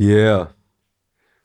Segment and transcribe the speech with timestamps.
[0.00, 0.48] Yeah.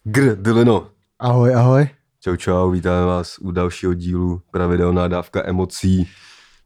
[0.04, 0.88] Gr, Dylino.
[1.20, 1.88] Ahoj, ahoj.
[2.20, 6.10] Čau, čau, vítáme vás u dalšího dílu pravidelná dávka emocí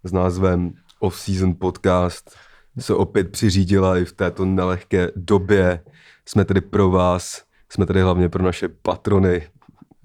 [0.03, 2.35] s názvem Off-Season Podcast.
[2.79, 5.83] Se opět přiřídila i v této nelehké době.
[6.25, 9.47] Jsme tady pro vás, jsme tady hlavně pro naše patrony.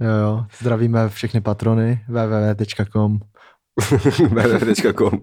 [0.00, 0.46] Jo, jo.
[0.60, 3.18] Zdravíme všechny patrony www.com.
[4.28, 5.20] www.com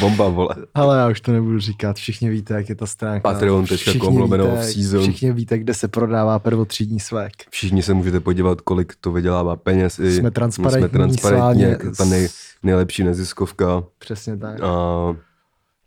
[0.00, 0.54] Bomba, vole.
[0.74, 3.32] Ale já už to nebudu říkat, všichni víte, jak je ta stránka.
[3.32, 5.02] Patreon.com lomeno season.
[5.02, 7.32] Všichni víte, kde se prodává prvotřídní svek.
[7.50, 9.98] Všichni se můžete podívat, kolik to vydělává peněz.
[9.98, 12.28] I Jsme transparentní, jsme transparentní jak ta nej,
[12.62, 13.84] nejlepší neziskovka.
[13.98, 14.60] Přesně tak.
[14.62, 15.16] A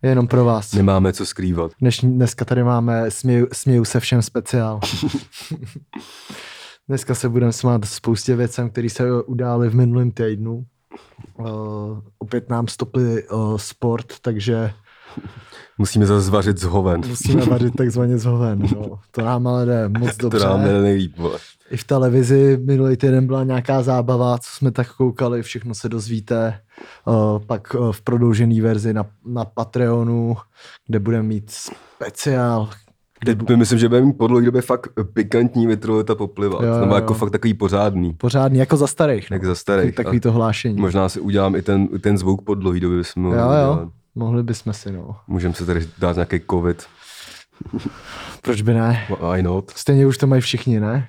[0.04, 0.74] Je jenom pro vás.
[0.74, 1.72] nemáme co skrývat.
[1.82, 4.80] Dnešní, dneska tady máme směju, směju se všem speciál.
[6.88, 10.66] dneska se budeme smát spoustě věcem, které se udály v minulém týdnu.
[11.40, 11.46] Uh,
[12.20, 14.74] opět nám stopli uh, sport, takže
[15.78, 17.02] Musíme zase zvařit z hoven.
[17.08, 18.60] musíme vařit takzvaně z hoven.
[18.76, 19.00] No.
[19.12, 20.46] To nám ale jde moc To dobře.
[20.46, 21.40] nám jde nejlíp, vole.
[21.72, 26.60] I v televizi minulý týden byla nějaká zábava, co jsme tak koukali, všechno se dozvíte.
[27.06, 30.38] Uh, pak uh, v prodloužené verzi na, na Patreonu,
[30.88, 32.70] kde budeme mít speciál,
[33.26, 36.62] kde bu- My myslím, že budeme mít po dlouhé době fakt pikantní vytrolita poplivat.
[36.64, 37.18] Jo, Nebo jo, jako jo.
[37.18, 38.14] fakt takový pořádný.
[38.14, 39.32] pořádný, jako za starých.
[39.32, 39.48] Jak no.
[39.48, 39.96] za starých.
[39.96, 40.82] Takový to hlášení.
[40.82, 42.98] Možná si udělám i ten, ten zvuk po dlouhé době.
[42.98, 43.80] Bychom mohli Jo, udělat.
[43.82, 45.16] jo, mohli bychom si, no.
[45.28, 46.84] Můžeme se tady dát nějaký covid.
[48.42, 49.08] Proč by ne?
[49.32, 49.70] Why not?
[49.76, 51.08] Stejně už to mají všichni, ne?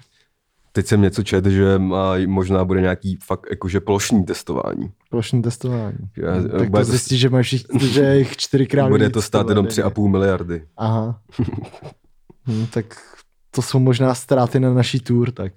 [0.72, 4.90] Teď jsem něco čet, že má, možná bude nějaký fakt jakože plošní testování.
[5.10, 5.96] Plošní testování.
[6.16, 9.64] Já- tak bude to zjistí, že mají všichni, že jich čtyřikrát Bude to stát jenom
[9.66, 9.82] denně.
[9.82, 10.62] 3,5 miliardy.
[10.76, 11.20] Aha.
[12.46, 13.16] hm, tak
[13.50, 15.52] to jsou možná ztráty na naší tour, tak.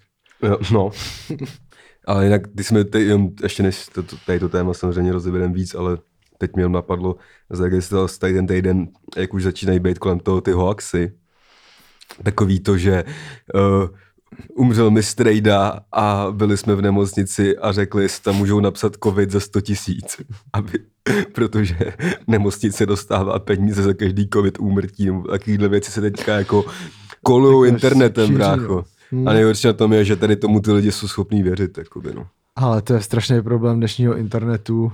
[0.71, 0.91] No.
[2.07, 3.07] ale jinak, když jsme teď,
[3.43, 5.97] ještě než to, to, tady to téma samozřejmě rozebereme víc, ale
[6.37, 7.15] teď jenom napadlo,
[7.49, 11.13] zaregistroval jsi tady ten týden, jak už začínají být kolem toho ty hoaxy.
[12.23, 13.03] Takový to, že
[13.53, 13.87] uh,
[14.55, 19.31] umřel mistr Rejda a byli jsme v nemocnici a řekli, jestli tam můžou napsat covid
[19.31, 20.21] za 100 tisíc.
[20.53, 20.79] Aby,
[21.33, 21.77] protože
[22.27, 25.05] nemocnice dostává peníze za každý covid úmrtí.
[25.05, 26.65] nebo Takovýhle věci se teďka jako
[27.23, 28.85] to internetem, brácho.
[29.11, 29.27] Hmm.
[29.27, 31.77] A nejhorší na tom je, že tady tomu ty lidi jsou schopní věřit.
[31.77, 32.27] Jakoby, no.
[32.55, 34.91] Ale to je strašný problém dnešního internetu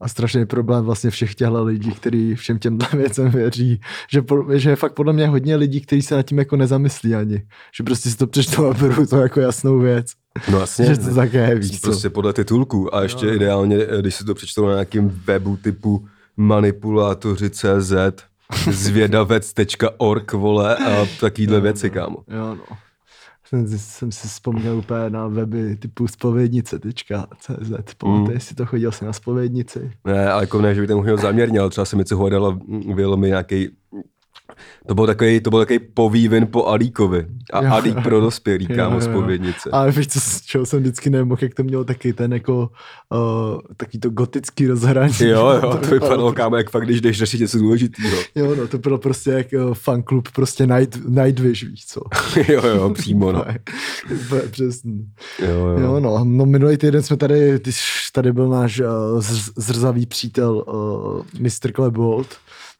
[0.00, 3.80] a strašný problém vlastně všech těchto lidí, kteří všem těmhle věcem věří.
[4.12, 7.14] Že, po, že je fakt podle mě hodně lidí, kteří se nad tím jako nezamyslí
[7.14, 7.42] ani.
[7.76, 10.12] Že prostě si to přečtou a berou to jako jasnou věc.
[10.50, 10.84] no jasně.
[10.84, 11.86] že to také je, víš co.
[11.86, 12.94] prostě podle titulků.
[12.94, 16.06] A ještě ideálně, eh, když si to přečtou na nějakém webu typu
[16.36, 17.92] manipulátoři.cz
[18.70, 22.16] zvědavec.org, vole, a takovýhle věci, kámo.
[22.28, 22.76] Jo, no.
[23.50, 27.94] Jsem, si- jsem si vzpomněl úplně na weby typu spovědnice.cz.
[27.98, 28.40] Pamatuješ Mm.
[28.48, 29.92] si to, chodil jsi na spovědnici?
[30.04, 32.58] Ne, ale jako ne, že bych tam měl záměrně, ale třeba jsem něco hledal a
[32.94, 33.68] vyjel mi nějaký
[34.86, 37.26] to byl takový, to byl takový povývin po Alíkovi.
[37.52, 37.72] A Jo.
[37.72, 39.70] Alík pro dospělý, kámo, z povědnice.
[39.72, 42.70] Ale víš, co, z čeho jsem vždycky nemohl, jak to mělo taky ten jako,
[43.10, 45.14] uh, taký to gotický rozhraní.
[45.20, 48.16] Jo, jo, to vypadalo, kámo, jak fakt, když jdeš řešit něco důležitého.
[48.34, 52.00] Jo, no, to bylo prostě jak uh, fanklub, prostě Night, Nightwish, víš co.
[52.52, 53.44] jo, jo, přímo, no.
[54.50, 54.92] Přesně.
[55.38, 55.78] Jo, jo.
[55.78, 58.86] Jo, no, no minulý týden jsme tady, když tady byl náš uh,
[59.18, 61.72] zr- zrzavý přítel uh, Mr.
[61.72, 62.26] Klebold,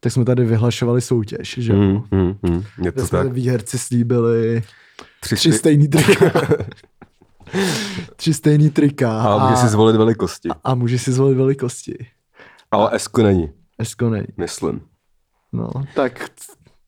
[0.00, 1.78] tak jsme tady vyhlašovali soutěž, že jo.
[2.12, 2.34] Hmm.
[2.42, 3.32] Je Kde to jsme tak.
[3.32, 4.62] výherci slíbili
[5.20, 6.32] Tři, tři stejný trika.
[8.16, 9.22] tři stejný trika.
[9.22, 10.48] A může si zvolit velikosti.
[10.64, 12.06] a může si zvolit velikosti.
[12.70, 14.26] Ale Esko není, Esko nej.
[14.36, 14.80] myslím.
[15.52, 16.30] No, tak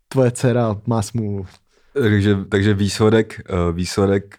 [0.09, 1.47] tvoje dcera má smůlu.
[1.93, 4.39] Takže, takže výsledek, uh, výsledek,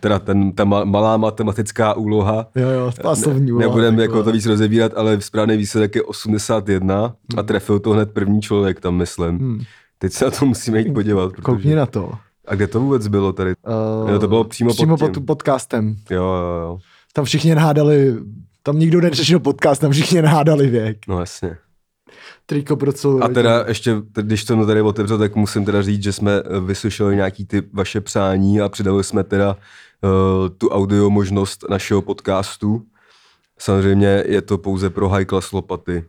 [0.00, 3.66] teda ten, ta ma- malá matematická úloha, Jo, jo, pásovní úloha.
[3.66, 8.42] nebudeme jako to víc rozebírat, ale správný výsledek je 81 a trefil to hned první
[8.42, 9.38] člověk tam, myslím.
[9.38, 9.60] Hmm.
[9.98, 11.30] Teď se na to musíme jít podívat.
[11.32, 11.42] Protože...
[11.42, 12.12] Koukni na to.
[12.48, 13.54] A kde to vůbec bylo tady?
[14.04, 15.06] Uh, Jo, to bylo přímo pod přímo tím.
[15.12, 15.96] pod podcastem.
[16.10, 16.78] Jo, jo, jo.
[17.12, 18.14] Tam všichni nahádali,
[18.62, 20.98] tam nikdo neřešil podcast, tam všichni nahádali věk.
[21.08, 21.56] No jasně.
[22.46, 23.68] Triko pro celou A teda rodinu.
[23.68, 27.46] ještě, když jsem to tady otevřel, tak musím teda říct, že jsme eh, vyslyšeli nějaký
[27.46, 29.56] ty vaše přání a přidali jsme teda
[30.02, 32.82] uh, tu audio možnost našeho podcastu.
[33.58, 36.04] Samozřejmě je to pouze pro high class lopaty.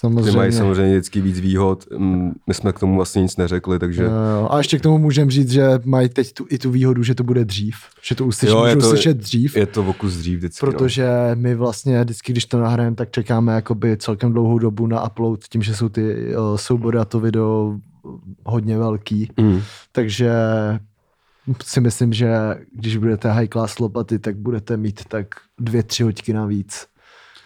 [0.00, 0.52] Ty mají Samozřejmě.
[0.52, 1.84] samozřejmě vždycky víc výhod.
[1.98, 4.02] Mm, My jsme k tomu vlastně nic neřekli, takže...
[4.02, 4.48] Jo, jo.
[4.50, 7.24] A ještě k tomu můžeme říct, že mají teď tu, i tu výhodu, že to
[7.24, 7.76] bude dřív.
[8.02, 9.56] Že to uslyší, Jo, je to- slyšet dřív.
[9.56, 10.66] Je to v okus dřív vždycky.
[10.66, 10.72] no.
[10.72, 15.44] Protože my vlastně vždycky, když to nahrajeme, tak čekáme jakoby celkem dlouhou dobu na upload,
[15.44, 17.76] tím, že jsou ty uh, soubory a to video
[18.46, 19.28] hodně velký.
[19.38, 19.44] No.
[19.44, 19.60] Mm.
[19.92, 20.32] Takže
[21.64, 22.34] si myslím, že
[22.74, 25.26] když budete high class lopaty, tak budete mít tak
[25.60, 26.86] dvě, tři hoďky navíc,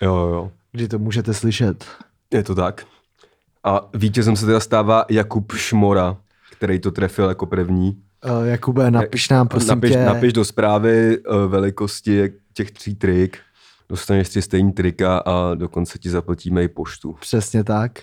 [0.01, 0.51] Jo, jo.
[0.73, 1.85] kdy to můžete slyšet.
[2.33, 2.87] Je to tak.
[3.65, 6.17] A vítězem se teda stává Jakub Šmora,
[6.53, 8.03] který to trefil jako první.
[8.25, 10.05] Uh, Jakube, napiš nám prosím napiš, tě.
[10.05, 13.39] napiš do zprávy uh, velikosti těch tří trik,
[13.89, 17.13] dostaneš tři stejný trika a dokonce ti zaplatíme i poštu.
[17.21, 18.03] Přesně tak.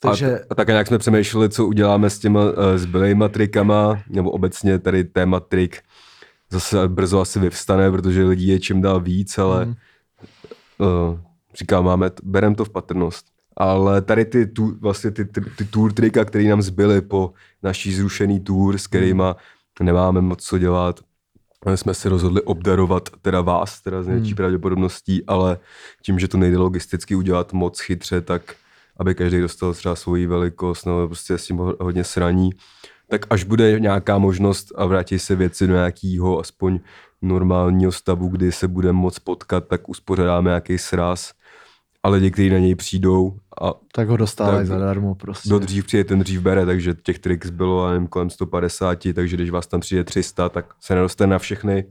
[0.00, 0.38] Takže...
[0.38, 4.78] A, a tak nějak jsme přemýšleli, co uděláme s těma uh, zbylejma trikama, nebo obecně
[4.78, 5.82] tady téma trik
[6.50, 9.74] zase brzo asi vyvstane, protože lidí je čím dál víc, ale mm.
[10.78, 11.18] uh,
[11.54, 13.26] říkám, máme, berem to v patrnost.
[13.56, 17.94] Ale tady ty, tu, vlastně ty, ty, ty tour trika, které nám zbyly po naší
[17.94, 19.36] zrušený tour, s kterýma
[19.82, 21.00] nemáme moc co dělat,
[21.74, 24.36] jsme se rozhodli obdarovat teda vás, teda z největší hmm.
[24.36, 25.58] pravděpodobností, ale
[26.02, 28.54] tím, že to nejde logisticky udělat moc chytře, tak
[28.96, 32.50] aby každý dostal třeba svoji velikost, nebo prostě s tím hodně sraní,
[33.08, 36.80] tak až bude nějaká možnost a vrátí se věci do nějakého aspoň
[37.22, 41.32] normálního stavu, kdy se budeme moc potkat, tak uspořádáme nějaký sraz
[42.04, 45.48] a lidi, kteří na něj přijdou a tak ho dostávají zadarmo prostě.
[45.48, 49.50] Kdo dřív přijde, ten dřív bere, takže těch tricks bylo nevím, kolem 150, takže když
[49.50, 51.84] vás tam přijde 300, tak se nedostane na všechny.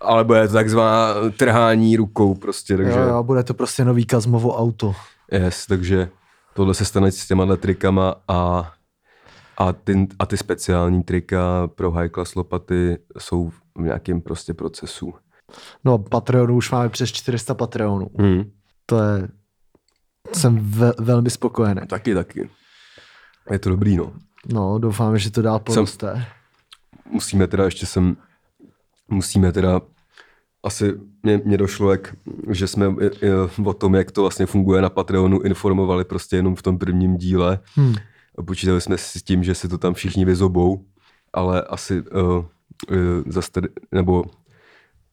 [0.00, 2.98] Ale bude to takzvaná trhání rukou prostě, takže...
[2.98, 4.94] Jo, jo, bude to prostě nový Kazmovo auto.
[5.32, 6.08] Yes, takže
[6.54, 8.72] tohle se stane s těma trikama a,
[9.58, 15.14] a, ty, a ty speciální trika pro high class lopaty jsou v nějakém prostě procesu.
[15.84, 18.10] No, Patreonu už máme přes 400 Patreonů.
[18.18, 18.57] Hmm.
[18.90, 19.28] To je
[20.32, 21.80] jsem ve, velmi spokojený.
[21.86, 22.50] Taky, taky.
[23.50, 24.12] Je to dobrý, no.
[24.52, 26.12] No, doufáme, že to dál poroste.
[26.12, 26.24] Jsem,
[27.10, 28.16] musíme teda ještě sem,
[29.08, 29.80] musíme teda,
[30.62, 32.16] asi mě, mě došlo, jak,
[32.50, 32.88] že jsme
[33.64, 37.58] o tom, jak to vlastně funguje na Patreonu, informovali prostě jenom v tom prvním díle.
[37.74, 37.94] Hmm.
[38.46, 40.84] Počítali jsme si s tím, že si to tam všichni vyzobou,
[41.32, 42.44] ale asi uh, uh,
[43.26, 43.50] zase
[43.92, 44.24] nebo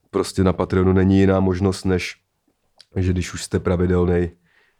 [0.09, 2.24] prostě na Patreonu není jiná možnost, než
[2.95, 4.31] že když už jste pravidelný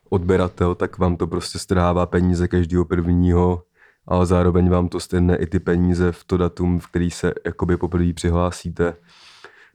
[0.09, 3.63] odběratel, tak vám to prostě strává peníze každého prvního,
[4.07, 7.77] ale zároveň vám to stejne i ty peníze v to datum, v který se jakoby
[7.77, 8.93] poprvé přihlásíte.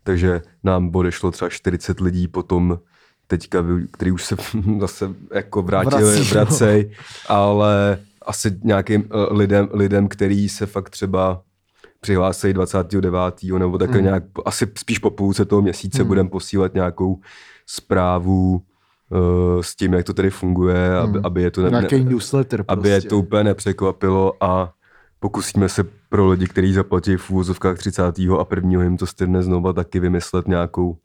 [0.03, 2.79] Takže nám odešlo třeba 40 lidí potom,
[3.27, 4.37] teďka, který už se
[4.81, 6.25] zase jako vrátili, Vrací, no.
[6.25, 6.91] vracej,
[7.29, 11.43] ale asi nějakým uh, lidem, lidem, který se fakt třeba
[12.01, 13.15] přihlásí 29.
[13.59, 14.05] nebo takhle mm.
[14.05, 16.09] nějak, asi spíš po půlce toho měsíce mm.
[16.09, 17.21] budeme posílat nějakou
[17.75, 18.63] zprávu
[19.11, 21.27] uh, s tím, jak to tady funguje, aby, hmm.
[21.27, 22.95] aby je to ne, ne, newsletter aby prostě.
[22.95, 24.73] je to úplně nepřekvapilo a
[25.21, 28.03] pokusíme se pro lidi, kteří zaplatí v úvozovkách 30.
[28.19, 28.83] a 1.
[28.83, 30.97] jim to stejně znova taky vymyslet nějakou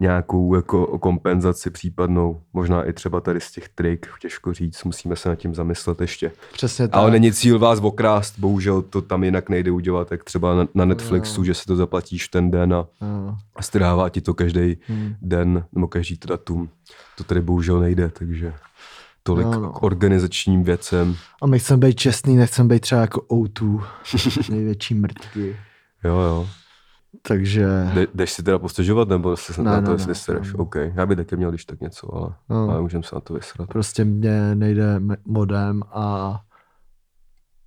[0.00, 5.28] nějakou jako kompenzaci případnou, možná i třeba tady z těch trik, těžko říct, musíme se
[5.28, 6.32] nad tím zamyslet ještě.
[6.52, 6.96] Přesně tak.
[6.96, 10.84] Ale není cíl vás okrást, bohužel to tam jinak nejde udělat, jak třeba na, na
[10.84, 11.44] Netflixu, no.
[11.44, 13.38] že si to zaplatíš ten den a, no.
[13.56, 15.14] a strává ti to každý hmm.
[15.22, 16.68] den nebo každý datum.
[17.16, 18.54] To tady bohužel nejde, takže
[19.22, 19.72] tolik no, no.
[19.72, 21.16] k organizačním věcem.
[21.42, 23.84] A my chceme být čestný, nechceme být třeba jako O2,
[24.50, 25.56] největší mrtky.
[26.04, 26.48] Jo, jo.
[27.22, 27.90] Takže...
[27.94, 30.52] De, jdeš si teda postažovat, nebo se ne, na to, ne, jestli ne, ne.
[30.56, 32.70] OK, já bych taky měl když tak něco, ale, no.
[32.70, 33.68] ale můžeme se na to vysrat.
[33.68, 36.40] Prostě mě nejde modem a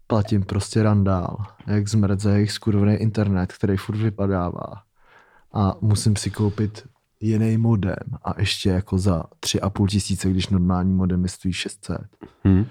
[0.08, 4.74] platím prostě randál, jak zmrdze jejich skurvený internet, který furt vypadává.
[5.54, 6.88] A musím si koupit
[7.20, 11.98] jiný modem a ještě jako za tři a půl tisíce, když normální modem stojí 600.
[12.44, 12.66] Hmm.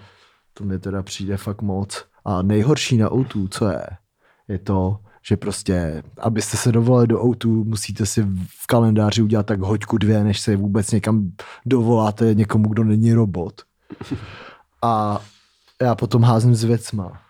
[0.54, 2.04] To mi teda přijde fakt moc.
[2.24, 3.86] A nejhorší na o co je,
[4.48, 9.60] je to, že prostě, abyste se dovolali do autu, musíte si v kalendáři udělat tak
[9.60, 11.32] hoďku dvě, než se vůbec někam
[11.66, 13.62] dovoláte někomu, kdo není robot.
[14.82, 15.20] A
[15.82, 17.22] já potom házím s věcma.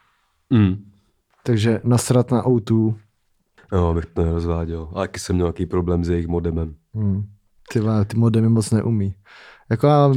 [0.51, 0.91] Mm.
[1.43, 2.99] Takže nasrat na autu.
[3.73, 4.89] No, bych to nerozváděl.
[4.95, 6.75] A jaký jsem měl nějaký problém s jejich modemem.
[6.95, 7.27] Mm.
[7.73, 9.15] Ty, ty modemy moc neumí.
[9.71, 10.13] Jako já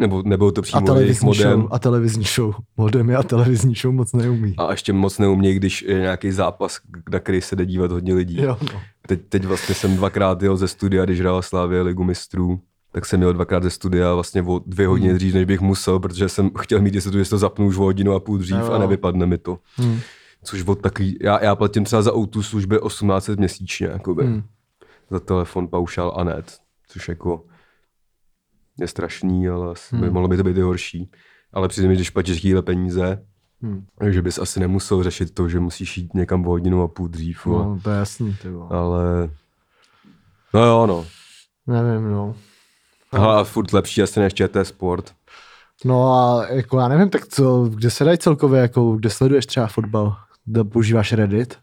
[0.00, 1.60] nebo, nebo to přímo a televizní modem.
[1.60, 2.54] Show, a televizní show.
[2.76, 4.54] Modem a televizní show moc neumí.
[4.58, 6.78] A ještě moc neumí, když je nějaký zápas,
[7.12, 8.42] na který se jde dívat hodně lidí.
[8.42, 8.80] Jo, no.
[9.06, 12.60] teď, teď vlastně jsem dvakrát jel ze studia, když hrála Slávě Ligu mistrů
[12.92, 15.16] tak jsem měl dvakrát ze studia vlastně o dvě hodiny hmm.
[15.16, 18.12] dřív, než bych musel, protože jsem chtěl mít jistotu, že to zapnu už o hodinu
[18.12, 18.72] a půl dřív jo.
[18.72, 19.58] a nevypadne mi to.
[19.76, 20.00] Hmm.
[20.42, 24.24] Což od takový, já, já platím třeba za autu služby 1800 měsíčně, jakoby.
[24.24, 24.42] Hmm.
[25.10, 27.44] Za telefon, paušál a net, což jako
[28.80, 30.12] je strašný, ale hmm.
[30.12, 31.10] mohlo by to být i horší.
[31.52, 33.24] Ale přijde mi, když platíš takovéhle peníze,
[33.62, 33.86] hmm.
[34.10, 37.46] že bys asi nemusel řešit to, že musíš jít někam o hodinu a půl dřív.
[37.46, 39.30] No, to je jasný, ty Ale,
[40.54, 41.06] no jo, no.
[41.66, 42.34] Nevím, no.
[43.12, 45.12] Aha, a furt lepší asi než ČT Sport.
[45.84, 49.66] No a jako já nevím, tak co, kde se dají celkově, jako, kde sleduješ třeba
[49.66, 50.16] fotbal?
[50.44, 51.58] Kde používáš Reddit?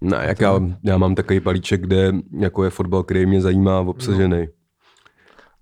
[0.00, 4.40] Ne, jak já, já mám takový balíček, kde jako je fotbal, který mě zajímá, obsažený.
[4.40, 4.52] No.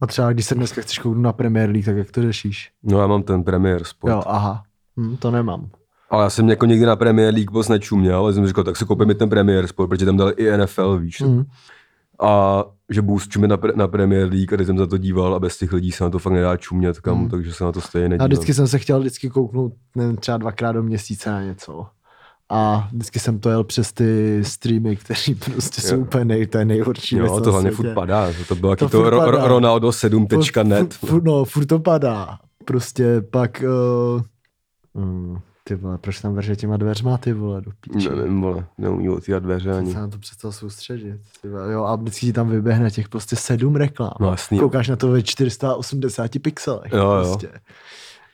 [0.03, 2.71] A třeba když se dneska chceš kouknout na Premier League, tak jak to řešíš?
[2.83, 4.11] No já mám ten Premier Sport.
[4.11, 4.63] Jo, aha.
[4.97, 5.69] Hm, to nemám.
[6.11, 8.85] Ale já jsem jako někdy na Premier League moc nečuměl, ale jsem říkal, tak si
[8.85, 11.21] koupím i ten Premier Sport, protože tam dali i NFL, víš.
[11.21, 11.45] Mm.
[12.21, 15.35] A že budu čumět na, pre- na Premier League a teď jsem za to díval
[15.35, 17.29] a bez těch lidí se na to fakt nedá čumět kam, Mm.
[17.31, 18.27] takže se na to stejně nedívám.
[18.29, 21.87] vždycky jsem se chtěl vždycky kouknout, nevím, třeba dvakrát do měsíce na něco.
[22.55, 25.21] A vždycky jsem to jel přes ty streamy, které
[25.55, 26.01] prostě jsou Jo.
[26.01, 27.89] úplně nej, to je nejhorší Jo, to hlavně světě.
[27.89, 29.49] furt padá, to bylo To taky to, furt ro, ro.
[29.49, 30.95] Ronaldo 7.net.
[30.95, 32.39] Furt, furt, no, furt to padá.
[32.65, 33.65] Prostě pak...
[34.95, 38.09] Uh, mm, ty vole, proč tam vrže těma dveřma, ty vole, do píči.
[38.09, 39.93] Nevím, vole, neumí otvírat dveře ani.
[39.93, 41.21] se na to přestal soustředit.
[41.43, 44.11] Ty vole, jo, a vždycky ti tam vyběhne těch prostě sedm reklam.
[44.21, 44.59] No jasný.
[44.59, 46.93] Koukáš na to ve 480 pixelech.
[46.93, 47.39] Jo, jo.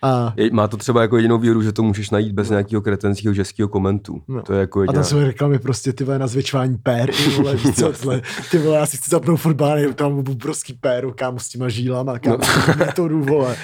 [0.02, 3.34] A, Je- Má to třeba jako jedinou výhodu, že to můžeš najít bez nějakého kretenského
[3.34, 4.22] českého komentu.
[4.28, 4.42] No.
[4.42, 4.92] To je jako a jediná...
[4.92, 8.58] tam jsou reklamy prostě ty vole na zvětšování pér, ty vole, víš co, tle, ty
[8.58, 12.38] vole, já si chci zapnout fotbal, tam obrovský péru, kámo, s těma žílama, kámo,
[12.68, 12.74] no.
[12.78, 13.56] metodu, vole,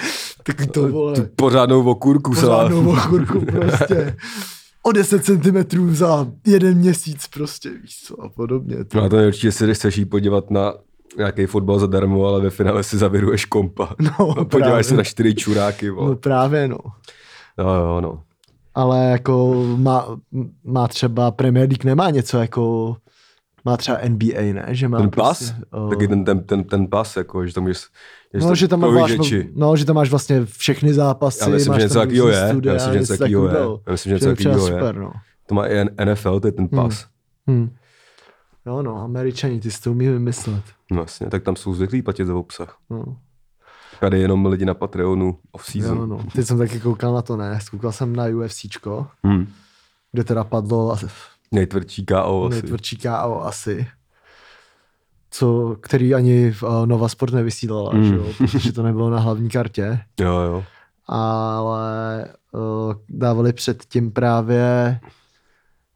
[0.43, 2.31] tak to, vole, Tu pořádnou okurku.
[2.33, 4.15] pořádnou okurku prostě.
[4.83, 8.75] O 10 cm za jeden měsíc prostě, víš co, a podobně.
[8.93, 10.73] No a to je určitě, si chceš jít podívat na
[11.17, 13.95] nějaký fotbal zadarmo, ale ve finále si zaviruješ kompa.
[14.19, 16.15] No, A podíváš se na čtyři čuráky, No vole.
[16.15, 16.77] právě, no.
[17.59, 18.21] Jo, jo, no.
[18.73, 20.17] Ale jako má,
[20.63, 22.95] má třeba Premier League nemá něco jako
[23.65, 24.65] má třeba NBA, ne?
[24.69, 27.63] Že má Ten pas, prostě, o- taky ten, ten, ten, ten pas, jako, že tam
[27.63, 27.83] můžeš,
[28.33, 29.49] No, že tam, máš, prohlížeči.
[29.55, 32.35] no, že tam máš vlastně všechny zápasy, Já myslím, máš že něco tam takového je.
[32.35, 33.53] Já studia, myslím, že něco takového je.
[33.85, 34.73] Já myslím, že něco takového je.
[34.73, 35.11] super, no.
[35.47, 37.05] To má i NFL, to je ten pas.
[37.49, 37.69] Hm.
[38.65, 40.63] Jo, no, američani, ty si to umí vymyslet.
[40.91, 42.77] No jasně, tak tam jsou zvyklí platit za obsah.
[42.89, 43.03] No.
[43.99, 45.97] Tady jenom lidi na Patreonu off-season.
[45.97, 46.19] Jo, no.
[46.35, 47.59] Teď jsem taky koukal na to, ne?
[47.71, 49.47] Koukal jsem na UFCčko, Hmm.
[50.11, 51.05] kde teda padlo asi
[51.51, 52.61] Nejtvrdší KO asi.
[52.61, 53.87] nejtvrdší KO asi.
[55.31, 58.03] Co, který ani v, uh, Nova Sport nevysílala, Mm.
[58.05, 58.25] že jo?
[58.37, 59.99] protože to nebylo na hlavní kartě.
[60.19, 60.63] Jo, jo.
[61.07, 64.99] ale uh, dávali předtím právě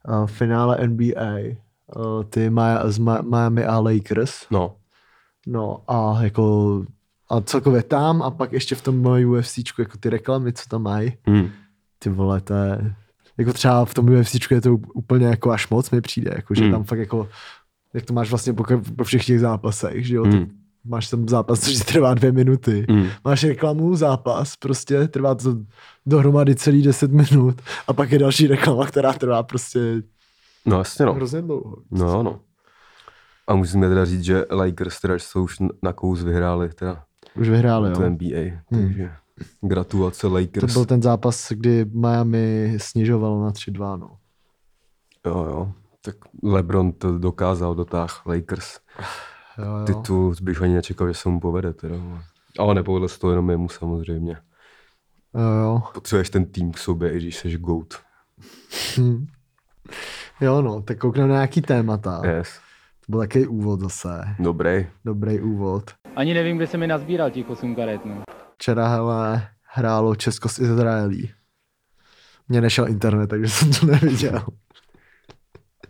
[0.08, 1.56] uh, finále NBA,
[1.96, 4.76] uh, ty Maya, z Miami a Lakers, No.
[5.46, 6.84] no a jako
[7.30, 11.12] a celkově tam a pak ještě v tom UFCčku, jako ty reklamy, co tam mají,
[11.26, 11.48] Hmm.
[11.98, 12.94] ty vole, to je,
[13.38, 16.62] jako třeba v tom UFCčku je to úplně jako až moc mi přijde, jako že
[16.62, 16.72] Hmm.
[16.72, 17.28] tam fakt jako,
[17.94, 18.64] jak to máš vlastně po,
[18.96, 20.32] po všech těch zápasech, že jo, Hmm.
[20.46, 20.50] ty,
[20.84, 23.06] máš tam zápas, což trvá dvě minuty, Hmm.
[23.24, 25.56] máš reklamu, zápas, prostě trvá to
[26.06, 30.02] dohromady celý 10 minut a pak je další reklama, která trvá prostě
[30.66, 31.14] No jasně no.
[31.14, 31.76] hrozně dlouho.
[31.90, 32.40] No, no.
[33.46, 37.04] A musíme teda říct, že Lakers teda jsou už na kous vyhráli teda
[37.40, 38.10] Už vyhráli, to jo.
[38.10, 38.86] NBA, Hmm.
[38.86, 39.12] takže
[39.60, 40.72] gratulace To Lakers.
[40.72, 44.16] byl ten zápas, kdy Miami snižovalo na 3-2, no.
[45.26, 45.72] Jo, jo.
[46.02, 48.78] Tak LeBron to dokázal, dotáh Lakers.
[49.58, 49.84] Jo, jo.
[49.86, 51.96] Titul bych ani nečekal, že se mu povede teda.
[52.58, 54.36] Ale nepovedlo se to jenom jemu samozřejmě.
[55.34, 55.82] Jo, jo.
[55.94, 57.94] Potřebuješ ten tým k sobě, i když jsi GOAT.
[58.98, 59.26] Hm.
[60.40, 62.22] Jo, no, tak koukneme na nějaký témata.
[62.24, 62.60] Yes.
[63.06, 64.24] To byl takový úvod zase.
[64.38, 64.86] Dobrý.
[65.04, 65.90] Dobrý úvod.
[66.16, 68.22] Ani nevím, kde se mi nazbíral těch 8 karet, no.
[68.54, 71.30] Včera, hele, hrálo Česko s Izraelí.
[72.48, 74.42] Mně nešel internet, takže jsem to neviděl.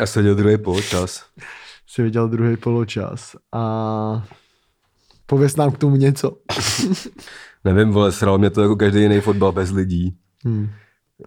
[0.00, 1.24] Já jsem dělal druhý poločas.
[1.86, 3.36] Jsi viděl druhý poločas.
[3.52, 4.26] A
[5.26, 6.36] pověs nám k tomu něco.
[7.64, 10.16] Nevím, vole, sral mě to jako každý jiný fotbal bez lidí.
[10.46, 10.70] Hm.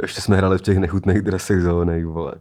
[0.02, 2.34] Ještě jsme hráli v těch nechutných dresech zelených, vole.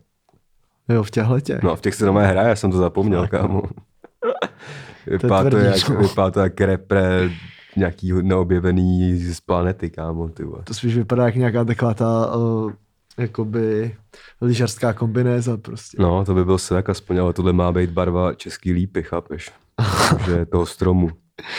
[0.89, 1.63] Jo, v těchto těch.
[1.63, 3.63] No a v těch se doma hraje, já jsem to zapomněl, kámo.
[5.07, 7.31] Vypadá to, tvrdý, jak, vypadá to jak repre
[7.77, 10.63] nějaký neobjevený z planety, kámo, ty vole.
[10.65, 12.73] To spíš vypadá jak nějaká taková ta uh,
[13.19, 13.97] jakoby
[14.41, 15.97] lyžařská kombinéza prostě.
[16.01, 19.51] No, to by byl svek aspoň, ale tohle má být barva český lípy, chápeš?
[20.25, 21.11] že toho stromu.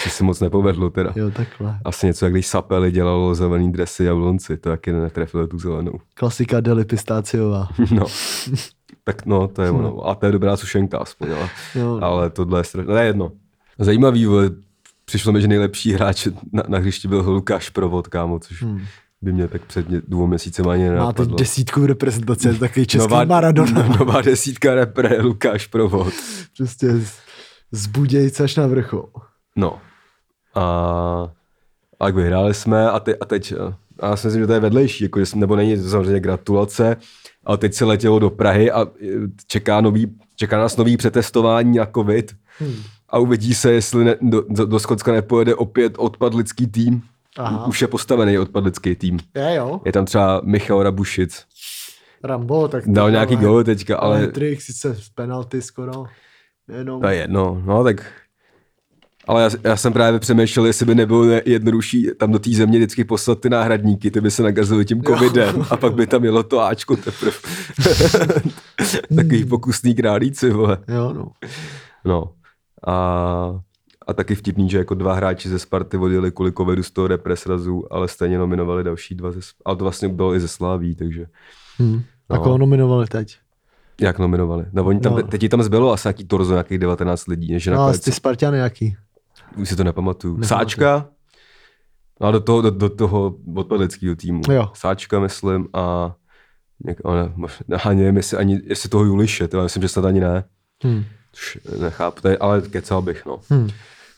[0.04, 1.14] Co si moc nepovedlo teda.
[1.16, 1.80] Jo, takhle.
[1.86, 5.94] Asi něco, jak když Sapeli dělalo zelený dresy jablonci, to taky netrefilo tu zelenou.
[6.14, 7.68] Klasika Deli Pistáciová.
[7.92, 8.06] No.
[9.04, 10.08] Tak no, to je ono.
[10.08, 13.32] A to je dobrá sušenka aspoň, ale, Jo, ale tohle je strašně, ne jedno.
[13.80, 14.50] Zajímavý, vole,
[15.06, 18.82] přišlo mi, že nejlepší hráč na, na hřišti byl Lukáš Provod, kámo, což Hmm.
[19.22, 21.38] by mě tak před dvou měsícem ani Má teď nenapadlo.
[21.38, 23.88] desítku v reprezentaci, je takový český nová, Maradona.
[24.00, 26.14] nová desítka repre Lukáš Provod.
[26.58, 27.14] Prostě z-
[27.72, 29.06] z Budějce až na vrchol.
[29.56, 29.80] No.
[30.56, 30.62] A,
[32.00, 33.54] a tak vyhráli jsme a, te, a teď,
[34.02, 36.98] a já si myslím, že to je vedlejší, jako, že nebo není to samozřejmě gratulace,
[37.46, 39.08] ale teď se letělo do Prahy a eh,
[39.48, 42.76] čeká, nový, čeká nás nový přetestování na covid Hmm.
[43.10, 47.02] a uvidí se, jestli ne, do, do, do Skotska nepojede opět odpadlický tým.
[47.38, 47.66] Aha.
[47.66, 49.20] Už je postavený odpadlický tým.
[49.36, 51.46] Je jo, Je tam třeba Michal Rabušic.
[52.24, 52.84] Rambo, tak...
[52.88, 56.06] Dal nějaký gol teďka, ale Ale trik, sice z penalty skoro.
[56.78, 57.02] Jenom.
[57.02, 57.62] to je jedno.
[57.66, 58.12] No tak
[59.28, 62.78] Ale já, já, jsem právě přemýšlel, jestli by nebylo ne- jednodušší tam do té země
[62.80, 66.44] vždycky poslat ty náhradníky, ty by se nakazili tím covidem a pak by tam jelo
[66.44, 67.32] to Ačko teprve.
[69.16, 70.78] Takový pokusný králíci, vole.
[70.88, 71.28] Jo, no.
[72.06, 72.32] No.
[72.88, 73.60] A,
[74.08, 77.94] a taky vtipný, že jako dva hráči ze Sparty odjeli kvůli covidu z toho represrazu,
[77.94, 81.26] ale stejně nominovali další dva ze Ale to vlastně bylo i ze Sláví, takže
[81.82, 82.02] Hm.
[82.30, 82.42] A No.
[82.42, 83.38] koho nominovali teď?
[84.02, 84.66] jak nominovali?
[84.74, 85.24] No, oni tam, No.
[85.24, 88.58] teď tam zbylo asi nějaký torzo, nějakých 19 lidí, než No, a nakonec, ty Spartany
[88.58, 88.96] jaký?
[89.56, 90.34] Už si to nepamatuju.
[90.34, 90.48] Nepamatuju.
[90.60, 91.08] Sáčka,
[92.22, 94.42] no a do toho, do, do toho odpadeckého týmu.
[94.52, 94.72] Jo.
[94.74, 96.16] Sáčka, myslím, a
[96.86, 100.06] něk, a ne, možná, a nevím, jestli, ani, jestli toho Juliše, to myslím, že snad
[100.06, 100.44] ani ne.
[100.86, 101.04] Hm.
[101.34, 103.40] Už nechápu, tady, ale kecal bych, no.
[103.50, 103.70] Hm.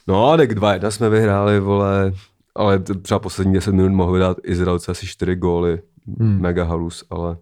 [0.07, 2.11] No a tak 2-1 jsme vyhráli, vole,
[2.55, 5.81] ale třeba poslední 10 minut mohl vydat Izraelce asi 4 góly,
[6.19, 6.41] Hmm.
[6.41, 7.37] mega halus, ale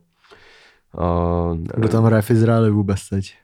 [0.97, 1.05] a,
[1.75, 3.35] Kdo tam hraje v Izraeli vůbec teď?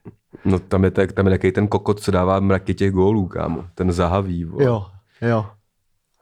[0.45, 3.65] No tam je, tak, tam je takový ten kokot, co dává mraky těch gólů, kámo,
[3.75, 4.63] ten zahaví, vole.
[4.63, 4.85] Jo,
[5.21, 5.45] jo.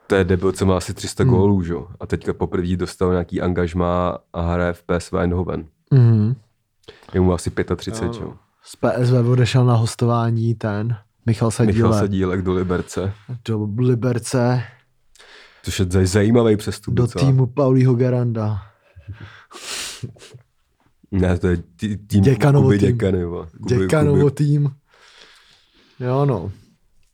[0.07, 1.33] To je debil, co má asi 300 Hmm.
[1.33, 1.73] gólů, že?
[1.73, 1.87] jo.
[1.99, 5.65] A teďka poprvé dostal nějaký angažmá a hraje v PSV Eindhoven.
[5.93, 6.35] Mhm.
[7.13, 8.21] Je mu asi 35, že?
[8.21, 8.33] jo.
[8.63, 13.13] Z PSV odešel na hostování ten Michal Sadílek Michal Sadílek do Liberce,
[13.45, 14.63] do Liberce,
[15.63, 16.93] což je zaj- zajímavý přestup.
[16.93, 17.25] do docela.
[17.25, 18.61] týmu Paulího Garanda.
[21.11, 22.87] Ne, to je tý, tým Děkanovo Kuby tým.
[22.91, 23.23] Děkany.
[23.25, 23.47] Kuby-
[23.77, 24.69] Děkanovo Kuby- tým.
[25.99, 26.51] Jo, no.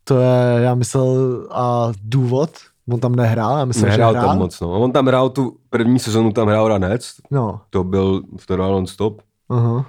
[0.03, 2.49] To je, já myslel, a důvod,
[2.91, 4.29] on tam nehrál, já myslel, Nehrál že hrál.
[4.29, 4.71] tam moc, no.
[4.81, 8.87] On tam hrál tu první sezonu, tam hrál Ranec, No, to byl v to non
[8.87, 9.21] stop.
[9.49, 9.85] aha.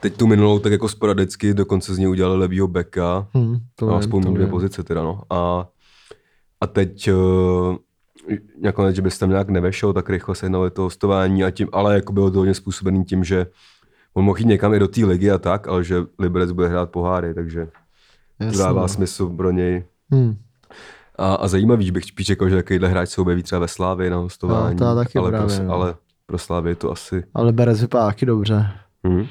[0.00, 3.94] Teď tu minulou tak jako sporadicky, dokonce z něj udělali levýho beka, Hm, to vím,
[3.94, 5.22] aspoň to dvě pozice teda, no.
[5.30, 5.66] A,
[6.60, 7.76] a teď uh,
[8.62, 11.94] nakonec, že bys tam nějak nevešel, tak rychle se jednalo to hostování, a tím, ale
[11.94, 13.46] jako bylo to hodně způsobený tím, že
[14.14, 16.90] on mohl jít někam i do té ligy a tak, ale že Liberec bude hrát
[16.90, 17.68] poháry, takže
[18.38, 18.88] to Jasně, dává no.
[18.88, 19.84] smysl pro něj.
[20.14, 20.36] Hm.
[21.18, 24.10] A, a zajímavý, že bych spíš čekal, že takovýhle hráč se objeví třeba ve Slávě
[24.10, 25.74] na hostování, No, to taky ale, právě, pro, no.
[25.74, 25.94] ale
[26.26, 27.24] pro Slávě je to asi...
[27.34, 28.70] Ale Berez vypadá taky dobře.
[29.08, 29.26] Hm.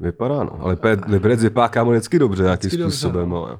[0.00, 0.58] Vypadá, no.
[0.60, 0.76] Ale
[1.06, 3.44] Liberec vypadá kámo vždycky dobře nějakým Vždycky dobře, způsobem, no.
[3.46, 3.58] ale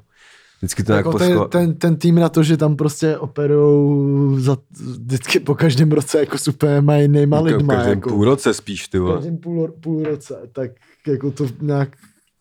[0.61, 4.57] vždycky to nějak Jako ten, ten, ten, tým na to, že tam prostě operujou za,
[4.99, 7.73] vždycky po každém roce jako super mají nejma Jako lidma.
[7.75, 9.15] každém Jako, půl roce spíš, ty vole.
[9.15, 10.71] každém půl, půl roce, tak
[11.07, 11.89] jako to nějak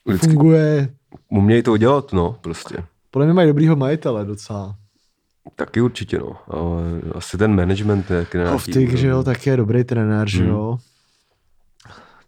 [0.07, 0.89] Vždycky funguje.
[1.31, 2.77] umějí to udělat, no, prostě.
[3.11, 4.75] Podle mě mají dobrýho majitele docela.
[5.57, 6.33] Taky určitě, no.
[6.49, 6.83] Ale
[7.15, 10.49] asi ten management je nějaký Hovtik, že jo, tak je dobrý trenér, že Hmm.
[10.51, 10.79] jo.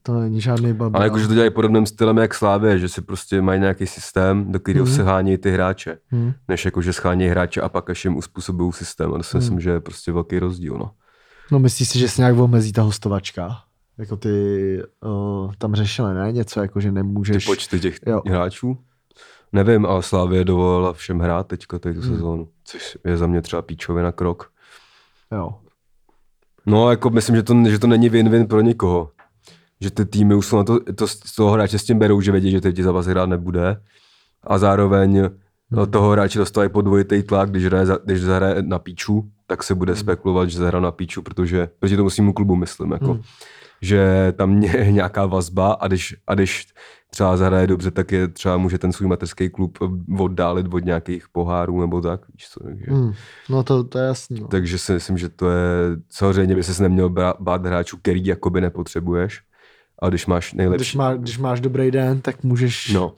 [0.03, 0.97] To není žádný baba.
[0.99, 4.61] Ale jakože to dělají podobným stylem jak Slávě, že si prostě mají nějaký systém, do
[4.61, 4.95] kterého Mhm.
[4.95, 5.99] se hání ty hráče.
[6.09, 6.33] Hmm.
[6.49, 9.15] Než jako, že schání hráče a pak až jim uspůsobují systém.
[9.15, 9.43] A to si Mhm.
[9.45, 10.91] myslím, že je prostě velký rozdíl, no.
[11.51, 13.57] No myslíš si, že se nějak omezí ta hostovačka?
[13.99, 14.29] Jako ty
[15.05, 16.33] uh, tam řešili, ne?
[16.33, 17.47] Něco jako, že Ty nemůžeš...
[17.47, 18.23] počty těch Jo.
[18.29, 18.79] hráčů.
[19.53, 22.03] Nevím, ale Slávě dovolila všem hrát teďka tu Hmm.
[22.03, 24.51] sezónu, což je za mě třeba píčovina krok.
[25.33, 25.51] Jo.
[26.67, 29.11] No, jako myslím, že to, že to není win-win pro nikoho.
[29.83, 32.33] Že ty týmy už jsou na to, to z toho hráče s tím berou, že
[32.33, 33.77] vědí, že teď ti zápas hrát nebude.
[34.45, 35.29] A zároveň
[35.75, 35.87] Hmm.
[35.90, 39.79] toho hráče dostávají podvojitý tlak, když, hraje, za- když zahraje na píču, tak se Hmm.
[39.79, 43.23] bude spekulovat, že zahrál na píču, protože proti tomu svýmu klubu myslím, jako, Hmm.
[43.83, 46.66] že tam je nějaká vazba a když, a když
[47.11, 49.79] třeba zahraje dobře, tak je třeba může ten svůj mateřský klub
[50.18, 52.21] oddálit od nějakých pohárů nebo tak.
[52.35, 52.85] Víš co, takže.
[52.88, 53.12] Hmm.
[53.51, 54.40] No to, to je jasný.
[54.40, 54.49] No.
[54.49, 55.66] Takže si myslím, že to je,
[56.11, 57.09] samozřejmě by ses neměl
[57.40, 59.40] bát hráčů, který jakoby nepotřebuješ,
[60.03, 63.15] ale když máš nejlepší, Když, má, když máš dobrý den, tak můžeš no.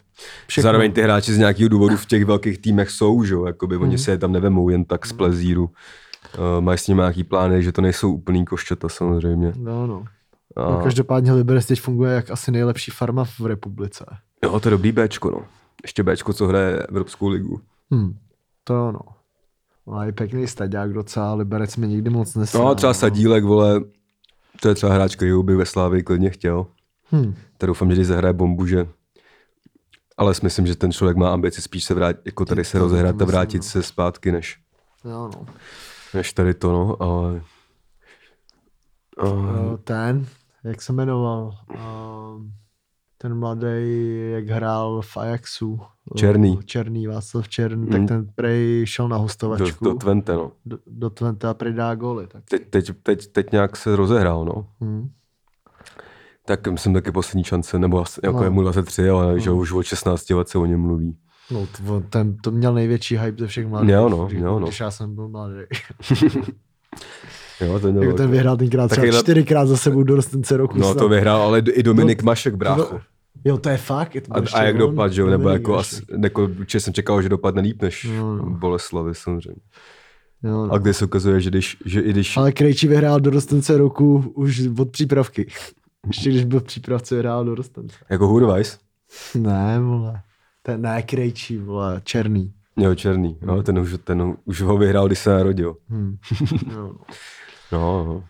[0.47, 0.63] všechno.
[0.63, 3.85] Zároveň ty hráči z nějakého důvodu v těch velkých týmech jsou, že jo, jakoby Mhm.
[3.85, 5.65] oni se je tam nevemou jen tak z plezíru.
[5.65, 9.53] Uh, mají s nimi nějaký plány, že to nejsou úplný košťata samozřejmě.
[9.57, 10.05] No, no.
[10.57, 10.81] A, no.
[10.85, 14.05] Každopádně Liberec teď funguje jak asi nejlepší farma v republice.
[14.45, 15.43] jo, to je dobrý Bčko, no.
[15.83, 17.61] Ještě Bčko, co hraje Evropskou ligu.
[17.91, 18.17] Hmm.
[18.65, 19.01] To jo, no.
[19.87, 22.59] Má i pěkný staďák docela, Liberec mi nikdy moc nesl.
[22.59, 23.81] No a třeba Sadílek, vole,
[24.61, 26.67] to je třeba hráč, který by ve Slávii klidně chtěl.
[27.05, 27.35] Hmm.
[27.59, 28.87] Tak doufám, že když zahraje bombu, že
[30.17, 33.23] ale si myslím, že ten člověk má ambici spíš se vrátit, jako tady se rozehrát
[33.23, 33.63] a vrátit no.
[33.63, 34.59] se zpátky, než,
[35.05, 35.47] Jo, no.
[36.15, 37.43] než tady to, no, ale...
[39.23, 40.27] Uh, Ten,
[40.65, 41.59] jak se jmenoval?
[41.75, 41.79] Eh,
[43.25, 43.67] Ten mladý,
[44.33, 45.81] jak hrál v Ajaxu.
[46.17, 46.59] Černý.
[46.65, 47.93] Černý, Václav Černý, Hmm.
[47.93, 49.85] tak ten prej šel na do, hostovačku.
[49.85, 50.53] do Twente, no.
[50.67, 52.27] do, do Twente a prej dá góly.
[52.27, 52.43] Tak.
[52.51, 54.67] Teď, teď, teď, teď nějak se rozehrál, no.
[54.81, 55.11] Hmm.
[56.45, 58.45] Tak myslím taky poslední šance, nebo asi- jako No.
[58.45, 61.17] je mu 23, ale že už od 16 let se o něm mluví.
[61.51, 63.91] No, to, ten, to měl největší hype ze všech mladých.
[63.91, 64.67] Jo, no, když, jo, no.
[64.67, 65.55] Když já jsem byl mladý.
[67.61, 70.17] Jo, to měl jako ten vyhrál tenkrát třeba čtyřikrát za sebou do
[70.51, 70.79] roku.
[70.79, 70.99] No snad.
[70.99, 72.89] to vyhrál, ale i Dominik Mašek, brácho.
[72.93, 73.01] No,
[73.45, 74.15] Jo, to je fakt.
[74.15, 74.79] Je to A, a jak on?
[74.81, 78.37] dopad, že jo, nebo jako, asi, jako určitě jsem čekal, že dopadne líp než No,
[78.37, 78.45] no.
[78.51, 79.61] Boleslavy samozřejmě.
[80.43, 80.73] Jo, no.
[80.73, 82.37] A kde se ukazuje, že, když, že i když...
[82.37, 85.47] Ale Krejčí vyhrál dorostence roku už od přípravky.
[86.07, 87.97] Ještě když byl v přípravce, vyhrál dorostence.
[88.11, 88.79] Jako Hurvajs?
[89.35, 90.21] Ne, vole.
[90.63, 92.53] Ten ne Krejčí, vole, černý.
[92.77, 93.39] Jo, černý.
[93.43, 95.77] No, ten, už, ten už ho vyhrál, když se narodil.
[95.91, 96.17] Hm.
[96.73, 96.95] Jo, no.
[97.73, 98.25] No, no.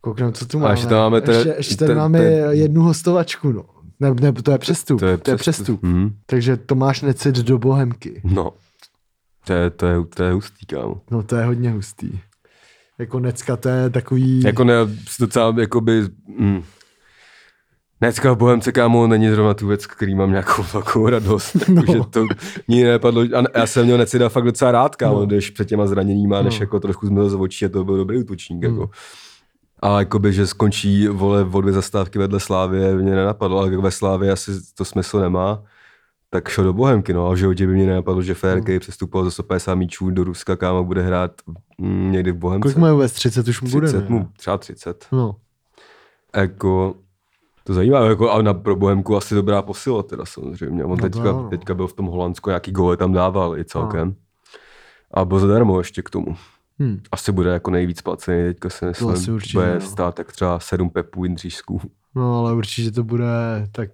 [0.00, 0.72] Koukneme, co tu A máme.
[0.72, 3.64] ještě tam máme ještě, ještě ten- máme ten- jednu hostovačku, no.
[4.04, 5.00] Ne, ne, to je přestup.
[5.00, 5.82] To je, to je přestup.
[5.82, 6.10] Hmm.
[6.26, 8.20] Takže Tomáš Necit do Bohemky.
[8.24, 8.52] No.
[9.46, 11.00] To je, to je, to je hustý, kámo.
[11.10, 12.20] No to je hodně hustý.
[12.98, 14.42] Jako Necka, to je takový...
[14.42, 14.74] Jako ne,
[15.20, 16.02] docela, jakoby,
[16.38, 16.62] mm.
[18.00, 21.68] Dneska v Bohemce, kámo, není zrovna tu věc, který mám nějakou velkou radost.
[21.68, 21.82] No.
[21.86, 21.92] No.
[21.92, 22.26] Že to
[22.68, 23.22] ní nepadlo.
[23.22, 25.26] A já jsem měl Necida fakt docela rád, kámo, No.
[25.26, 26.62] když před těma zraněníma, než No.
[26.62, 28.64] jako trošku zmizel z očí a to byl dobrý útočník.
[28.64, 28.74] Hmm.
[28.74, 28.90] Jako.
[29.84, 34.30] A jakoby, že skončí vole o dvě zastávky vedle Slávě, mě nenapadlo, ale ve Slávě
[34.32, 35.62] asi to smysl nemá,
[36.30, 38.62] tak šel do Bohemky, no a v životě by mě nenapadlo, že Fér, Hmm.
[38.62, 41.32] který přestupoval za 150 míčů do Ruska, kámo, bude hrát
[41.78, 42.62] mm, někdy v Bohemce.
[42.62, 43.12] Kolik mají vůbec?
[43.12, 44.16] 30 už mu bude, 30, ne?
[44.16, 45.06] mu, třeba 30.
[45.12, 45.36] No.
[46.36, 46.94] Jako,
[47.64, 50.84] to zajímavé, jako, a na pro Bohemku asi dobrá posila teda samozřejmě.
[50.84, 51.48] On No teďka, no.
[51.50, 54.14] teďka byl v tom Holandsku, nějaký gole tam dával i celkem.
[55.14, 56.36] A byl zadarmo ještě k tomu.
[56.82, 57.00] Hm.
[57.12, 59.80] Asi bude jako nejvíc placený, teďka si myslím, asi určitě, bude no.
[59.80, 61.80] stát tak třeba 7 pepů Jindřížsků.
[62.14, 63.26] no ale určitě to bude
[63.72, 63.90] tak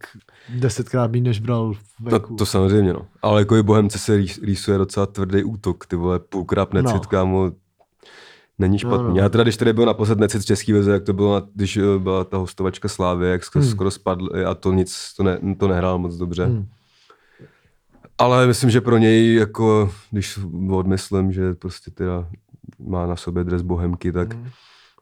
[0.59, 2.37] desetkrát méně, než bral v No, veku.
[2.37, 3.07] to samozřejmě, no.
[3.23, 6.95] Ale jako i Bohemce se rýs- rýsuje docela tvrdý útok, ty vole, půlkrát necit, No.
[6.95, 7.01] no.
[7.01, 7.53] kámo,
[8.59, 9.09] není špatný.
[9.09, 9.17] no.
[9.17, 12.25] Já teda, když tady byl naposled necit Český veze, jak to bylo, když eh, byla
[12.25, 13.71] ta hostovačka Slávy, jak skoro, Hmm.
[13.73, 16.47] skoro spadl a to nic, to, ne, to nehrál moc dobře.
[16.47, 16.67] Hm.
[18.19, 20.39] Ale myslím, že pro něj, jako, když
[20.71, 22.27] odmyslím, že prostě teda
[22.79, 24.49] má na sobě dres Bohemky, tak Hmm.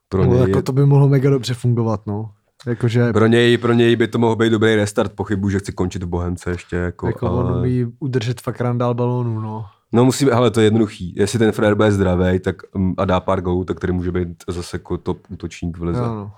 [0.09, 2.31] pro No, něj, jako to by mohlo mega dobře fungovat, no.
[2.67, 6.03] Jakože pro něj, pro něj by to mohl být dobrý restart, pochybu, že chci končit
[6.03, 6.77] v Bohemce ještě.
[6.77, 7.45] Jako, jako ale...
[7.45, 9.67] on umí udržet fakt randál balónu, no.
[9.93, 11.15] No musíme, hele, to je jednoduchý.
[11.17, 14.45] Jestli ten Frér bude zdravý tak, mm, a dá pár gólů, tak tady může být
[14.49, 16.01] zase jako top útočník v lize.
[16.01, 16.33] Jo, no.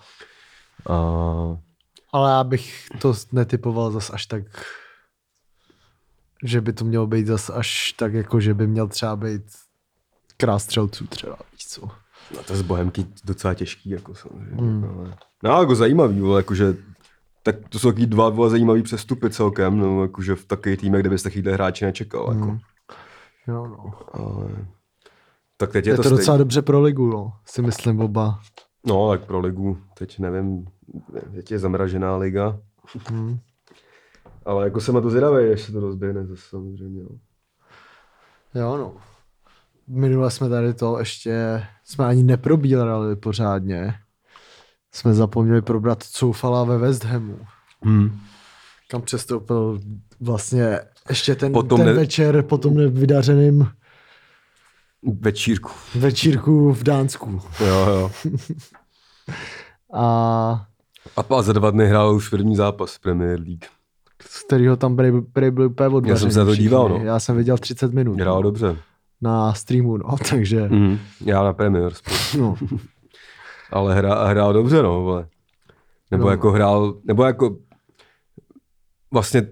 [0.95, 1.59] A,
[2.13, 4.43] Ale já bych to netypoval zas až tak,
[6.45, 9.43] že by to mělo být zas až tak, jako že by měl třeba být
[10.41, 11.81] král střelců třeba, víš co.
[12.37, 14.63] no to z Bohemky docela těžký, jako samozřejmě.
[14.63, 14.85] Hmm.
[14.85, 16.77] Ale, no, jako zajímavý, vole, jakože
[17.43, 21.11] tak to jsou taky dva, dva zajímavý přestupy celkem, no, jakože v takový týme, kde
[21.11, 22.45] byste chytli hráči nečekal, jako.
[22.45, 22.59] Hmm.
[23.49, 23.93] Jo, no.
[24.13, 24.67] Ale,
[25.57, 26.39] tak teď je, Je to, to docela stejný.
[26.39, 28.41] dobře pro ligu, no, si myslím oba.
[28.87, 30.67] No, tak pro ligu, teď nevím,
[31.35, 32.59] teď je zamražená liga,
[33.09, 33.39] Hmm.
[34.45, 37.03] ale jako jsem na to zvědavý, až se to rozběhne zase samozřejmě.
[37.03, 37.11] No.
[38.55, 38.93] Jo, no.
[39.93, 43.95] Minule jsme tady to ještě, jsme ani neprobírali pořádně.
[44.93, 47.39] Jsme zapomněli probrat Coufala ve West Hamu,
[47.83, 48.21] Hmm.
[48.91, 49.81] kam přestoupil
[50.21, 53.69] vlastně ještě ten, Potom ten ne- večer po tom nevydařeným
[55.21, 55.71] Večírku.
[55.95, 57.41] večírku v Dánsku.
[57.61, 58.11] Jo, jo.
[59.93, 60.67] A
[61.17, 63.65] A pa za dva dny hrál už první zápas Premier League.
[64.29, 64.97] z kterého tam
[65.33, 66.97] prý byl úplně odvařený Já jsem se na to díval, no.
[67.05, 68.77] Já jsem viděl 30 minut Hrál no, dobře.
[69.23, 70.99] Na streamu, no, takže Mm.
[71.25, 71.93] Já na Premier
[72.39, 72.57] no,
[73.73, 75.27] Ale hrál, hrál dobře, no, vole.
[76.11, 76.31] Nebo No.
[76.31, 77.57] jako hrál, nebo jako
[79.13, 79.47] vlastně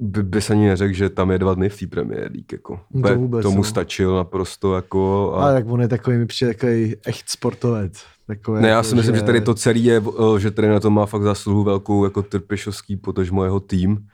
[0.00, 2.80] by, by se ani neřekl, že tam je dva dny v té Premier League, jako.
[2.90, 3.64] No to vůbec, tomu no.
[3.64, 5.32] stačil naprosto, jako.
[5.34, 5.42] A...
[5.42, 8.04] ale tak on je takový, mi přijde takový echt sportovec.
[8.26, 10.02] Takový, Ne, já jako, si myslím, že tady to celé je,
[10.36, 14.06] eh, že tady na to má fakt zásluhu velkou jako Trpišovský, potažmo jeho tým,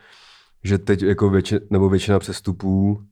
[0.64, 3.02] že teď jako většina, nebo většina přestupů,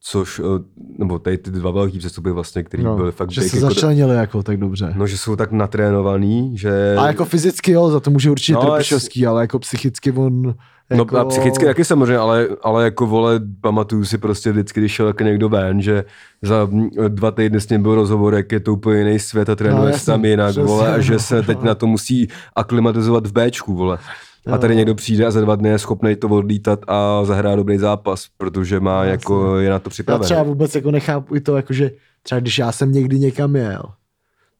[0.00, 0.64] což, eh,
[0.98, 4.16] nebo tady ty dva velký přestupy vlastně, který no, byly fakt že se jako, začlenili
[4.16, 4.94] jako tak dobře.
[4.96, 6.96] no, že jsou tak natrénovaný, že...
[6.98, 10.12] A jako fyzicky jo, za to může určitě No, no, ale Trpišovský, ale jako psychicky
[10.12, 10.54] on...
[10.90, 11.16] Jako...
[11.16, 15.06] No a psychicky taky samozřejmě, ale, ale jako vole, pamatuju si prostě vždycky, když šel
[15.06, 16.04] jako někdo ven, že
[16.42, 16.68] za
[17.08, 19.84] dva týdny s ním byl rozhovor, jak je to úplně jiný svět a trénuje No,
[19.84, 21.18] no, jasně, tam jinak, vole, a že no.
[21.18, 23.98] se teď na to musí aklimatizovat v Bčku, vole.
[24.52, 27.78] A tady někdo přijde a za dva dny je schopný to odlítat a zahrát dobrý
[27.78, 29.10] zápas, protože má Jasně.
[29.10, 30.24] jako, je na to Já připravený.
[30.24, 31.90] třeba vůbec jako nechápu i to, jakože
[32.22, 33.82] třeba když já jsem někdy někam jel,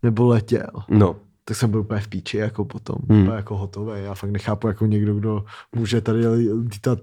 [0.03, 3.21] nebo letěl, No, tak jsem byl úplně v píči jako potom, Hmm.
[3.23, 3.93] úplně jako hotový.
[4.05, 5.45] Já fakt nechápu jako někdo, kdo
[5.77, 6.29] může tady
[6.73, 6.99] lítat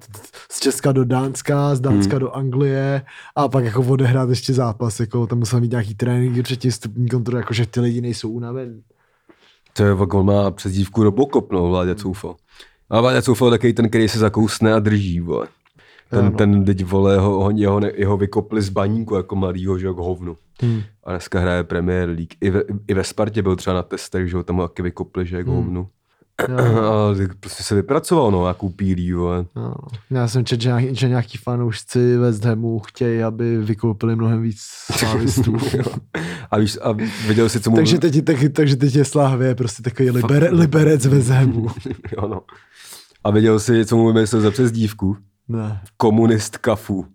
[0.51, 2.19] z Česka do Dánska, z Dánska Hmm.
[2.19, 3.01] do Anglie
[3.35, 7.37] a pak jako odehrát ještě zápas, jako tam musel mít nějaký trénink, třetí stupní kontrolu,
[7.37, 8.81] jakože ty lidi nejsou unavení.
[9.73, 12.35] to je, on má přezdívku Robocop, no, Vláďa Coufal.
[12.89, 15.47] A Vláďa Coufal takový ten, který se zakousne a drží, vole.
[16.09, 19.77] Ten, Jo, ten teď vole, ho, ho, jeho, ne- jeho vykopli z baníku jako mladýho,
[19.79, 20.37] že jo, k hovnu.
[20.61, 20.81] Hmm.
[21.03, 22.33] A dneska hraje Premier League.
[22.41, 25.43] I ve, I ve Spartě byl třeba na testech, že ho tam taky vykopli, že
[25.43, 25.55] k Hmm.
[25.55, 25.87] hovnu.
[26.39, 29.45] A prostě se vypracoval, no, nějakou pílí, vole.
[29.55, 29.73] No.
[30.11, 34.57] Já jsem četl, že nějaký, že nějaký fanoušci West Hamu chtějí, aby vykoupili mnohem víc
[34.91, 35.57] slávistů.
[36.51, 36.91] a víš, a
[37.27, 37.75] viděl jsi, co mu...
[37.75, 41.67] takže, teď, tak, takže teď je Slávě prostě takový libere, liberec West Hamu.
[42.17, 42.41] jo, no.
[43.25, 45.17] A viděl jsi, co mu vymyslel za přezdívku?
[45.47, 45.81] Ne.
[45.97, 47.05] Komunist kafu.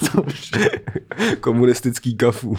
[1.40, 2.56] Komunistický kafu.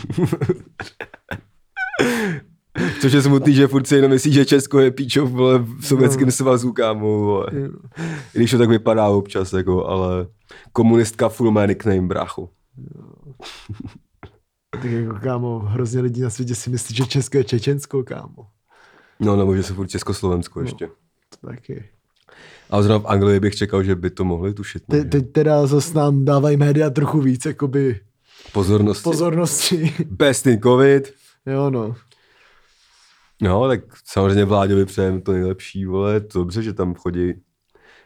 [3.01, 6.25] Což je smutný, že furt si jenom myslí, že Česko je píčov vole, v sovětském
[6.25, 6.31] No.
[6.31, 7.07] svazu, kámo.
[7.19, 7.45] Vole.
[8.33, 10.27] Když to tak vypadá občas, jako, ale
[10.71, 12.49] komunistka full má nickname, brácho.
[14.71, 18.47] Tak jako kámo, hrozně lidí na světě si myslí, že Česko je Čečensko, kámo.
[19.19, 20.87] No, nebo že se furt Československo ještě.
[21.41, 21.89] To taky.
[22.69, 24.83] A zrovna v Anglii bych čekal, že by to mohli tušit.
[24.91, 27.99] Te, teď teda zase nám dávají média trochu víc jakoby
[28.53, 29.03] Pozornosti.
[29.03, 29.93] pozornosti.
[30.09, 31.13] Bez ten covid.
[31.45, 31.95] jo no.
[33.41, 37.33] No, tak samozřejmě Vláďovi přejeme to nejlepší, vole, to dobře, že tam chodí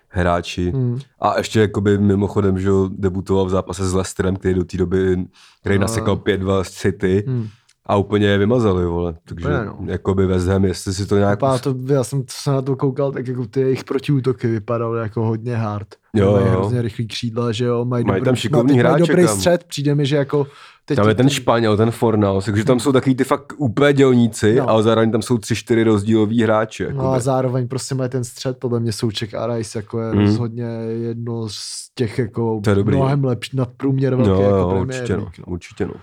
[0.08, 0.72] hráči.
[0.72, 1.00] Hmm.
[1.20, 5.18] A ještě jakoby mimochodem, že debutoval v zápase s Leicesterem, který do té doby,
[5.62, 5.82] který No.
[5.82, 7.48] nasekal 5-2 z City Hmm.
[7.86, 9.14] A úplně je vymazali, vole.
[9.26, 9.78] Takže Úplně, no.
[9.86, 11.32] jakoby West Ham, jestli si to nějak...
[11.40, 15.26] Vypadá to, já jsem se na to koukal, tak jako ty jejich protiútoky vypadaly jako
[15.26, 15.88] hodně hard.
[16.16, 16.52] Jo, mají jo.
[16.52, 19.36] hrozně rychlý křídla, že jo, mají, Mají dobrý- tam šikovný mají hráče, dobrý kam.
[19.36, 20.48] střed, přijde mi, že jako
[20.86, 24.56] teď Tam je ten Španěl, ten Fornal, takže tam jsou takový ty fakt úplně dělníci,
[24.56, 24.70] No.
[24.70, 26.88] ale zároveň tam jsou tři, čtyři rozdíloví hráči.
[26.94, 30.20] No a zároveň prostě mají ten střed, podle mě Souček a Rice jako je Mm.
[30.20, 30.64] rozhodně
[31.02, 32.96] jedno z těch jako To je dobrý.
[32.96, 35.46] mnohem lepší nadprůměr velký No, jako jo, určitě, no, no.
[35.48, 35.94] určitě, no.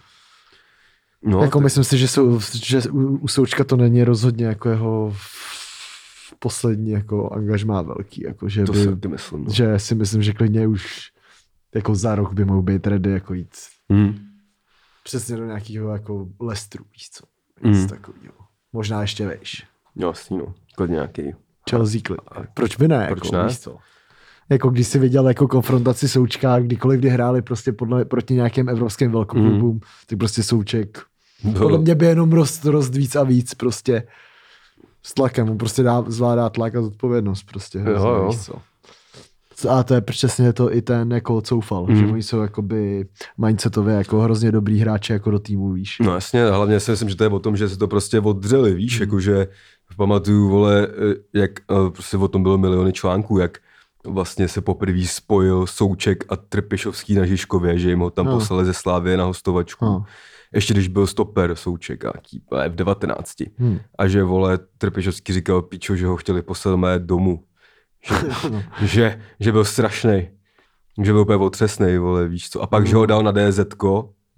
[1.23, 4.69] No, jako tak- myslím si, že, jsou, že u, u Součka to není rozhodně jako
[4.69, 5.17] jeho
[6.39, 9.45] poslední jako angažmá velký, jako že, to by, si myslím.
[9.45, 9.53] No.
[9.53, 11.13] že si myslím, že klidně už
[11.75, 13.51] jako za rok by mohl být ready jako jít
[13.91, 14.15] Hmm.
[15.05, 17.25] přesně do nějakého jako Lestru, víš co,
[17.69, 17.89] nic Mm.
[17.89, 18.35] takového.
[18.73, 19.67] Možná ještě vejš.
[19.97, 20.55] Jo, jasný, no.
[20.77, 21.23] Klidně nějaký.
[21.71, 22.21] Chelsea klid.
[22.55, 23.07] Proč by ne?
[23.07, 23.49] Proč jako, ne?
[23.49, 23.79] Víš co?
[24.51, 29.11] Jako když si viděl jako konfrontaci Součka, kdykoliv kdy hráli prostě podle, proti nějakým evropským
[29.13, 29.81] velkoklubům, mm.
[30.07, 30.99] tak prostě Souček
[31.45, 34.03] Byl- podle mě by jenom rost, rost víc a víc prostě
[35.03, 37.79] s tlakem, on prostě dá, zvládá tlak a zodpovědnost prostě.
[37.87, 38.27] jo.
[38.31, 38.55] víš Co?
[39.71, 41.97] A to je přesně to i ten jako coufal, mm.
[41.97, 42.13] že Mhm.
[42.13, 43.07] oni jsou jakoby
[43.39, 45.97] mindsetově jako hrozně dobrý hráči jako do týmu, víš.
[46.01, 48.75] No jasně, hlavně si myslím, že to je o tom, že se to prostě oddřeli,
[48.75, 49.03] víš, mm.
[49.03, 49.49] jakože
[49.97, 50.89] pamatuju, vole,
[51.35, 53.59] jak eh, prostě o tom bylo miliony článků, jak
[54.07, 58.33] vlastně se poprvé spojil Souček a Trpišovský na Žižkově, že jim ho tam No.
[58.33, 59.85] poslali ze Slávě na hostovačku.
[59.85, 60.05] No.
[60.55, 63.35] Ještě když byl stoper Souček a tí- v 19.
[63.59, 63.79] Hmm.
[63.99, 67.45] A že, vole, Trpišovský říkal pičo, že ho chtěli poslat mé domů.
[68.09, 68.15] Že,
[68.51, 68.63] No.
[68.83, 70.29] že, že byl strašný.
[71.03, 72.63] Že byl úplně otřesnej, vole, víš co.
[72.63, 73.61] A pak, že ho dal na DZ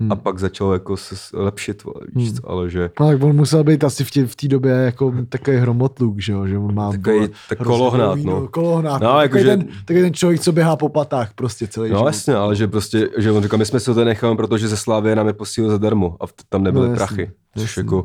[0.01, 0.13] Hmm.
[0.13, 2.37] a pak začal jako se lepšit, vole, víš Hmm.
[2.37, 2.51] co.
[2.51, 5.57] Ale že No tak on musel být asi v té v té době jako takový
[5.57, 8.49] hromotluk, že jo, že on má Takový tak kolohnát, dlouhý, no.
[8.49, 11.67] Kolohnát, No, no, jako takový, že- ten, takový ten člověk, co běhá po patách prostě
[11.67, 12.07] celý No život.
[12.07, 15.17] jasně, ale že prostě, že on říkal, my jsme si to nechali, protože ze Slávě
[15.17, 17.31] nám je posílil zadarmo a tam nebyly No, no, jasně, prachy.
[17.59, 17.81] Což jasně.
[17.81, 18.05] jako,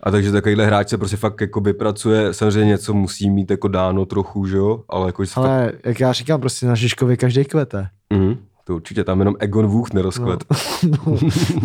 [0.00, 4.06] a takže takovýhle hráč se prostě fakt jako vypracuje, samozřejmě něco musí mít jako dáno
[4.06, 7.44] trochu, že jo, ale jako se fakt, Ale jak já říkám, prostě na Žižkově každý
[7.44, 7.88] kvete.
[8.10, 10.44] mhm, to určitě tam jenom Egon Vůch nerozkvet,
[10.82, 11.18] No, no,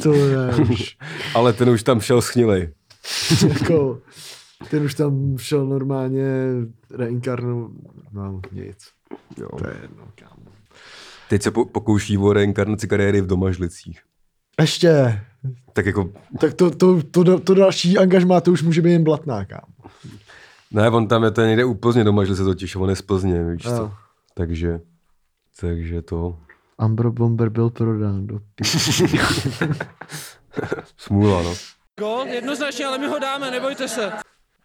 [0.04, 0.98] to je už,
[1.36, 2.74] ale ten už tam šel schnilej.
[3.60, 4.00] jako,
[4.70, 6.26] ten už tam šel normálně
[6.98, 7.70] reinkarnou,
[8.12, 8.78] no nic,
[9.38, 9.48] Jo.
[9.58, 10.52] to je jedno, kámo.
[11.30, 14.00] Teď se po, pokouší o reinkarnaci kariéry v Domažlicích.
[14.62, 15.22] Ještě,
[15.74, 16.10] Tak jako,
[16.40, 19.74] tak to, to, to, to další angažmá, to už může být jen blatná, kámo.
[20.72, 23.66] ne, on tam je to někde u Plzně Domažlice totiž, on je z Plzně, víš
[23.66, 23.72] Jo.
[23.78, 23.92] co.
[24.34, 24.80] Takže,
[25.62, 26.38] takže to,
[26.80, 28.40] Ambro Bomber byl prodán do
[30.98, 31.56] smůla, no.
[32.00, 34.12] Gol, jednoznačně, ale my ho dáme, nebojte se.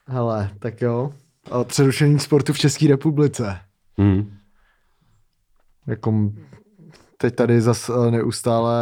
[0.07, 1.12] Hele, tak jo.
[1.50, 3.59] O přerušení sportu v České republice.
[3.96, 4.37] Mhm.
[5.87, 6.33] Jako
[7.16, 8.74] teď tady zas eh, neustále,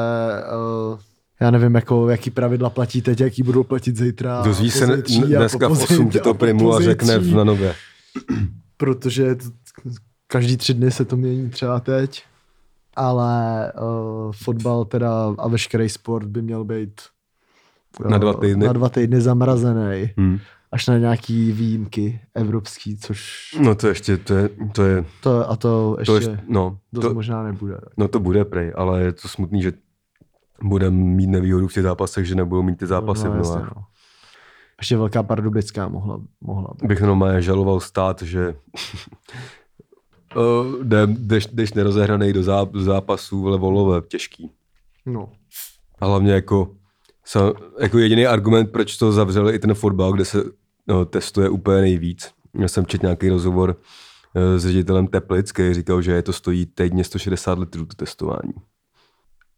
[0.93, 0.99] uh,
[1.41, 4.43] já nevím, jako, jaký pravidla platí teď, jaký budou platit zítra.
[4.43, 7.75] Dozví se dneska v pozítří 8 ti a to Primula řekne v na nové.
[8.77, 9.45] Protože t-
[10.27, 12.25] každý tři dny se to mění třeba teď.
[12.97, 17.01] Ale uh, fotbal teda a veškerý sport by měl být
[18.05, 18.67] eh, Na dva týdny.
[18.67, 20.11] na dva týdny zamrazený.
[20.19, 20.39] Hmm.
[20.73, 25.57] Až na nějaký výjimky evropský, což No to ještě, to je, to je, to, a
[25.57, 27.79] to ještě to je, no, dost to, možná nebude.
[27.97, 29.73] no to bude prej, ale je to smutný, že
[30.63, 33.75] budeme mít nevýhodu v těch zápasech, že nebudou mít ty zápasy v jasně, novách.
[33.77, 33.83] no.
[34.81, 36.89] Ještě velká pardubická mohla, mohla být.
[36.89, 38.55] Bych normálně žaloval stát, že
[40.37, 44.51] uh, jdeš, jdeš nerozehraný do, zá, do zápasů, ale volové, těžký.
[45.07, 45.33] No.
[46.01, 46.75] A hlavně jako,
[47.81, 50.45] jako jediný argument, proč to zavřeli i ten fotbal, kde se
[50.89, 53.77] no, testuje úplně nejvíc, já jsem četl nějaký rozhovor
[54.35, 58.53] eh, s ředitelem Teplic, který říkal, že je to stojí týdně 160 litrů to testování.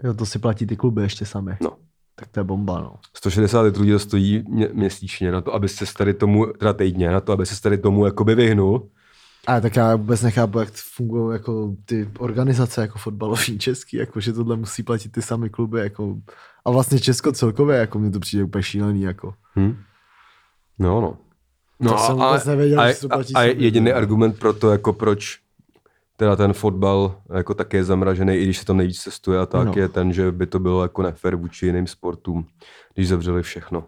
[0.05, 1.57] Jo, to si platí ty kluby ještě sami.
[1.61, 1.77] No.
[2.17, 2.95] Tak to je bomba, no.
[3.17, 7.21] 160 litrů to stojí mě, měsíčně na to, aby se tady tomu, teda týdně, na
[7.21, 8.91] to, aby se tady tomu jakoby vyhnul.
[9.47, 14.33] A tak já vůbec nechápu, jak fungují jako ty organizace jako fotbalový český, jako že
[14.33, 16.17] tohle musí platit ty sami kluby, jako
[16.65, 19.35] a vlastně Česko celkově, jako mi to přijde úplně šílený, jako.
[19.59, 19.77] Hm?
[20.79, 21.17] No, no.
[21.89, 23.97] To jsem vůbec nevěděl, a, že to platí a, a jediný no.
[23.97, 25.39] argument pro to, jako proč
[26.17, 29.65] teda ten fotbal jako také je zamražený, i když se tam nejvíc cestuje a tak,
[29.67, 29.73] No.
[29.77, 29.83] no.
[29.83, 32.47] je ten, že by to bylo jako nefér vůči jiným sportům,
[32.95, 33.85] když zavřeli všechno.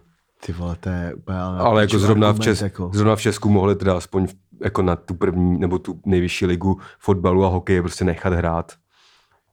[0.47, 2.91] Ty vole, to je úplně ale, Ale jako zrovna v, argument, Čes, jako.
[2.95, 6.79] zrovna v Česku mohli teda aspoň v, jako na tu první nebo tu nejvyšší ligu
[6.99, 8.73] fotbalu a hokeje prostě nechat hrát.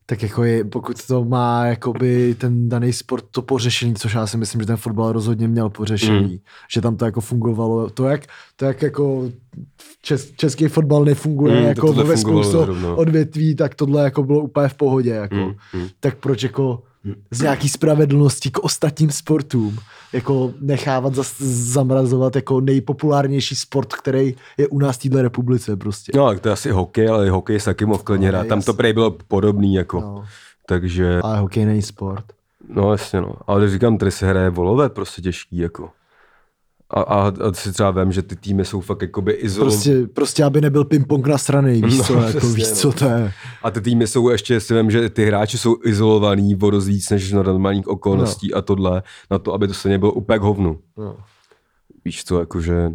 [0.05, 4.37] Tak jako je, pokud to má jakoby ten daný sport to pořešení, což já si
[4.37, 6.37] myslím, že ten fotbal rozhodně měl pořešení, mm.
[6.73, 8.21] že tam to jako fungovalo, to jak,
[8.55, 9.29] to jak jako
[10.01, 12.57] čes, český fotbal nefunguje Mm, jako ve spoustu
[12.95, 15.35] odvětví, tak tohle jako bylo úplně v pohodě, jako.
[15.35, 15.87] Mm, mm.
[15.99, 16.83] tak proč jako
[17.31, 19.77] z nějaký spravedlnosti k ostatním sportům
[20.13, 26.11] jako nechávat zas, zamrazovat jako nejpopulárnější sport, který je u nás v této republice prostě.
[26.15, 28.47] No, tak to je asi hokej, ale hokej se taky mohl klidně No, hrát.
[28.47, 30.01] Tam to prej bylo podobný, jako.
[30.01, 30.23] No.
[30.67, 32.25] Takže, Ale hokej není sport.
[32.69, 33.33] no jasně, no.
[33.47, 35.89] Ale říkám, tady se hraje volové prostě těžký, jako.
[36.93, 39.75] A, a, a si třeba vím, že ty týmy jsou fakt jakoby izolované.
[39.75, 42.75] Prostě, prostě aby nebyl ping-pong na strany, víš No, co, jako, přesně, víš no.
[42.75, 43.31] co to je.
[43.63, 47.09] A ty týmy jsou ještě, si vím, že ty hráči jsou izolovaný o dost víc
[47.09, 48.57] než na normálních okolností no.
[48.57, 50.79] a tohle, na to, aby to se nebylo úplně k hovnu.
[50.97, 51.17] No.
[52.05, 52.91] Víš co, jakože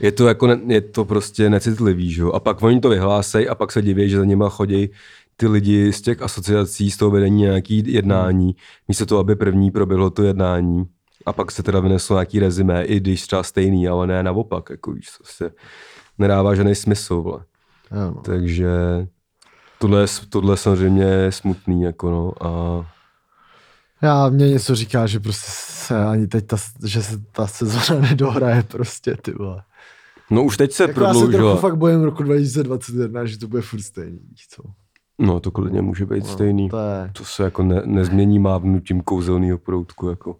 [0.00, 2.32] je to, jako ne, je to prostě necitlivý, že jo?
[2.32, 4.90] A pak oni to vyhlásej a pak se diví, že za nima chodí
[5.36, 8.56] ty lidi z těch asociací, z toho vedení nějaký jednání,
[8.88, 10.84] místo toho, aby první proběhlo to jednání.
[11.26, 14.92] A pak se teda vyneslo nějaký rezime, i když třeba stejný, ale ne naopak, jako
[14.92, 15.50] víš, co se
[16.18, 17.44] nedává žádný smysl, vole.
[17.92, 18.22] Jo, no.
[18.22, 18.68] Takže
[19.78, 22.86] tohle, je- tohle je samozřejmě smutný, jako no, a
[24.02, 28.62] Já, mě něco říká, že prostě se ani teď ta, že se ta sezóna nedohraje
[28.62, 29.62] prostě, ty vole.
[30.30, 31.56] no už teď se Jako já se trochu prodloužila.
[31.56, 34.62] fakt bojím roku 2021, že to bude furt stejný, co.
[35.18, 36.68] No to klidně může být No, stejný.
[36.68, 40.36] To je, To se jako ne, nezmění mávnutím kouzelného proutku, jako.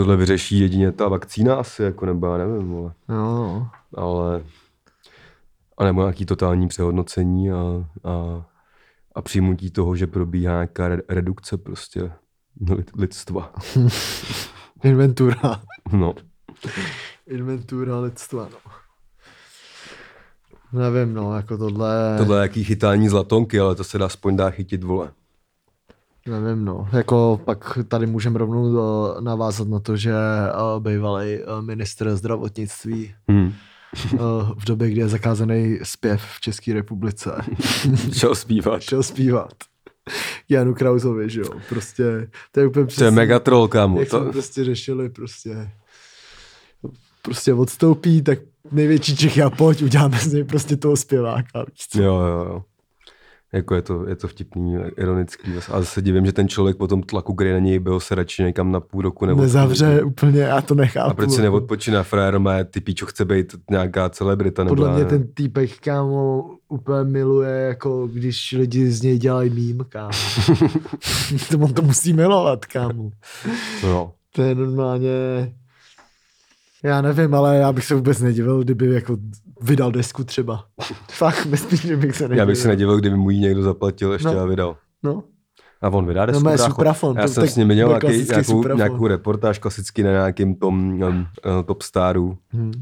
[0.00, 2.92] Tohle vyřeší jedině ta vakcína asi, jako nebo já nevím, vole.
[3.08, 4.42] no, ale
[5.78, 7.56] a nebo nějaký totální přehodnocení a,
[8.04, 8.44] a,
[9.14, 12.12] a přijmutí toho, že probíhá nějaká re- redukce prostě
[12.70, 13.52] lid- lidstva.
[14.84, 15.62] inventura.
[15.92, 16.14] No.
[17.26, 18.72] Inventura lidstva, no.
[20.80, 24.50] Nevím, no, jako tohle, Tohle je jaký chytání zlatonky, ale to se dá aspoň dá
[24.50, 25.12] chytit, vole.
[26.30, 26.88] Nevím, no.
[26.92, 33.14] Jako pak tady můžeme rovnou eh, navázat na to, že uh, bývalý uh, ministr zdravotnictví
[33.30, 33.52] Hm.
[34.12, 34.18] uh,
[34.58, 37.30] v době, kdy je zakázaný zpěv v České republice,
[38.12, 38.82] Šel zpívat.
[38.82, 39.52] šel zpívat.
[40.48, 44.00] Janu Krausovi, že jo, prostě, to je úplně To je přesně, mega troll, kámo.
[44.00, 45.70] jak To, prostě řešili, prostě,
[47.22, 48.38] prostě odstoupí, tak
[48.72, 51.64] největší Čechy a pojď, uděláme z něj prostě toho zpěváka,
[51.94, 52.62] jo, jo, jo.
[53.52, 55.50] Jako je to, je to vtipný, ironický.
[55.72, 58.42] A zase divím, že ten člověk po tom tlaku, který na něj byl, se radši
[58.42, 61.10] někam na půl roku nebo Nezavře úplně, já to nechápu.
[61.10, 61.42] A proč si jako.
[61.42, 65.18] neodpočíná frajer, má ty píčo chce být nějaká celebrita nebo Podle mě nevím.
[65.18, 70.10] ten týpek, kámo, úplně miluje, jako když lidi z něj dělají mím, kámo.
[71.50, 73.10] to on to musí milovat, kámo.
[73.82, 74.12] No.
[74.32, 75.10] To je normálně...
[76.84, 79.16] Já nevím, ale já bych se vůbec nedivil, kdyby jako
[79.60, 80.64] vydal desku třeba.
[81.10, 82.38] Fakt, myslím, že bych se nedivil.
[82.38, 84.40] Já bych se nedivil, kdyby mu ji někdo zaplatil ještě No.
[84.40, 84.76] a vydal.
[85.02, 85.22] No,
[85.82, 86.64] A on vydá desku, brácho.
[86.64, 87.16] suprafon.
[87.18, 88.76] Já jsem s ním měl nějaký, nějakou, suprafon.
[88.76, 91.26] nějakou reportáž klasicky na nějakým tom um, uh,
[91.66, 92.38] top staru.
[92.50, 92.72] Hmm.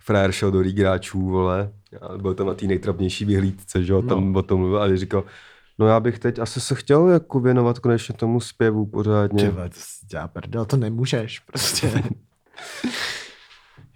[0.00, 1.70] Frajer šel do líg hráčů, vole.
[2.00, 4.38] A byl tam na té nejtrapnější vyhlídce, že jo, tam No.
[4.38, 5.24] o tom mluvil a říkal,
[5.78, 9.44] no já bych teď asi se chtěl jako věnovat konečně tomu zpěvu pořádně.
[9.44, 12.02] Tyhle, to si dělá prdel, to nemůžeš prostě.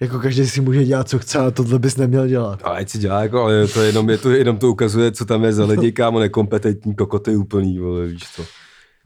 [0.01, 2.61] jako každý si může dělat, co chce, a tohle bys neměl dělat.
[2.65, 5.45] Ale ať si dělá, jako, ale to jenom, je to, jenom to ukazuje, co tam
[5.45, 8.45] je za lidi, kámo, nekompetentní kokoty úplný, vole, víš co.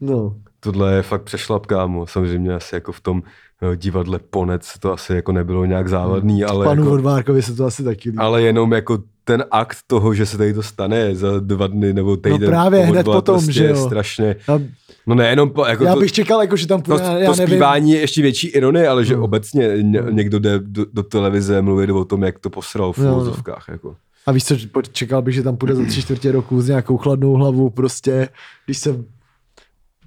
[0.01, 2.07] No, Tohle je fakt přešlap, kámo.
[2.07, 3.23] Samozřejmě asi jako v tom
[3.61, 7.65] eh, divadle Ponec to asi jako nebylo nějak závadný, ale, panu jako, Vodvárkovi se to
[7.65, 8.17] asi taky líbí.
[8.17, 12.17] ale jenom jako ten akt toho, že se tady to stane za dva dny nebo
[12.17, 12.41] týden.
[12.41, 13.85] No právě, hned potom, prostě že je jo.
[13.85, 14.35] strašně.
[14.47, 14.59] Já,
[15.07, 17.35] No nejenom, po, jako já to, bych čekal, jako, že tam to, půjde, já to
[17.37, 17.47] nevím.
[17.47, 19.23] zpívání je ještě větší ironie, ale že No.
[19.23, 23.23] obecně ně, někdo jde do, do televize mluvit o tom, jak to posral v No,
[23.25, 23.35] no.
[23.67, 23.95] Jako.
[24.25, 24.55] A víš co,
[24.91, 28.29] čekal bych, že tam půjde za tři čtvrtě roku s nějakou chladnou hlavou, prostě,
[28.65, 28.95] když se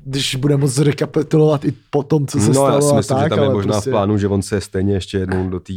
[0.06, 3.24] když bude moc rekapitulovat i po tom, co se no, stalo já si myslím, tak,
[3.32, 5.72] že tam je možná prostě, v plánu, že on se stejně ještě jednou do té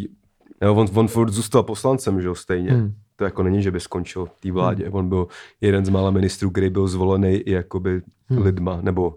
[0.62, 2.72] Jo, on, on furt zůstal poslancem, že jo, stejně.
[2.72, 2.94] Hmm.
[3.20, 4.90] To jako není, že by skončil v té vládě.
[4.90, 5.28] On byl
[5.62, 9.16] jeden z mála ministrů, který byl zvolený i jakoby lidma, nebo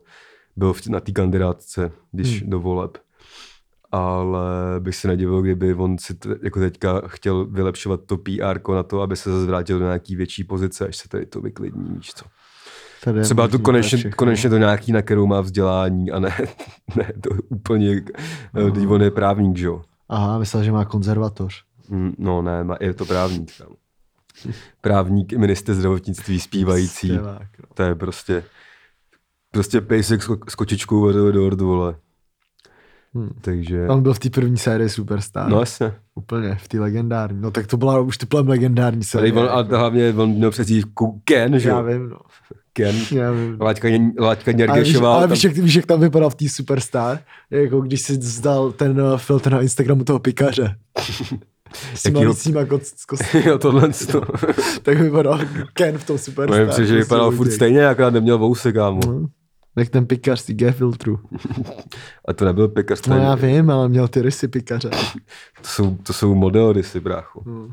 [0.56, 2.98] byl na té kandidátce, když do voleb.
[3.92, 4.40] Ale
[4.78, 9.00] bych se nedivil, kdyby on si t- jako teďka chtěl vylepšovat to PR na to,
[9.00, 12.24] aby se zase vrátil do nějaký větší pozice, až se tady to vyklidní, víš co.
[13.04, 16.36] Tady Třeba tu konečně, konečně to nějaký, na kterou má vzdělání a ne,
[16.96, 18.02] ne to úplně,
[18.54, 18.70] no.
[18.70, 19.82] když on je právník, že jo.
[20.08, 21.64] Aha, myslel, že má konzervatoř.
[21.88, 23.50] Mm, No ne, má- je to právník.
[23.58, 23.68] Tam.
[24.80, 27.08] Právník, minister zdravotnictví, zpívající.
[27.08, 27.64] Stěvák, no.
[27.74, 28.44] To je prostě,
[29.50, 31.94] prostě pejsek s, ko- s kočičkou vedle do ordu, vole.
[33.14, 33.30] Hmm.
[33.40, 35.48] Takže, On byl v té první sérii Superstar.
[35.50, 35.92] no jasně.
[36.14, 37.40] Úplně, v té legendární.
[37.40, 39.32] No tak to byla už typlem legendární série.
[39.32, 42.18] on, a hlavně on měl přezdívku Ken, že já vím, no.
[42.72, 42.96] Ken.
[43.10, 43.56] Já vím.
[43.60, 43.88] Láďka,
[44.18, 45.12] Láďka Ale víš, Něrgešová.
[45.14, 47.18] ale tam- víš, jak, víš, jak tam vypadal v té Superstar?
[47.50, 50.76] Jako když si zdal ten uh, filtr na Instagramu toho pikaře.
[51.94, 52.60] S těma lícíma
[53.44, 53.88] jo, tohle.
[54.12, 54.20] To.
[54.82, 55.40] tak vypadal
[55.72, 56.16] Ken v tom.
[56.16, 59.00] Myslím si, že prostě vypadal furt stejně, akorát neměl vousy, kámo.
[59.06, 59.26] No.
[59.78, 61.20] Jak ten pikař z té G-filtru.
[62.28, 64.90] A to nebyl pekař, to, No já vím, ale měl ty rysy pikaře.
[65.60, 67.42] to jsou, to jsou modely si, brácho.
[67.46, 67.72] Hmm.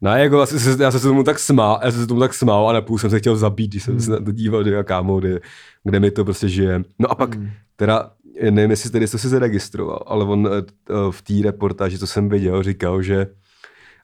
[0.00, 2.20] No a jako vlastně se, já jsem se tomu tak smál, já jsem se tomu
[2.20, 4.82] tak smál a napůl jsem se chtěl zabít, když jsem se na to díval, že
[4.84, 5.40] kámo, kde,
[5.84, 6.82] kde mi to prostě žije.
[6.98, 7.36] No a pak
[7.76, 8.10] teda,
[8.50, 10.50] nevím, jestli tady jsi se zaregistroval, ale on eh,
[10.90, 13.26] eh, v té reportáži, co jsem viděl, říkal, že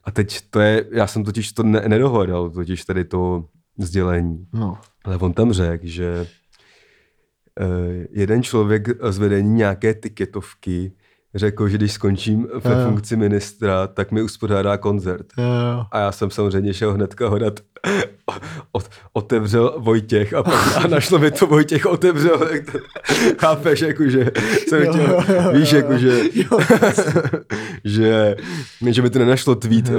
[0.04, 3.44] a teď to je, já jsem totiž to ne, nedohledal, totiž tady to
[3.78, 4.46] sdělení.
[4.52, 4.78] No.
[5.04, 6.26] Ale on tam řekl, že
[7.60, 10.92] eh, jeden člověk z vedení nějaké tiketovky
[11.34, 12.86] řekl, že když skončím ve Jo.
[12.88, 15.26] funkci ministra, tak mi uspořádá koncert.
[15.38, 15.84] Jo, jo.
[15.92, 17.60] A já jsem samozřejmě šel hnedka hodat.
[18.72, 22.48] Ot, otevřel Vojtěch a, pak, a našlo mi to Vojtěch otevřel.
[23.40, 24.30] Chápeš, jakože
[24.68, 25.76] jsem Jo, chtěl, jo, jo, víš, jo.
[25.78, 26.58] jakože, Jo.
[27.84, 28.36] že,
[28.90, 29.88] že by to nenašlo tweet.
[29.88, 29.92] eh,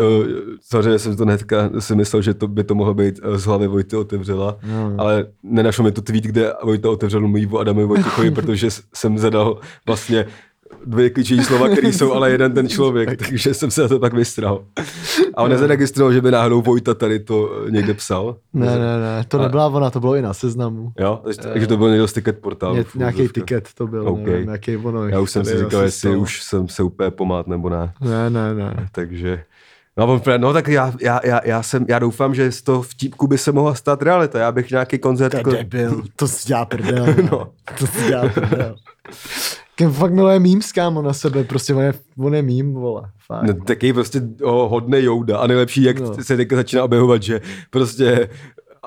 [0.62, 3.68] Samozřejmě jsem to hnedka si myslel, že to by to mohlo být eh, z hlavy
[3.68, 4.94] Vojty otevřela, Jo.
[4.98, 9.60] ale nenašlo mi to tweet, kde Vojta otevřel mluví o Adamovi Vojtěchovi, protože jsem zadal
[9.88, 10.26] vlastně
[10.86, 14.14] dvě klíčové slova, které jsou ale jeden ten člověk, takže jsem se na to tak
[14.14, 14.64] vystral.
[15.34, 18.36] A on nezaregistroval, že by náhodou Vojta tady to někde psal.
[18.54, 20.92] Ne, ne, ne, to nebyla ona, to bylo i na seznamu.
[21.00, 22.76] Jo, takže, takže to byl někdo z ticket portálu.
[22.76, 24.20] Ně, nějaký tiket to byl, OK.
[24.20, 25.08] nevím, jaký ono.
[25.08, 27.94] Já už jsem si říkal, jestli už jsem se úplně pomát nebo ne.
[28.02, 28.88] Ne, ne, ne.
[28.92, 29.44] Takže,
[29.98, 33.38] no, no tak já, já, já, já, jsem, já doufám, že z toho vtípku by
[33.38, 34.40] se mohla stát realita.
[34.40, 35.32] Já bych nějaký koncert...
[35.32, 37.06] To jako- debil, to si dělá prdel.
[37.32, 37.48] No.
[37.80, 38.76] To si dělá prdel.
[39.84, 43.44] Ken fakt miluje memes, kámo, na sebe, prostě on je, on je meme, vole, fakt.
[43.44, 46.24] No, taky prostě oh, hodný Jouda a nejlepší, jak No.
[46.24, 48.30] se teďka začíná objevovat, že prostě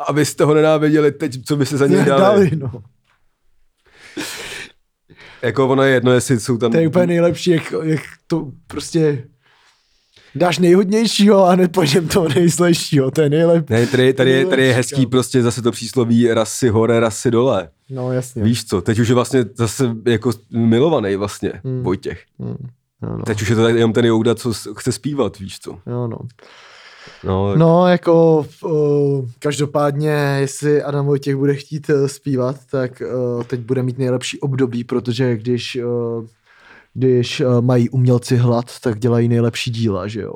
[0.08, 2.20] abyste ho nenáviděli teď, co by se za něj dali.
[2.20, 2.70] dali, no.
[5.42, 6.72] Jako ono je jedno, jestli jsou tam...
[6.72, 9.24] To je úplně nejlepší, jak, jak to prostě
[10.36, 13.72] dáš nejhodnějšího a hned po něm toho nejslejšího, to je nejlepší.
[13.72, 17.68] Ne, tady, tady, je, tady je hezký prostě zase to přísloví rasy hore, rasy dole.
[17.90, 18.42] No jasně.
[18.42, 21.82] Víš co, teď už je vlastně zase jako milovaný vlastně Hmm.
[21.82, 22.22] Vojtěch.
[22.40, 22.68] Hmm.
[23.02, 23.22] No, no.
[23.24, 25.70] Teď už je to tak jenom ten Jouda, co chce zpívat, víš co.
[25.86, 26.18] Jo, no.
[27.24, 33.02] No, No, jako uh, každopádně, jestli Adam Vojtěch bude chtít uh, zpívat, tak
[33.36, 36.26] uh, teď bude mít nejlepší období, protože když, uh,
[36.96, 40.32] když uh, mají umělci hlad, tak dělají nejlepší díla, že jo?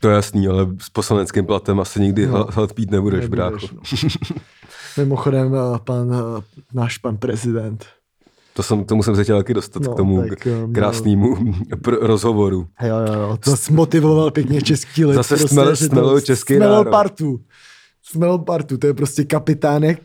[0.00, 2.38] to je jasný, ale s poslaneckým platem asi nikdy No.
[2.38, 2.46] no.
[2.50, 3.66] hlad pít nebudeš, Nebudeš, brácho.
[3.74, 3.80] no.
[4.96, 6.14] Mimochodem, uh, pan, uh,
[6.74, 7.86] náš pan prezident.
[8.54, 11.34] To jsem, tomu jsem se chtěl taky dostat No, k tomu tak, um, krásnému
[11.74, 12.66] pr- rozhovoru.
[12.82, 15.14] Jo, jo, jo, to smotivoval pěkně český lid.
[15.14, 16.90] Zase smel- že to smelil český národ.
[16.90, 17.40] partu.
[18.02, 20.02] Smelil partu, to je prostě kapitánek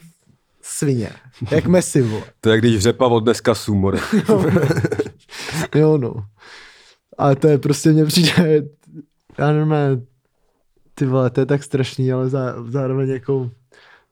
[0.63, 1.09] svině.
[1.51, 2.23] Jak Messi, vole.
[2.41, 3.99] To je, když řepa od dneska sumore.
[5.75, 6.13] Jo, no.
[7.17, 8.63] Ale to je prostě, mně přijde,
[9.37, 9.75] já nevím,
[10.95, 13.51] ty vole, to je tak strašný, ale zá, zároveň jako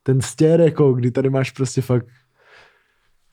[0.03, 2.05] ten stěr, jako kdy tady máš prostě fakt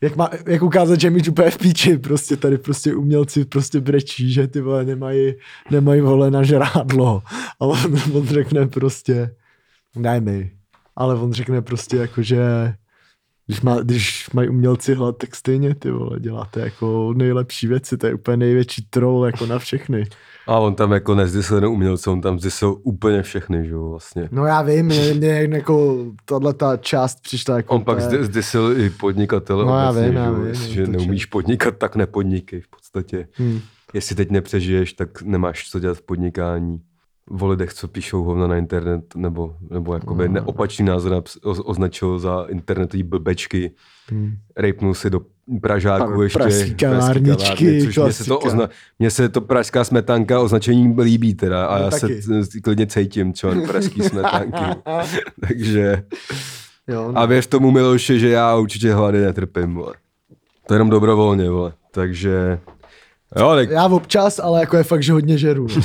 [0.00, 4.32] jak, má, jak ukázat, že míč úplně v píči, prostě tady prostě umělci prostě brečí,
[4.32, 5.34] že ty vole nemají,
[5.70, 7.22] nemají vole na žrádlo.
[7.60, 7.78] A on,
[8.14, 9.34] on řekne prostě,
[9.96, 10.50] daj mi.
[10.96, 12.74] Ale on řekne prostě jako, že
[13.48, 18.06] když, má, když mají umělci hlad, tak stejně ty vole, děláte jako nejlepší věci, to
[18.06, 20.06] je úplně největší troll jako na všechny.
[20.46, 24.28] A on tam jako nezdysl jenom umělce, on tam zdysil úplně všechny, že jo, vlastně.
[24.32, 28.24] No já vím, mě, mě jako tahle ta část přišla jako On pak úplně- zdy-
[28.24, 31.76] zdysil i podnikatele No já obecně, vím, já že, jo, vím, jestliže to neumíš podnikat,
[31.78, 33.28] tak nepodnikej v podstatě.
[33.34, 33.60] Hmm.
[33.94, 36.80] Jestli teď nepřežiješ, tak nemáš co dělat v podnikání.
[37.40, 42.18] O lidech, co píšou hovna na internet, nebo, nebo jakoby neopačný názor naps- o, označil
[42.18, 43.70] za internetový blbečky.
[44.10, 44.32] Hmm.
[44.56, 45.20] Rejpnul si do
[45.62, 46.38] Pražáku Pak ještě.
[46.38, 48.68] pražský kavárničky, kavárny, což mně se, to ozna-
[48.98, 52.22] mně se to pražská smetanka označení líbí teda a No, já taky.
[52.22, 54.64] se klidně cítím člen pražský smetanky.
[55.48, 56.02] Takže
[56.88, 57.18] Jo, no.
[57.20, 59.94] a věř tomu Miloši, že já určitě hlady netrpím, vole.
[60.66, 61.72] To je jenom dobrovolně, vole.
[61.90, 62.58] Takže,
[63.36, 65.66] jo, tak Já občas, ale jako je fakt, že hodně žeru.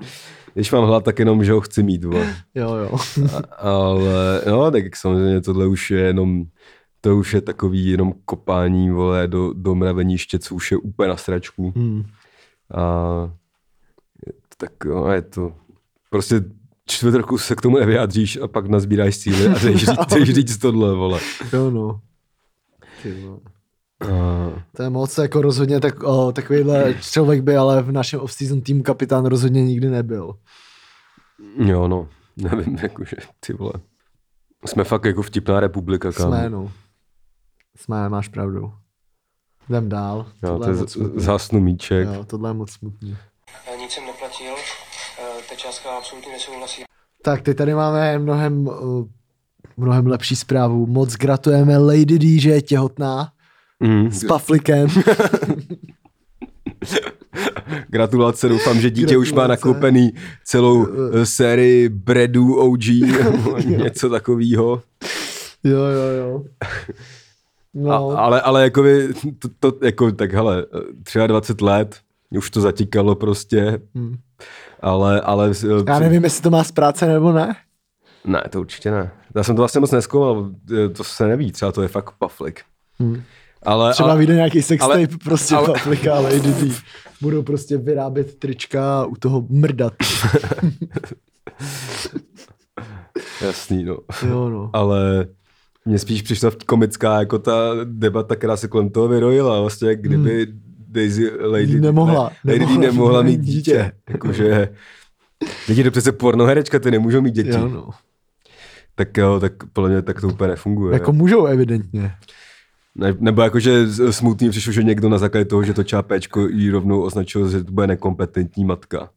[0.00, 0.06] no.
[0.54, 2.36] když mám hlad, tak jenom, že ho chci mít, vole.
[2.54, 2.98] jo, jo.
[3.58, 6.44] Ale, no, tak samozřejmě tohle už je jenom,
[7.00, 11.16] to už je takový jenom kopání, vole, do, do mraveniště, co už je úplně na
[11.16, 11.72] stračku.
[11.76, 12.04] Hmm.
[12.74, 13.30] A
[14.56, 15.52] tak, no, je to,
[16.10, 16.44] prostě
[16.86, 20.58] čtvrt roku se k tomu nevyjádříš a pak nazbíráš síly a jdeš říct, jdeš říct
[20.58, 21.20] tohle, vole.
[21.52, 22.00] Jo, no.
[23.02, 23.38] Ty vole.
[24.00, 24.06] A,
[24.76, 28.82] To je moc, jako rozhodně tak, o, takovýhle člověk by ale v našem off-season týmu
[28.82, 30.34] kapitán rozhodně nikdy nebyl.
[31.58, 33.72] jo, no, nevím, jakože, ty vole.
[34.66, 36.30] Jsme fakt jako vtipná republika, kámo.
[36.30, 36.72] Jsme, no.
[37.76, 38.72] Jsme, máš pravdu.
[39.68, 40.26] Jdem dál.
[40.42, 41.20] Jo, Tohle to je moc z- smutný.
[41.22, 42.08] zhasnu míček.
[42.14, 43.16] Jo, tohle je moc smutný.
[43.72, 44.54] Eh, Nic jsem neplatil,
[45.18, 46.82] eh, ta částka absolutně nesouhlasí.
[47.22, 49.06] Tak, teď tady máme mnohem, uh,
[49.76, 50.86] mnohem lepší zprávu.
[50.86, 53.32] Moc gratulujeme Lady D, že je těhotná
[53.82, 54.10] Mm.
[54.10, 54.88] s Paflikem.
[57.88, 59.68] Gratulace, doufám, že dítě už má Gratulace.
[59.68, 60.12] nakoupený
[60.44, 62.84] celou eh, sérii Breadů OG,
[63.24, 64.82] nebo něco takového.
[65.64, 66.44] jo, jo, jo.
[67.74, 69.08] No, A, ale, ale jako, by,
[69.38, 70.66] to, to, jako, tak hele,
[71.02, 71.96] třeba 20 let,
[72.30, 74.16] už to zatíkalo prostě, Hmm.
[74.80, 77.56] ale, ale eh, já nevím, jestli to má z práce nebo ne.
[78.24, 79.10] ne, to určitě ne.
[79.34, 80.50] Já jsem to vlastně moc neskoumal,
[80.84, 82.60] eh, to se neví, třeba to je fakt paflik.
[82.98, 83.22] Hmm.
[83.66, 86.74] Ale, Třeba ale, vyjde nějaký sextape, ale- prostě ale- Paflika a Lady D.
[87.20, 89.92] Budou prostě vyrábět trička a u toho mrdat.
[93.42, 93.98] jasný, no.
[94.28, 94.70] Jo, no.
[94.72, 95.26] ale
[95.84, 100.46] mně spíš přišla komická jako ta debata, která se kolem toho vyrojila, vlastně kdyby
[100.88, 103.52] Daisy Lady Nemohla, ne, Lady nemohla nemohla, mít dítě.
[103.52, 103.92] dítě.
[104.10, 104.68] Jakože,
[105.68, 107.48] děti to přece pornoherečka, ty nemůžou mít děti.
[107.48, 107.90] Jo, no.
[108.94, 110.94] Tak jo, tak podle mě tak to úplně nefunguje.
[110.94, 112.12] Jako můžou evidentně.
[112.98, 117.00] Ne, nebo jakože smutný přišlo, že někdo na základě toho, že to čápečko jí rovnou
[117.02, 119.10] označil, že to bude nekompetentní matka.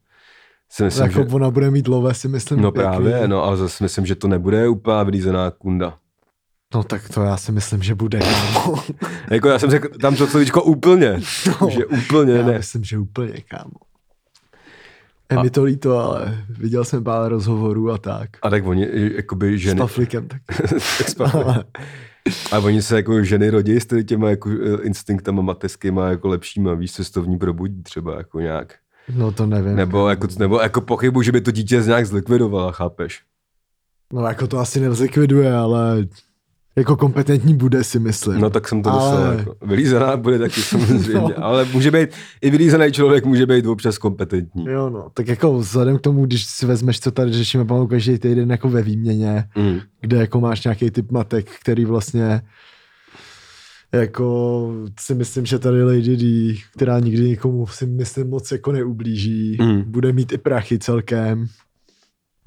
[0.72, 2.62] Si myslím, jako že, ona bude mít lové, si myslím.
[2.62, 5.96] no jaký- právě, no a zase myslím, že to nebude úplně vylízená kunda.
[6.74, 8.20] No tak to já si myslím, že bude.
[8.20, 8.76] kámo.
[9.32, 11.20] Jako já jsem řekl tam to slovíčko úplně,
[11.62, 12.58] No, že úplně já ne.
[12.58, 13.72] myslím, že úplně, kámo.
[15.32, 18.30] Je mi to líto, ale viděl jsem pár rozhovorů a tak.
[18.42, 20.42] A tak oni, jakoby S ženy, Paflikem tak.
[20.98, 21.54] tak spavili.
[22.52, 26.92] a oni se jako ženy rodí s těma jako eh, instinktama mateřskýma jako lepšíma, víš,
[26.92, 28.76] se to v ní probudí třeba jako nějak.
[29.16, 29.76] No to nevím.
[29.76, 33.22] Nebo jako, nebo jako pochybu, že by to dítě nějak zlikvidovala, chápeš?
[34.14, 36.08] No jako to asi nezlikviduje, ale
[36.80, 38.42] jako kompetentní bude si myslím.
[38.42, 39.18] No tak jsem to myslel.
[39.26, 39.56] Ale- Jako.
[39.66, 41.30] Vylízená bude taky samozřejmě, no.
[41.38, 42.10] ale může být,
[42.42, 44.66] i vylízený člověk může být občas kompetentní.
[44.66, 48.20] Jo no, tak jako vzhledem k tomu, když si vezmeš, co tady řešíme pomalu každý
[48.20, 49.80] týden jako ve výměně, Mm.
[50.02, 52.42] kde jako máš nějaký typ matek, který vlastně
[53.94, 59.58] jako si myslím, že tady Lady D, která nikdy nikomu si myslím moc jako neublíží,
[59.62, 59.82] Mm.
[59.88, 61.46] bude mít i prachy celkem.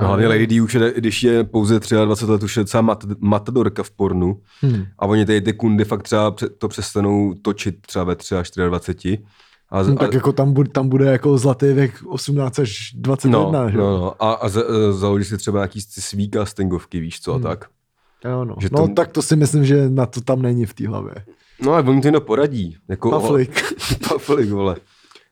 [0.01, 3.05] No, hlavně Lady D už je, když je pouze 23 let, už je docela mat,
[3.19, 4.41] matadorka v pornu.
[4.61, 4.85] Hmm.
[4.99, 9.19] A oni tady ty kundy fakt třeba to přestanou točit třeba ve 23 24.
[9.71, 13.39] A, No, tak a, jako tam bude, tam bude jako zlatý věk 18 až 21,
[13.39, 13.79] no, no, že?
[13.79, 13.83] jo?
[13.85, 17.43] no, a, a za, e, založí si třeba nějaký ty svý castingovky, víš co, Hmm.
[17.43, 17.51] hmm.
[17.51, 17.65] tak.
[18.25, 18.57] Jo, no.
[18.61, 21.15] že no to- tak to si myslím, že na to tam není v té hlavě.
[21.65, 22.77] No a oni to jenom poradí.
[22.89, 23.75] Jako, Paflik.
[24.09, 24.77] Paflik, vole.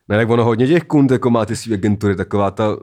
[0.08, 2.76] Ne, tak ono hodně těch kund jako má ty svý agentury, taková ta,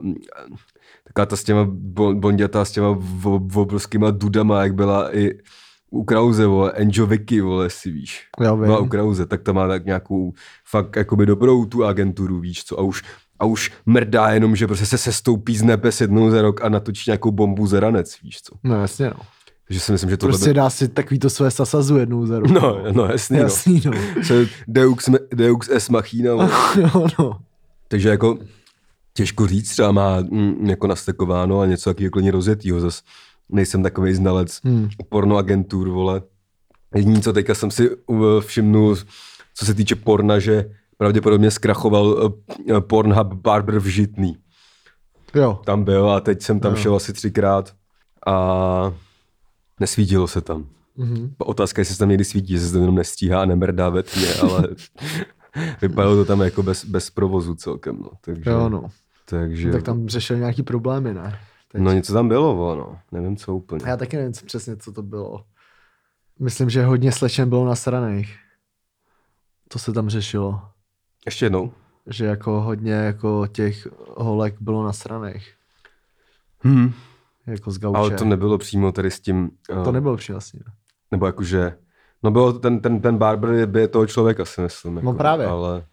[1.18, 2.98] taková ta s těma bo- bonděta, s těma
[3.54, 5.30] obrovskýma dudama, jak byla i
[5.90, 8.26] u Krause, vole, Angel Vicky, vole, si víš.
[8.40, 8.64] Já vím.
[8.64, 10.32] Byla u Krause, tak ta má tak nějakou
[10.64, 13.02] fakt jakoby dobrou tu agenturu, víš co, a už,
[13.38, 17.10] a už mrdá jenom, že prostě se sestoupí z nebes jednou za rok a natočí
[17.10, 18.54] nějakou bombu za ranec, víš co.
[18.64, 19.20] No jasně, no.
[19.68, 22.50] Takže si myslím, že tohle Prostě dá si takový to své sasazu jednou za rok.
[22.50, 23.90] No, no, jasný, Jasný, no.
[24.30, 24.36] no.
[24.68, 26.30] Deux, Deux es machina,
[26.76, 27.38] jo, no.
[27.88, 28.38] Takže jako
[29.18, 32.80] těžko říct, třeba má mm, jako nastekováno a něco takového klidně rozjetýho.
[32.80, 33.02] Zas
[33.48, 34.88] nejsem takový znalec Hmm.
[35.08, 36.22] pornoagentur, vole.
[36.94, 37.90] Jediný, co teďka jsem si
[38.40, 38.96] všimnul,
[39.54, 44.36] co se týče porna, že pravděpodobně zkrachoval uh, Pornhub Barber v Žitný.
[45.34, 45.60] Jo.
[45.64, 46.78] Tam byl a teď jsem tam Jo.
[46.78, 47.74] šel asi třikrát
[48.26, 48.92] a
[49.80, 50.66] nesvítilo se tam.
[50.96, 51.34] Mhm.
[51.38, 54.02] Otázka je, jestli se tam někdy svítí, jestli se to jenom nestíhá a nemrdá ve
[54.02, 54.68] tmě, ale
[55.82, 57.96] vypadalo to tam jako bez, bez provozu celkem.
[58.02, 58.10] No.
[58.20, 58.50] Takže...
[58.50, 58.84] Jo, no.
[59.30, 61.38] Takže, Tak tam řešil nějaký problémy, ne?
[61.72, 61.82] Teď.
[61.82, 62.98] no něco tam bylo, no.
[63.12, 63.84] Nevím, co úplně.
[63.86, 65.44] Já taky nevím co- přesně, co to bylo.
[66.38, 68.36] Myslím, že hodně slečen bylo nasraných.
[69.68, 70.60] To se tam řešilo.
[71.26, 71.72] Ještě jednou.
[72.06, 75.54] Že jako hodně jako těch holek bylo nasraných.
[76.60, 76.92] Hmm.
[77.46, 77.98] Jako z gauče.
[77.98, 80.60] Ale to nebylo přímo tady s tím, uh, to nebylo přihlasně.
[81.10, 81.76] nebo jakože,
[82.22, 84.96] no bylo to ten, ten, ten barber je, je toho člověka, si myslím.
[84.96, 85.46] Jako, No právě.
[85.46, 85.84] Ale,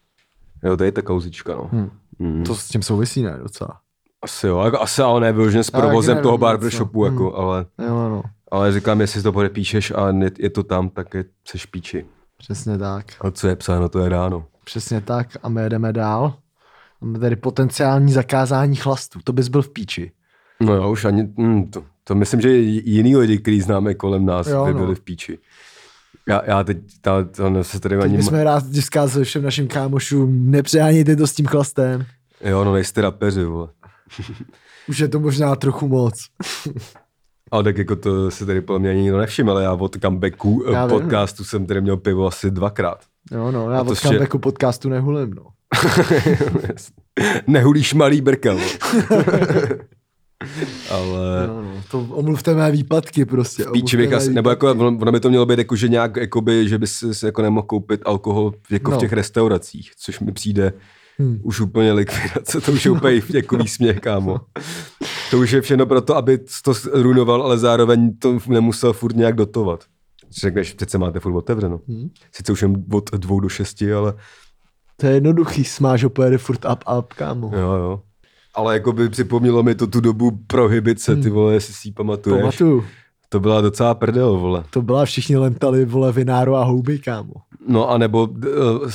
[0.63, 1.69] jo, tady je ta kauzička, no.
[1.71, 1.89] Hm.
[2.19, 2.43] Hmm.
[2.43, 3.37] To s tím souvisí, ne?
[3.43, 3.79] Docela.
[4.21, 7.05] Asi jo, jako, asi ale nebyl, že s provozem toho barbershopu, no.
[7.05, 7.39] jako, Hmm.
[7.39, 8.23] ale, Jo, no.
[8.51, 12.05] ale říkám, jestli si to podepíšeš a je, je to tam, tak je, seš píči.
[12.37, 13.05] Přesně tak.
[13.21, 14.45] A co je psáno, to je ráno.
[14.65, 15.27] Přesně tak.
[15.43, 16.33] A my jedeme dál.
[17.01, 19.19] Máme tady potenciální zakázání chlastu.
[19.23, 20.11] To bys byl v píči.
[20.59, 24.47] No jo, už ani, hm, to, to myslím, že jiný lidi, který známe kolem nás,
[24.47, 24.79] Jo, by no.
[24.79, 25.39] byli v píči.
[26.27, 28.17] Já, já teď, ta, to se tady Teď ani...
[28.17, 32.05] bychom rádi vzkázali všem našim kámošům, nepřehánějte to s tím chlastem.
[32.41, 33.67] Jo, no nejste rapeři, vole.
[34.89, 36.13] Už je to možná trochu moc.
[37.51, 40.63] Ale tak jako to se tady podle mě ani nikdo nevšiml, ale já od comebacku
[40.67, 40.99] Já já vím.
[40.99, 42.99] podcastu jsem tady měl pivo asi dvakrát.
[43.31, 45.45] Jo, no, já od comebacku podcastu nehulím, no.
[47.47, 48.59] Nehulíš malý brkel.
[50.91, 51.71] Ale Jo, no.
[51.91, 53.63] To omluvte mé výpadky prostě.
[53.63, 56.15] v píči bych omluvte asi, nebo jako, ono, by to mělo být jako, že nějak,
[56.17, 58.97] jakoby, že bys si jako nemohl koupit alkohol jako No.
[58.97, 60.73] v těch restauracích, což mi přijde
[61.19, 61.39] Hmm.
[61.43, 64.37] už úplně likvidace, to už je úplně jako výsměch, kámo.
[65.31, 69.83] To už je všechno proto, aby to ruinoval, ale zároveň to nemusel furt nějak dotovat.
[70.41, 71.79] Řekneš, přece máte furt otevřeno.
[71.87, 72.09] Hmm.
[72.31, 74.13] Sice už jen od dvou do šesti, ale
[74.97, 77.51] To je jednoduchý, smáš ho pojede furt up, up, kámo.
[77.53, 78.01] jo, jo.
[78.55, 82.39] Ale jako by připomnělo mi to tu dobu prohybice, ty vole, jestli si ji pamatuješ.
[82.41, 82.85] Pamatuju,
[83.29, 84.63] To byla docela prdel, vole.
[84.69, 87.33] to byla všichni lemtali, vole, vináru a houby, kámo.
[87.67, 88.89] No a nebo uh,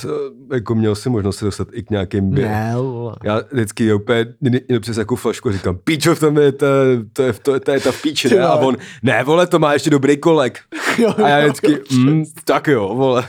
[0.53, 3.15] jako měl si možnost se dostat i k nějakým bě- Ne, vole.
[3.25, 6.67] Já vždycky úplně jdu přes jako flašku a říkám, píčo, v tom je, to,
[7.13, 8.41] to, je, to, to je ta v píči, Ty ne?
[8.43, 10.59] A on, ne, vole, to má ještě dobrý kolek.
[10.99, 13.25] Jo, A já jo, vždycky, mm, tak jo, vole.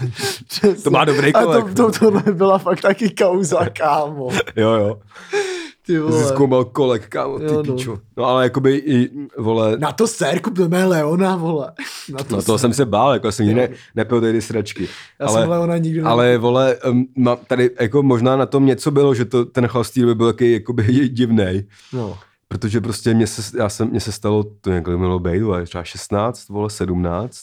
[0.47, 0.83] přesně.
[0.83, 1.73] to má dobrý A kolek.
[1.73, 4.29] to, to, tohle byla fakt taky kauza, kámo.
[4.55, 4.99] Jo, jo.
[5.91, 6.27] Ty Jsi vole.
[6.27, 7.99] zkoumal kolek, kámo, ty Jo, no.
[8.17, 11.71] No ale jakoby i, vole, Na to ser, kupujeme Leona, vole.
[12.09, 14.87] Na to no toho jsem se bál, jako jsem nikdy ne, nepil tady sračky.
[15.19, 17.07] Já jsem Leona nikdy Ale vole, um,
[17.47, 20.83] tady jako možná na tom něco bylo, že to, ten chlastý by byl taky jakoby
[21.09, 21.63] divnej.
[21.93, 22.17] No.
[22.47, 25.83] Protože prostě mě se, já jsem, mě se stalo, to někdy mělo být, ale třeba
[25.83, 27.41] 16, vole, 17.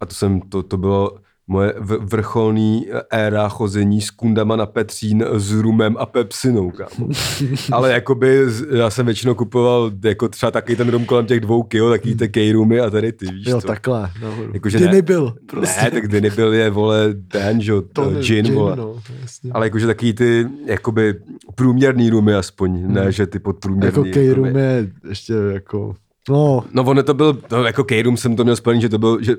[0.00, 1.18] A to jsem, to, to bylo
[1.48, 7.08] moje vrcholný éra chození s kundama na Petřín s rumem a pepsinou, kámo.
[7.72, 8.44] Ale jakoby,
[8.76, 12.28] já jsem většinou kupoval jako třeba taky ten rum kolem těch dvou kilo, taky ty
[12.28, 13.66] kejrumy a tady ty, víš Jo, co.
[13.66, 14.10] takhle.
[14.22, 14.50] Nahoru.
[14.54, 15.80] Jakože Kdy ne- nebyl, prostě.
[15.84, 18.76] Ne, tak kdy nebyl je, vole, ten, že To ne- gin, vole.
[18.76, 19.50] no, jasně.
[19.52, 21.14] Ale jakože taky ty, jakoby,
[21.54, 23.96] průměrný rumy aspoň, ne, že ty podprůměrný.
[23.96, 24.06] Hmm.
[24.06, 25.94] Jako Kejrum je ještě jako...
[26.28, 29.18] No, No ono to byl, no, jako K-Room jsem to měl spojený, že to byl,
[29.22, 29.36] že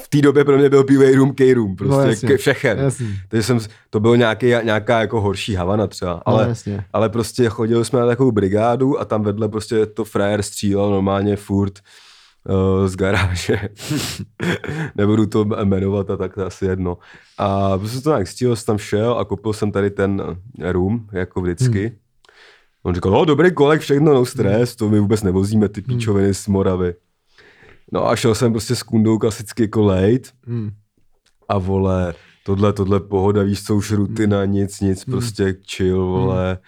[0.00, 2.36] v té době pro mě byl bílej room K-Room, prostě No, no, jasně.
[2.36, 2.78] všechen.
[2.78, 3.06] Jasně.
[3.28, 3.58] Takže jsem,
[3.90, 6.84] to byl nějaký, nějaká jako horší Havana třeba, ale, no jasně.
[6.92, 11.36] ale prostě chodili jsme na takovou brigádu a tam vedle prostě to frajer střílel normálně
[11.36, 11.72] furt
[12.48, 13.60] uh, z garáže.
[14.94, 16.98] Nebudu to jmenovat a tak to asi jedno.
[17.38, 20.22] A prostě to nějak střílel, jsem tam šel a koupil jsem tady ten
[20.62, 21.86] eh, room, jako vždycky.
[21.86, 21.96] Hmm.
[22.82, 26.46] On říkal, no dobrý kolek, všechno, no stres, to my vůbec nevozíme ty píčoviny z
[26.46, 26.94] Moravy.
[27.92, 30.70] No a šel jsem prostě s kundou klasicky jako late Hmm.
[31.48, 32.14] a vole,
[32.44, 36.58] tohle, tohle pohoda, víš co, už rutina, nic, nic, prostě chill, vole.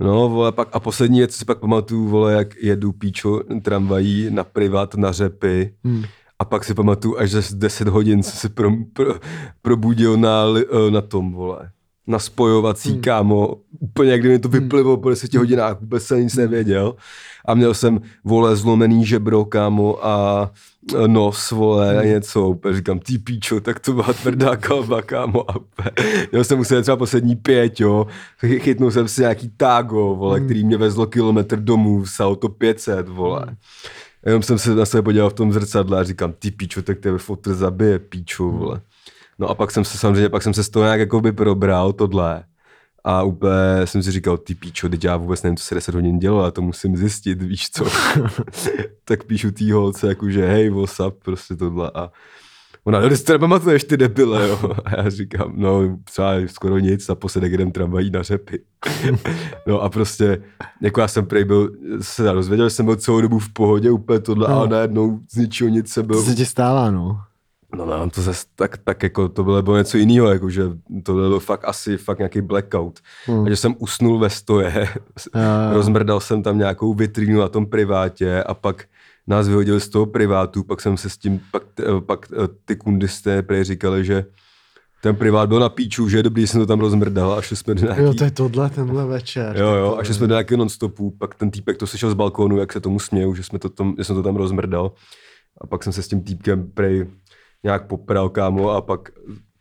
[0.00, 4.26] No, vole, pak, a poslední věc, co si pak pamatuju, vole, jak jedu píčo tramvají
[4.30, 5.74] na privat, na řepy.
[5.84, 6.02] Hmm.
[6.38, 9.14] A pak si pamatuju, až za 10 hodin jsem se pro, pro,
[9.62, 10.44] probudil na,
[10.86, 11.70] eh, na tom, vole.
[12.06, 13.00] Na spojovací, hmm.
[13.00, 13.56] kámo.
[13.80, 16.94] Úplně kdyby mi to vyplivilo po 10 hodinách, vůbec jsem nic nevěděl.
[17.44, 20.50] A měl jsem, vole, zlomený žebro, kámo, a
[21.06, 22.48] nos, vole, a něco.
[22.48, 25.50] Úplně říkám, ty píčo, tak to byla tvrdá kalba, kámo.
[25.50, 25.54] A
[26.32, 28.06] měl jsem musel třeba poslední pět, jo.
[28.40, 33.08] Chy- Chytnul jsem si nějaký tágo, vole, který mě vezlo kilometr domů, s auto 500,
[33.08, 33.56] vole.
[34.26, 37.18] Jenom jsem se na sebe podíval v tom zrcadle a říkám, ty píčo, tak tebe
[37.18, 38.80] fotr zabije, píčo, vole.
[39.42, 42.44] No a pak jsem se samozřejmě, pak jsem se z toho nějak jakoby probral tohle.
[43.04, 43.52] A úplně
[43.84, 46.50] jsem si říkal, ty píčo, teď já vůbec nevím, co se 10 hodin dělo, a
[46.50, 47.84] to musím zjistit, víš co.
[49.04, 51.90] tak píšu tý holce, jakože hej, what's up, prostě tohle.
[51.94, 52.10] A
[52.84, 54.58] ona, no, ty to nepamatuješ, ty debile, jo.
[54.84, 58.60] A já říkám, no, třeba skoro nic, naposledy jdem tramvají na řepy.
[59.66, 60.42] no a prostě,
[60.80, 61.70] jako já jsem prej byl,
[62.00, 64.62] se dozvěděl, že jsem byl celou dobu v pohodě, úplně tohle, No.
[64.62, 67.20] a najednou z ničeho nic se byl To se ti stává, no.
[67.76, 70.62] No nám to zase tak, tak jako to bylo, bylo něco jiného, jako že
[71.02, 73.00] to bylo fakt asi fakt nějaký blackout.
[73.26, 73.44] Hmm.
[73.44, 74.88] A že jsem usnul ve stoje,
[75.34, 75.40] jo.
[75.72, 78.84] rozmrdal jsem tam nějakou vitrínu na tom privátě a pak
[79.26, 81.62] nás vyhodili z toho privátu, pak jsem se s tím, pak,
[82.06, 82.26] pak
[82.64, 84.24] ty kundisté prej říkali, že
[85.02, 87.56] ten privát byl na píču, že je dobrý, že jsem to tam rozmrdal a šli
[87.56, 88.02] jsme do nějaký...
[88.02, 89.56] Jo, to je tohle, tenhle večer.
[89.56, 92.58] Jo, jo, a šli jsme do nějakého nonstopu, pak ten týpek to slyšel z balkónu,
[92.58, 94.92] jak se tomu smějou, že, jsme to tam, že jsem to tam rozmrdal.
[95.60, 97.06] A pak jsem se s tím týpkem prej
[97.64, 99.08] nějak popral, kámo, a pak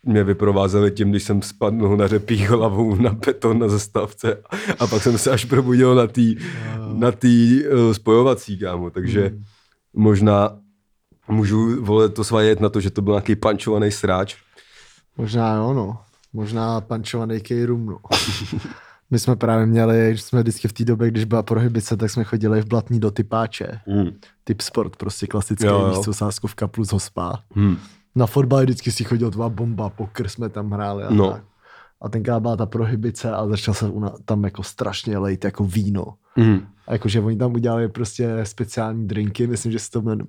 [0.06, 4.42] mě vyprovázeli tím, když jsem spadl na řepí hlavou na beton na zastávce
[4.80, 6.22] a pak jsem se až probudil na té
[6.94, 9.34] na tý, uh, spojovací, kámo, takže
[9.94, 10.58] možná
[11.28, 14.36] můžu volet to svajet na to, že to byl nějaký pančovaný sráč.
[15.18, 15.98] Možná jo, no.
[16.34, 17.98] Možná pančovaný kejrum, no.
[19.12, 22.24] My jsme právě měli, že jsme vždycky v té době, když byla prohybice, tak jsme
[22.24, 23.80] chodili v blatní do typáče.
[23.88, 24.10] Hmm.
[24.44, 25.90] Typ sport, prostě klasický, Jo, jo.
[25.90, 27.40] víš co, sáskovka plus hospa.
[27.56, 27.78] Hmm.
[28.16, 31.32] Na fotbal vždycky si chodil tvá bomba, pokr jsme tam hráli a No.
[31.32, 31.44] tak.
[32.02, 33.92] A tenkrát byla ta prohybice a začal se
[34.26, 36.06] tam jako strašně lejt jako víno.
[36.36, 36.60] Hmm.
[36.88, 40.24] A jakože oni tam udělali prostě speciální drinky, myslím, že se to jmen...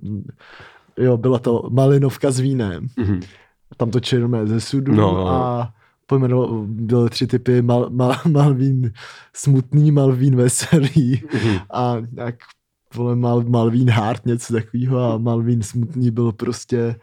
[0.97, 2.87] Jo, byla to malinovka s vínem.
[2.97, 3.19] Mhm.
[3.77, 5.27] Tam to černé ze sudu No, no, no.
[5.29, 5.73] a
[6.13, 8.91] pojmenoval, byly tři typy mal, mal, Malvín
[9.33, 11.57] smutný, Malvín veselý Mhm.
[11.73, 12.35] a jak
[12.95, 16.93] vole, mal, Malvín hard, něco takového a Malvín smutný byl prostě uh,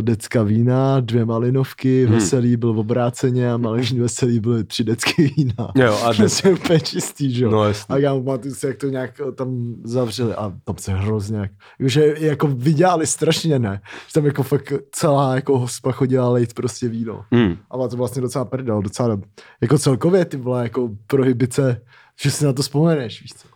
[0.00, 2.14] decka vína, dvě malinovky, Hmm.
[2.14, 5.72] veselý byl v obráceně a Malvín veselý byly tři decky vína.
[5.74, 7.50] Jo, a dnes, Prostě úplně čistý, že jo.
[7.50, 7.94] no jasný.
[7.94, 11.50] A já pamatuju si, jak to nějak eh, tam zavřeli a tam se hrozně jak,
[11.80, 13.80] že jako vydělali strašně ne.
[14.06, 17.24] Že tam jako fakt celá jako hospa chodila lejt prostě víno.
[17.32, 17.56] Hmm.
[17.70, 19.20] A byla to vlastně docela prdel, docela
[19.60, 21.80] jako celkově ty vole jako prohybice,
[22.22, 23.48] že si na to vzpomeneš, víš co.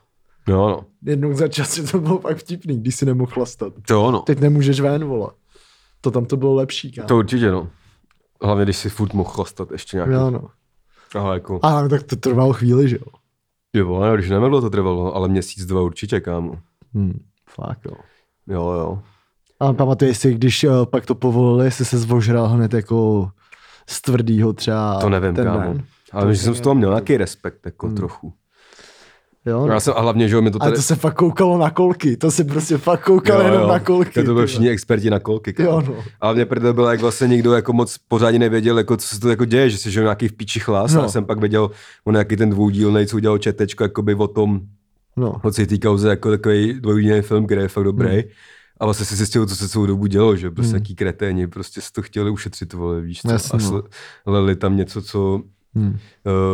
[0.49, 0.85] Jo, no.
[1.11, 3.73] Jednou za čas to bylo fakt vtipný, když si nemohl chlastat.
[3.89, 4.21] To ono.
[4.21, 5.29] Teď nemůžeš ven, vole.
[6.01, 7.09] To tam to bylo lepší, kámo.
[7.09, 7.69] To určitě, no.
[8.43, 10.13] Hlavně, když si furt mohl chlastat ještě nějaký.
[10.13, 10.49] Jo, no.
[11.15, 13.13] Ale jako, A tak to trvalo chvíli, že jo.
[13.75, 16.59] jo, no, když nemedlo to trvalo, ale měsíc, dva určitě, kámo.
[16.95, 17.19] Hm,
[17.51, 17.93] fakt jo.
[18.47, 18.99] Jo, jo.
[19.61, 23.31] A pamatuješ si, když uh, pak to povolili, jestli se zvožral hned jako
[23.89, 25.61] z tvrdýho třeba To nevím, ten kámo.
[25.61, 25.85] den.
[26.13, 27.97] Ale To že jsem z toho měl měl- nějaký respekt, jako Hmm.
[27.97, 28.33] trochu.
[29.49, 29.73] Jo, No.
[29.73, 30.77] Já jsem, a hlavně, že jo, mi to tady...
[30.77, 34.21] to se fakt koukalo na kolky, to se prostě fakt koukalo jenom na kolky.
[34.21, 35.55] To, to byli všichni experti na kolky.
[35.59, 35.95] Jo, no.
[36.21, 39.29] Ale mě prdel bylo, jak vlastně nikdo jako moc pořádně nevěděl, jako co se to
[39.29, 40.95] jako děje, že si že nějaký v píči chlas.
[40.95, 41.03] No.
[41.03, 41.71] A jsem pak věděl,
[42.05, 44.61] on nějaký ten dvoudílný, co udělal četečko, jakoby o tom,
[45.17, 45.41] no.
[45.45, 48.09] o té kauze, jako takový dvoudílný film, který je fakt dobrý.
[48.09, 48.23] Hmm.
[48.81, 50.83] A vlastně si zjistil, co se celou dobu dělo, že prostě Hmm.
[50.83, 53.31] jaký kreténi, prostě si to chtěli ušetřit, vole, víš co.
[53.33, 53.71] Jasně, a no.
[53.71, 53.83] sl-
[54.27, 55.43] leli tam něco, co
[55.79, 55.99] Hm.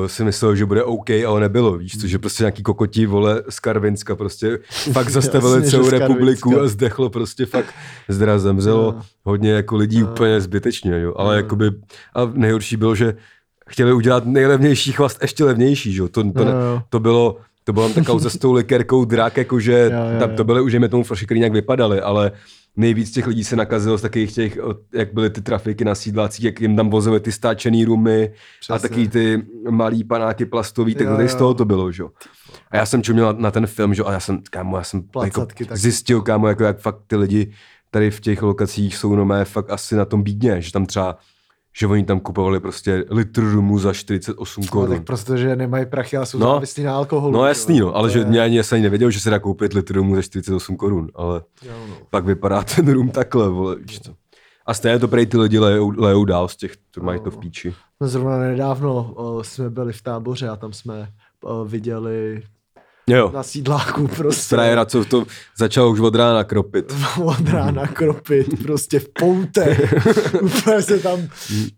[0.02, 3.42] uh, si myslel, že bude OK, ale nebylo, víš co, že prostě nějaký kokotí, vole,
[3.48, 4.58] z Karvinska prostě
[4.92, 7.74] fakt zastavili Jasně, celou republiku a zdechlo prostě fakt,
[8.08, 9.02] zdra zemřelo Jo.
[9.24, 10.08] hodně jako lidí Jo.
[10.12, 11.36] úplně zbytečně, jo, ale Jo.
[11.36, 11.70] jakoby,
[12.14, 13.14] a nejhorší bylo, že
[13.68, 16.82] chtěli udělat nejlevnější chlast ještě levnější, jo, to, to, Jo, ne, jo.
[16.88, 20.30] to bylo, to bylo tam ta kauza s tou likerkou drak, jakože Jo, jo, tam
[20.30, 20.36] jo.
[20.36, 22.32] to byly už tomu flaši, který nějak vypadaly, ale
[22.76, 24.58] nejvíc těch lidí se nakazilo z takových těch,
[24.92, 28.88] jak byly ty trafiky na sídlácích, jak jim tam vozili ty stáčený rumy a Přesně.
[28.88, 31.38] taky ty malý panáky plastový, tak Jo, tady z jo.
[31.38, 32.10] toho to bylo, že jo.
[32.70, 34.82] A já jsem čuměl na, na ten film, že jo, a já jsem, kámo, já
[34.84, 35.66] jsem jako taky.
[35.72, 37.52] zjistil, kámo, jako jak fakt ty lidi
[37.90, 41.18] tady v těch lokacích jsou nomé fakt asi na tom bídně, že tam třeba
[41.76, 44.96] že oni tam kupovali prostě litr rumu za 48 No, korun.
[44.96, 46.46] tak protože nemají prachy a jsou No.
[46.46, 47.34] závislí na alkoholu.
[47.34, 49.72] No jasný, no, ale To že je- mě ani jsem nevěděl, že se dá koupit
[49.72, 51.94] litr rumu za 48 korun, ale Jo, no.
[52.10, 54.14] pak vypadá ten rum takhle, vole, víš co.
[54.66, 57.38] A stejně to prej ty lidi lejou, lejou dál z těch, to mají to v
[57.38, 57.74] píči.
[58.00, 61.08] No, zrovna nedávno uh, jsme byli v táboře a tam jsme
[61.42, 62.42] uh, viděli
[63.06, 65.26] Jo, na sídláku prostě frajera, co to
[65.58, 66.92] začal už od rána kropit.
[67.24, 69.94] od rána kropit, prostě v poutech.
[70.42, 71.28] Úplně se tam,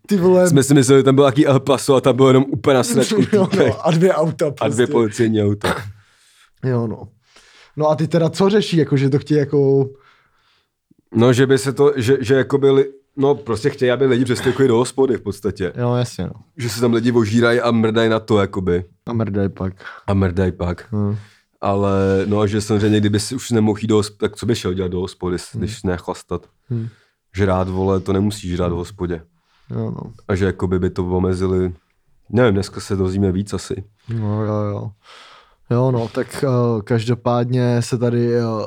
[0.06, 2.44] ty vole, Jsme si mysleli, že tam byl nějaký El Paso a tam bylo jenom
[2.48, 4.64] úplně na sračku jo, no, a dvě auta prostě.
[4.64, 5.76] A dvě policejní auta.
[6.64, 7.08] Jo, no.
[7.76, 9.88] No a ty teda co řeší, jako že to chtějí jako,
[11.14, 12.84] No, že by se to, že, že jako byli,
[13.16, 15.72] no prostě chtějí, aby lidi přestoupili do hospody v podstatě.
[15.76, 16.32] jo jasně no.
[16.56, 18.84] Že se tam lidi ožírají a mrdají na to, jakoby.
[19.06, 19.72] A mrdaj pak.
[20.06, 20.86] A mrdají pak.
[20.92, 21.16] Hm.
[21.60, 24.74] Ale no, že samozřejmě, kdyby si už nemohl jít do hospody, tak co by šel
[24.74, 26.46] dělat do hospody, když nechlastat?
[26.68, 26.88] Hmm.
[27.34, 29.22] Žrát, vole, to nemusíš žrát v hospodě.
[29.70, 30.12] Jo, no.
[30.28, 31.74] A že jakoby by to omezili,
[32.30, 33.84] nevím, dneska se dozvíme víc asi.
[34.08, 34.90] No, jo, jo.
[35.70, 38.62] Jo, no, tak uh, každopádně se tady uh,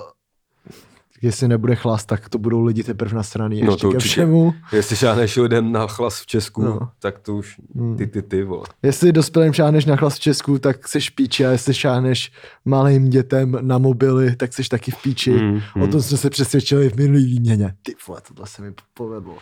[1.21, 4.09] jestli nebude chlast, tak to budou lidi teprve na straně ještě No, to ke určitě.
[4.11, 4.53] všemu.
[4.73, 6.69] Jestli šáhneš lidem na chlas v Česku, No.
[6.69, 6.89] no.
[6.99, 7.97] tak to už Hmm.
[7.97, 8.63] ty, ty, ty, vole.
[8.83, 12.31] Jestli dospělým šáhneš na chlast v Česku, tak v píči a jestli šáhneš
[12.65, 15.31] malým dětem na mobily, tak seš taky v píči.
[15.31, 17.73] Mm, O tom jsme se přesvědčili v minulý výměně.
[17.83, 19.37] Ty vole, tohle se mi povedlo.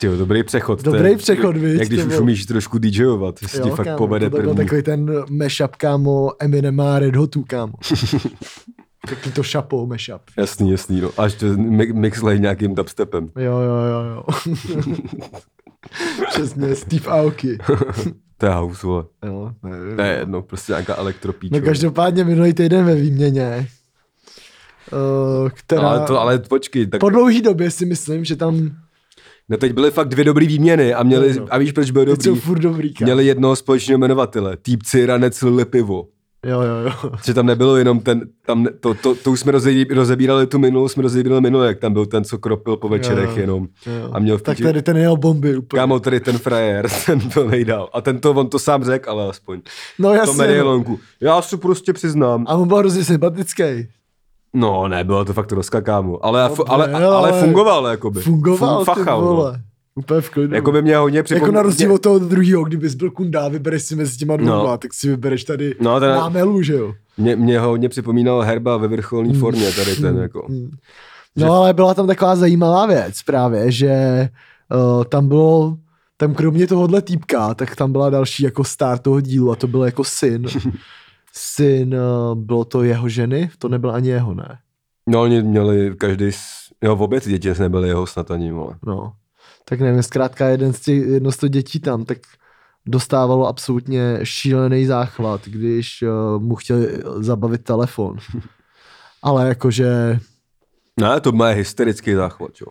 [0.00, 0.82] Tyjo, dobrý přechod.
[0.82, 3.98] Dobrý je- přechod, viď, Jak když už byl- umíš trošku DJovat, jestli ti fakt kámo,
[3.98, 4.56] povede to byl první.
[4.56, 7.72] takový ten mashup, kámo, Eminem a Red Hotu, kámo.
[9.10, 10.22] Taky to šapou mashup.
[10.36, 11.10] Jasný, jasný, no.
[11.18, 13.30] Až to mi- mixlej nějakým dubstepem.
[13.36, 14.22] Jo, jo, jo, jo.
[16.28, 17.58] Přesně, Steve Aoki.
[18.38, 19.04] To je house, vole.
[19.26, 19.52] Jo.
[19.96, 21.54] To je jedno, prostě nějaká elektropíčo.
[21.54, 23.68] No každopádně minulý týden ve výměně,
[25.42, 28.70] uh, která ale, to, ale počkej, tak po dlouhý době si myslím, že tam
[29.48, 31.46] no teď byly fakt dvě dobrý výměny a měli, No, no.
[31.50, 32.40] a víš proč byl teď jsou dobrý?
[32.40, 32.92] furt dobrý.
[33.00, 34.56] Měli jednoho společného jmenovatele.
[34.56, 36.06] Týpci ranec lili pivo.
[36.46, 37.10] Jo, jo, jo.
[37.24, 40.58] Že tam nebylo jenom ten, tam, ne- to, to, to už jsme rozebí- rozebírali tu
[40.58, 43.36] minulou, jsme rozebírali minulou, jak tam byl ten, co kropil po večerech Jo.
[43.40, 43.66] jenom.
[43.86, 44.08] jo.
[44.12, 45.80] A měl v tak tady ten jel bomby úplně.
[45.80, 47.88] Kámo, tady ten frajer, ten to nejdál.
[47.92, 49.60] A ten to, on to sám řekl, ale aspoň.
[49.98, 50.32] no To jasně.
[50.32, 50.38] no.
[50.38, 50.98] medailonku.
[51.20, 52.44] Já si prostě přiznám.
[52.48, 53.62] A on byl hrozně sympatický.
[54.54, 56.24] No, ne, bylo to fakt rozka, kámo.
[56.24, 58.20] Ale, No, ale, ale, ale fungoval, jakoby.
[58.20, 59.52] Fungoval, Fun- ty fachal, no.
[59.98, 60.54] Úplně v klidu.
[60.54, 61.52] Jako by mě hodně Jako připomněl.
[61.52, 64.78] na rozdíl od toho druhého, kdybys byl kundá, vybereš si mezi těma dvěma, No.
[64.78, 66.94] tak si vybereš tady No, ten- námelu, že jo?
[67.18, 70.46] Mě, mě ho hodně připomínal Herba ve vrcholné formě, tady ten, jako.
[70.48, 70.70] Hmm.
[71.36, 74.28] No ale byla tam taková zajímavá věc právě, že
[74.98, 75.76] uh, tam bylo,
[76.16, 79.84] tam kromě tohohle týpka, tak tam byla další jako star toho dílu a to byl
[79.84, 80.46] jako syn.
[81.32, 84.58] syn, uh, bylo to jeho ženy, to nebyl ani jeho, ne?
[85.08, 86.30] No, oni měli každý,
[86.82, 88.74] jo, v obě ty děti nebyly jeho snad ani, vole.
[88.86, 89.12] No.
[89.68, 92.18] Tak nevím, zkrátka jeden z těch, jedno z těch dětí tam, tak
[92.86, 98.16] dostávalo absolutně šílený záchvat, když uh, mu chtěli zabavit telefon.
[99.22, 100.18] Ale jakože
[101.00, 102.66] Ne, to má hysterický záchvat, jo.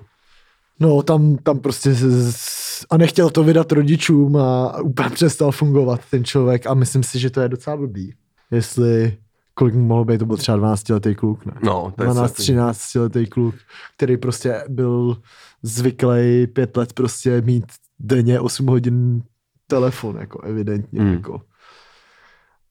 [0.80, 6.02] No, tam, tam prostě z- z- a nechtěl to vydat rodičům a úplně přestal fungovat
[6.12, 8.14] ten člověk a myslím si, že to je docela blbý.
[8.52, 9.18] Jestli,
[9.54, 11.54] kolik mu mohlo být, to byl třeba 12 letý kluk, ne?
[11.64, 12.44] No, to je 12, saký.
[12.44, 13.56] 13 letý kluk,
[13.98, 15.18] který prostě byl
[15.64, 17.66] zvyklý pět let prostě mít
[18.00, 19.24] denně 8 hodin
[19.68, 21.14] telefon, jako evidentně, Hmm.
[21.14, 21.42] jako.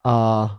[0.05, 0.49] A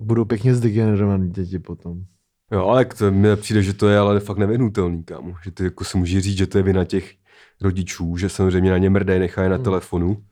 [0.00, 2.04] budou pěkně zdegenerovaný děti potom.
[2.52, 5.34] Jo, ale to mi přijde, že to je ale fakt nevyhnutelný, kámo.
[5.44, 7.14] Že ty jako si může říct, že to je vina těch
[7.62, 9.64] rodičů, že samozřejmě na ně mrdej nechají na Hmm.
[9.64, 10.24] telefonu.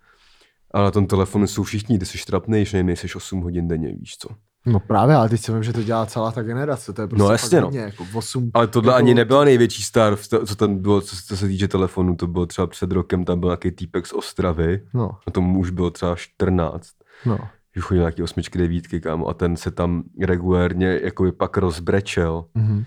[0.75, 4.17] A na tom telefonu jsou všichni, ty jsi trapnej, že nejseš 8 hodin denně, víš
[4.19, 4.29] co.
[4.67, 7.23] No právě, ale teď si vím, že to dělá celá ta generace, to je prostě
[7.25, 7.67] No jasně, no.
[7.67, 11.37] hodně, jako 8, Ale tohle jako, ani nebyla největší star, co tam bylo, co, co
[11.37, 15.11] se týče telefonu, to bylo třeba před rokem, tam byl nějaký týpek z Ostravy, No,
[15.27, 16.89] a tomu už bylo třeba 14,
[17.27, 17.39] no.
[17.75, 22.45] že chodil nějaký osmičky, devítky, kámo, a ten se tam regulérně jakoby pak rozbrečel.
[22.55, 22.85] Mhm.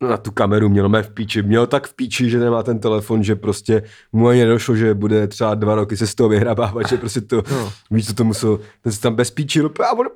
[0.00, 2.78] No, na tu kameru měl mé v píči, měl tak v píči, že nemá ten
[2.78, 3.82] telefon, že prostě
[4.12, 7.42] mu ani nedošlo, že bude třeba dva roky se z toho vyhrabávat, že prostě to,
[7.52, 7.72] No.
[7.90, 10.06] víš, co to musel, ten se tam bez píči, no, a on.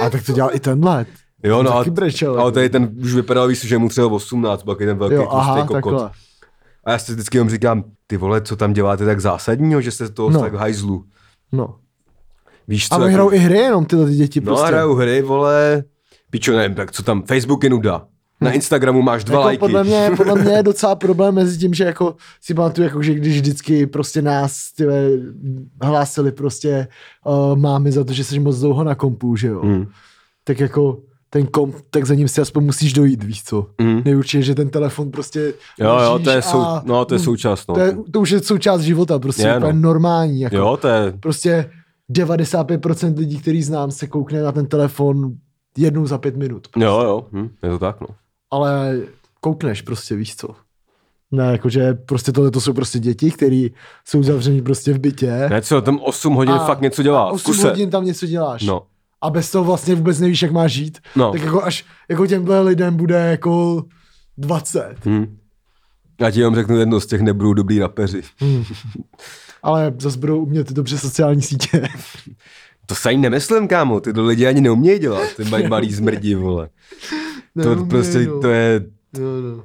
[0.00, 1.06] A tak to dělal i tenhle.
[1.42, 2.50] Jo, no, taky a, brečel, ale jako.
[2.50, 5.66] tady ten už vypadal, víš, že mu třeba 18, byl takový ten velký Jo, aha,
[5.66, 5.72] kokot.
[5.74, 6.10] takhle.
[6.84, 10.06] A já si vždycky jenom říkám, ty vole, co tam děláte tak zásadního, že jste
[10.06, 10.34] z toho No.
[10.34, 10.40] no.
[10.40, 11.04] tak hajzlu.
[11.52, 11.76] No.
[12.68, 12.94] Víš co?
[12.94, 14.66] A oni hrajou i hry jenom tyhle ty děti no, prostě.
[14.66, 15.84] hrajou hry, vole,
[16.30, 18.06] pičo, nevím, tak co tam, Facebook je nuda.
[18.40, 19.60] Na Instagramu máš dva jako lajky.
[19.60, 23.14] podle, mě, podle mě je docela problém mezi tím, že jako si pamatuju, jako, že
[23.14, 25.10] když vždycky prostě nás tyhle,
[25.82, 26.88] hlásili prostě
[27.26, 29.62] uh, mámy za to, že jsi moc dlouho na kompu, že jo.
[29.62, 29.86] Mm.
[30.44, 30.98] Tak jako
[31.30, 33.66] ten komp, tak za ním si aspoň musíš dojít, víš co.
[33.80, 34.02] Mm.
[34.04, 37.74] Nejurčitě, že ten telefon prostě Jo, jo, to je, sou, no, to je součást, no.
[37.74, 39.72] To, je, to už je součást života, prostě Je, no.
[39.72, 40.40] normální.
[40.40, 40.56] Jako.
[40.56, 41.70] Jo, to je, Prostě
[42.12, 45.32] 95% lidí, který znám, se koukne na ten telefon
[45.78, 46.68] jednou za pět minut.
[46.76, 48.06] jo, jo, hm, je to tak, no.
[48.50, 48.98] Ale
[49.40, 50.48] koukneš prostě, víš co.
[51.32, 53.66] Ne, jakože prostě tohle to jsou prostě děti, které
[54.04, 55.46] jsou zavřený prostě v bytě.
[55.50, 57.68] Ne, co, tam 8 hodin A- fakt něco dělá, a v 8 kuse.
[57.68, 58.62] hodin tam něco děláš.
[58.62, 58.82] No,
[59.20, 60.98] A bez toho vlastně vůbec nevíš, jak máš žít.
[61.16, 61.32] no.
[61.32, 63.84] Tak jako až jako těmhle lidem bude jako
[64.38, 64.94] 20.
[65.06, 65.36] Hm.
[66.20, 68.22] Já ti jenom řeknu jedno z těch nebudou dobrý rapeři.
[68.38, 68.64] Hmm.
[69.62, 71.88] Ale zase budou umět dobře sociální sítě.
[72.86, 76.34] To se ani nemyslím, kámo, ty to lidi ani neumějí dělat, ty mají malý zmrdí,
[76.34, 76.68] vole.
[77.54, 78.40] To Neumějí, prostě, no.
[78.40, 78.80] to je,
[79.18, 79.26] Jo,
[79.56, 79.64] no.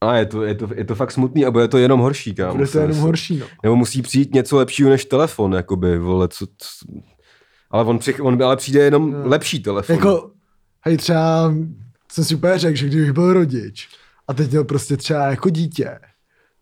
[0.00, 2.54] a je to, je to, je to fakt smutný a bude to jenom horší, kámo.
[2.54, 3.46] Bude to jenom horší, no.
[3.62, 6.86] Nebo musí přijít něco lepšího než telefon, jakoby, vole, co, co
[7.70, 9.18] ale on, přich, on ale přijde jenom Jo.
[9.24, 9.96] lepší telefon.
[9.96, 10.30] Jako,
[10.84, 11.54] hej, třeba
[12.12, 13.88] jsem si úplně řekl, že kdybych byl rodič
[14.28, 15.98] a teď měl prostě třeba jako dítě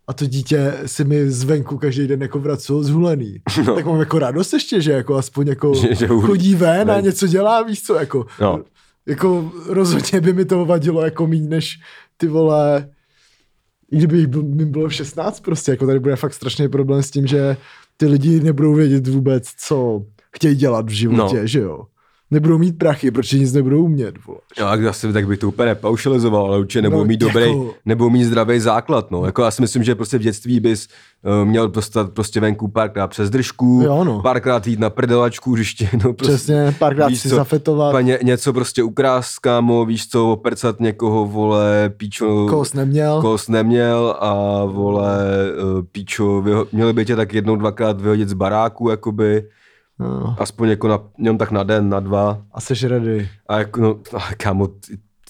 [0.07, 3.75] a to dítě si mi zvenku každý den jako vracelo zhulený, no.
[3.75, 7.05] tak mám jako radost ještě, že jako aspoň jako Že- že chodí ven a ven.
[7.05, 8.63] něco dělá, víš co, jako, No.
[9.09, 11.79] Jako rozhodně by mi to vadilo jako méně než
[12.17, 12.89] ty vole,
[13.91, 17.57] i kdyby jim bylo 16 prostě, jako tady bude fakt strašný problém s tím, že
[17.97, 20.05] ty lidi nebudou vědět vůbec, co
[20.37, 21.47] chtějí dělat v životě, No.
[21.47, 21.87] že jo.
[22.31, 24.39] Nebudou mít prachy, protože nic nebudou umět, vole.
[24.59, 27.75] Jo, a asi tak bych to úplně nepaušalizoval, ale určitě nebudou No, mít dobrý, jako-
[27.85, 29.25] nebudou mít zdravý základ, no.
[29.27, 30.89] Jako já si myslím, že prostě v dětství bys
[31.41, 34.23] uh, měl dostat prostě venku párkrát přes držku, Jo, no.
[34.23, 36.35] párkrát jít na prdelačku, hřiště, no prostě.
[36.35, 41.27] Přesně, párkrát si co, zafetovat, Pa ně, něco prostě ukrást, kámo, víš co, opercat někoho,
[41.27, 43.21] vole, píčo, kos neměl.
[43.21, 45.19] kos neměl a vole,
[45.79, 49.45] uh, píčo, vyho- měli by tě tak jednou, dvakrát vyhodit z baráku, jakoby,
[50.01, 52.43] No, aspoň jako na, jenom tak na den, na dva.
[52.53, 53.29] a seš ready.
[53.49, 53.99] A jako, no,
[54.37, 54.69] kámo,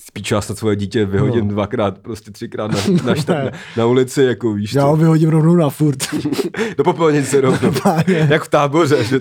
[0.01, 1.51] spíš já snad svoje dítě vyhodím No.
[1.55, 5.55] dvakrát, prostě třikrát na, na, na, na, na ulici, jako víš Já ho vyhodím rovnou
[5.57, 5.99] na furt.
[6.77, 7.73] Do popelnice rovnou.
[8.07, 9.05] Jak v táboře.
[9.05, 9.21] Že...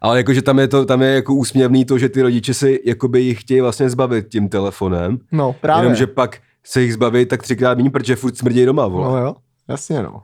[0.00, 3.20] Ale jakože tam je, to, tam je jako úsměvný to, že ty rodiče si jakoby
[3.20, 5.18] jich chtějí vlastně zbavit tím telefonem.
[5.32, 5.84] No, právě.
[5.84, 9.08] Jenomže pak se jich zbaví tak třikrát méně, protože furt smrdí doma, vole.
[9.08, 9.34] No jo,
[9.68, 10.22] jasně no.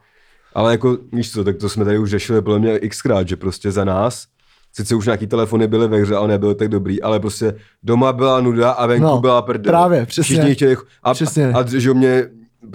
[0.57, 3.71] Ale jako, víš co, tak to jsme tady už řešili podle mě xkrát, že prostě
[3.71, 4.25] za nás,
[4.73, 8.41] sice už nějaký telefony byly ve hře, ale nebyly tak dobrý, ale prostě doma byla
[8.41, 9.73] nuda a venku No, byla prdel.
[9.73, 10.35] právě, přesně.
[10.37, 11.53] Všichni chtěli, a, Přesně.
[11.53, 12.29] a, že jo, mě,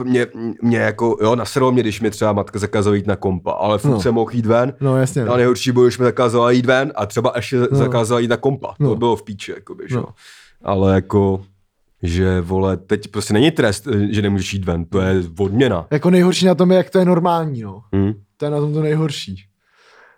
[0.04, 0.28] mě,
[0.62, 3.92] mě, jako, jo, nasralo mě, když mě třeba matka zakázala jít na kompa, ale furt
[3.92, 4.02] No.
[4.02, 4.74] jsem mohl jít ven.
[4.82, 5.24] No jasně.
[5.24, 7.68] A nejhorší bylo, když mi zakázala jít ven a třeba ještě no.
[7.78, 8.74] zakázala jít na kompa.
[8.80, 8.90] No.
[8.90, 9.96] To bylo v píči, jakoby, že?
[9.96, 10.02] No.
[10.02, 10.14] No.
[10.64, 11.42] Ale jako,
[12.04, 15.88] že vole, teď prostě není trest, že nemůžeš jít ven, to je odměna.
[15.92, 17.82] Jako nejhorší na tom je, jak to je normální, no.
[17.96, 18.14] Hm?
[18.38, 19.44] To je na tom to nejhorší.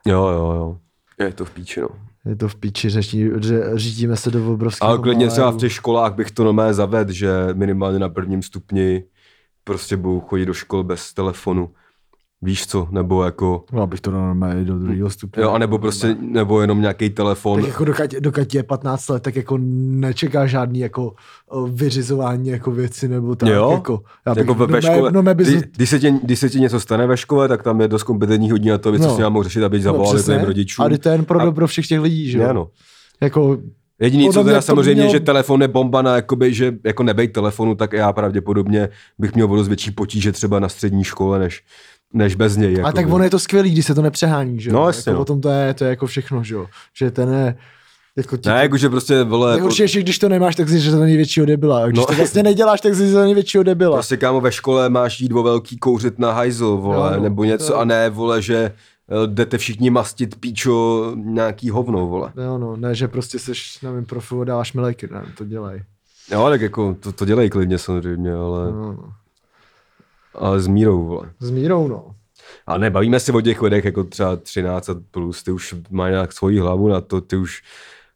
[0.06, 0.78] Jo, jo, jo.
[1.20, 1.90] Je to v píči, no.
[2.26, 5.74] Je to v piči, řeší, že řídíme se do obrovského Ale klidně třeba v těch
[5.74, 9.04] školách bych to nomé zaved, že minimálně na prvním stupni
[9.64, 11.70] prostě budou chodit do škol bez telefonu.
[12.44, 15.44] Víš co, nebo jako, No, abych to normálně do druhého stupně.
[15.44, 17.60] jo, anebo prostě, nebo jenom nějaký telefon.
[17.62, 21.14] Tak jako dokud, dokud je 15 let, tak jako nečeká žádný jako
[21.68, 23.50] vyřizování jako věci nebo tak.
[23.50, 23.72] Jo?
[23.72, 26.12] Jako, já bych, Jako ve, ve no, škole, no, no, bys, kdy, když, se ti,
[26.24, 28.92] když se ti něco stane ve škole, tak tam je dost kompetentních hodí na to,
[28.92, 29.16] věc, co No.
[29.16, 30.34] si já mohl řešit, aby zavolali přesně.
[30.36, 30.86] tvým rodičům.
[30.86, 32.54] A to je jen pro A- dobro všech těch lidí, že jo?
[32.54, 32.68] No.
[33.22, 33.58] Jako,
[34.02, 37.76] Jediný, co teda samozřejmě, mělo- že telefon je bomba na jakoby, že jako nebej telefonu,
[37.76, 38.90] tak já pravděpodobně
[39.20, 41.62] bych měl dost větší potíže třeba na střední škole, než,
[42.14, 42.74] než bez něj.
[42.74, 42.94] a jakoby.
[42.94, 44.74] tak ono je to skvělý, když se to nepřehání, že jo?
[44.76, 45.26] No, jasně, jako no.
[45.26, 46.66] potom to je, to je jako všechno, že jo?
[46.98, 47.56] Že ten je,
[48.18, 50.92] jako ti, Ne, jakože prostě, vole, Nejhorší je, že když to nemáš, tak jsi že
[50.92, 51.84] to největšího debila.
[51.84, 52.02] A když No.
[52.02, 52.06] no.
[52.08, 53.96] to vlastně neděláš, tak jsi za největšího debila.
[53.96, 57.44] prostě kámo ve škole máš jít o velký kouřit na hajzl, vole, Jo, no, nebo
[57.44, 57.80] něco jo.
[57.80, 62.32] a ne, vole, že eh, jdete všichni mastit píčo nějaký hovno, vole.
[62.46, 65.46] Jo, no, ne, že prostě seš na mém profilu a dáváš mi lajky, ne, to
[65.46, 65.84] dělej.
[66.32, 69.10] Jo, tak jako to, to dělej klidně samozřejmě, ale, No, no.
[70.36, 71.32] Ale s mírou, vole.
[71.40, 72.16] S mírou, no.
[72.68, 76.34] A nebavíme se o těch lidech jako třeba 13 a plus, ty už mají nějak
[76.34, 77.62] svoji hlavu na to, ty už,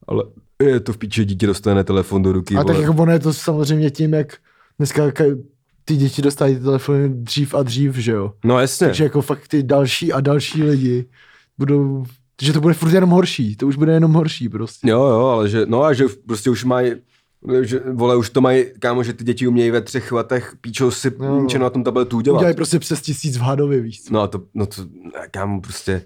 [0.08, 0.24] ale
[0.64, 2.74] je to v píči, dítě dostane telefon do ruky, A vole.
[2.74, 4.38] tak jako ono je to samozřejmě tím, jak
[4.78, 5.44] dneska ka-
[5.86, 8.34] ty děti dostávají ty telefony dřív a dřív, že jo.
[8.46, 8.88] No jasně.
[8.88, 11.06] Takže jako fakt ty další a další lidi
[11.58, 12.06] budou,
[12.42, 14.90] že to bude furt jenom horší, to už bude jenom horší prostě.
[14.90, 16.92] Jo, jo, ale že, no a že prostě už mají,
[17.62, 21.12] že, vole, už to mají, kámo, že ty děti umějí ve třech letech píčo si
[21.20, 21.48] no.
[21.60, 22.38] na tom tabletu udělat.
[22.38, 24.10] Udělají prostě přes tisíc v hadově, víc.
[24.10, 24.86] No a to, no to,
[25.32, 26.02] kámo, prostě,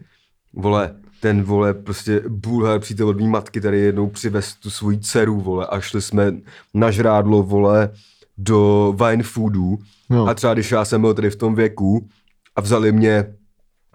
[0.54, 5.42] vole, ten, vole, prostě bulhar přítel od mý matky tady jednou přivez tu svoji dceru,
[5.42, 6.34] vole, a šli jsme
[6.74, 7.90] na žrádlo, vole,
[8.38, 9.80] do wine foodů
[10.10, 10.28] No.
[10.28, 12.08] a třeba když já jsem byl tady v tom věku
[12.56, 13.34] a vzali mě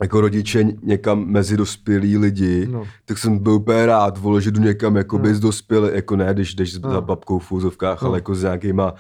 [0.01, 2.85] jako rodiče někam mezi dospělí lidi, No.
[3.05, 5.39] tak jsem byl úplně rád, vole, že jdu někam jako No.
[5.41, 6.91] dospělý, jako ne, když jdeš No.
[6.91, 8.09] za babkou v úzovkách, No.
[8.09, 8.95] ale jako s nějakýma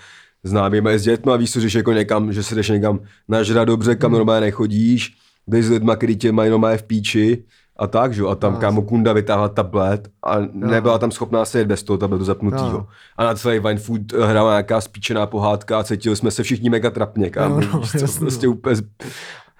[0.44, 3.68] známýma i s dětma, víš co, že jsi jako někam, že se jdeš někam nažrat
[3.68, 4.18] dobře, kam Hmm.
[4.18, 5.16] normálně nechodíš,
[5.46, 7.44] jdeš s lidma, který tě mají normálně v píči
[7.78, 11.44] a tak, že jo, a tam No, kámo kunda vytáhla tablet a nebyla tam schopná
[11.44, 12.72] se jet bez toho tabletu zapnutýho.
[12.72, 12.86] No.
[13.16, 16.90] A na celý Wine Food hrála nějaká spíčená pohádka a cítili jsme se všichni mega
[16.90, 17.82] trapně, kámo, No, no,
[18.18, 18.52] prostě no.
[18.52, 18.76] úplně,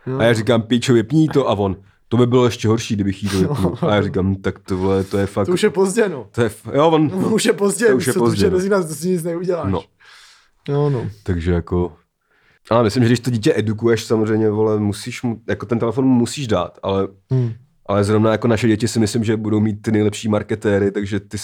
[0.06, 0.18] No.
[0.18, 1.76] a já říkám, píčo, vypní to a on,
[2.08, 3.78] to by bylo ještě horší, kdybych jí to vypnul.
[3.80, 6.26] A já říkám, tak to vole, to je fakt, To už je pozdě, no.
[6.30, 8.62] to je, f- jo, on, No, už je pozdě, to už, je to, pozdě, už
[8.64, 8.76] je no.
[8.76, 9.72] nás, to si nic neuděláš.
[9.72, 9.82] No.
[10.68, 11.06] No, no.
[11.22, 11.92] takže jako,
[12.70, 16.14] ale myslím, že když to dítě edukuješ, samozřejmě, vole, musíš mu, jako ten telefon mu
[16.14, 17.52] musíš dát, ale, Hmm.
[17.86, 21.36] ale zrovna jako naše děti si myslím, že budou mít ty nejlepší marketéry, takže ty,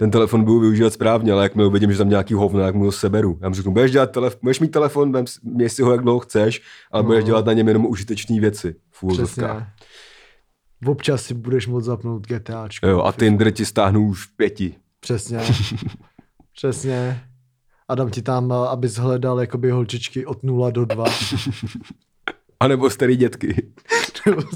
[0.00, 2.92] ten telefon budu využívat správně, ale jakmile uvidím, že tam nějaký hovno, jak mu ho
[2.92, 3.38] seberu.
[3.42, 6.18] Já mu řeknu, budeš, dělat telef- budeš mít telefon, vem měj si ho, jak dlouho
[6.18, 7.06] chceš, ale No.
[7.06, 9.04] budeš dělat na něm jenom užitečné věci v.
[10.86, 12.86] Občas si budeš moct zapnout GTAčko.
[12.86, 14.74] Jo, a Tinder ti stáhnu už v pěti.
[15.00, 15.40] Přesně.
[16.56, 17.20] Přesně.
[17.88, 21.04] A dám ti tam, abys hledal jakoby holčičky od 0 do 2.
[22.60, 23.66] A nebo starý dětky.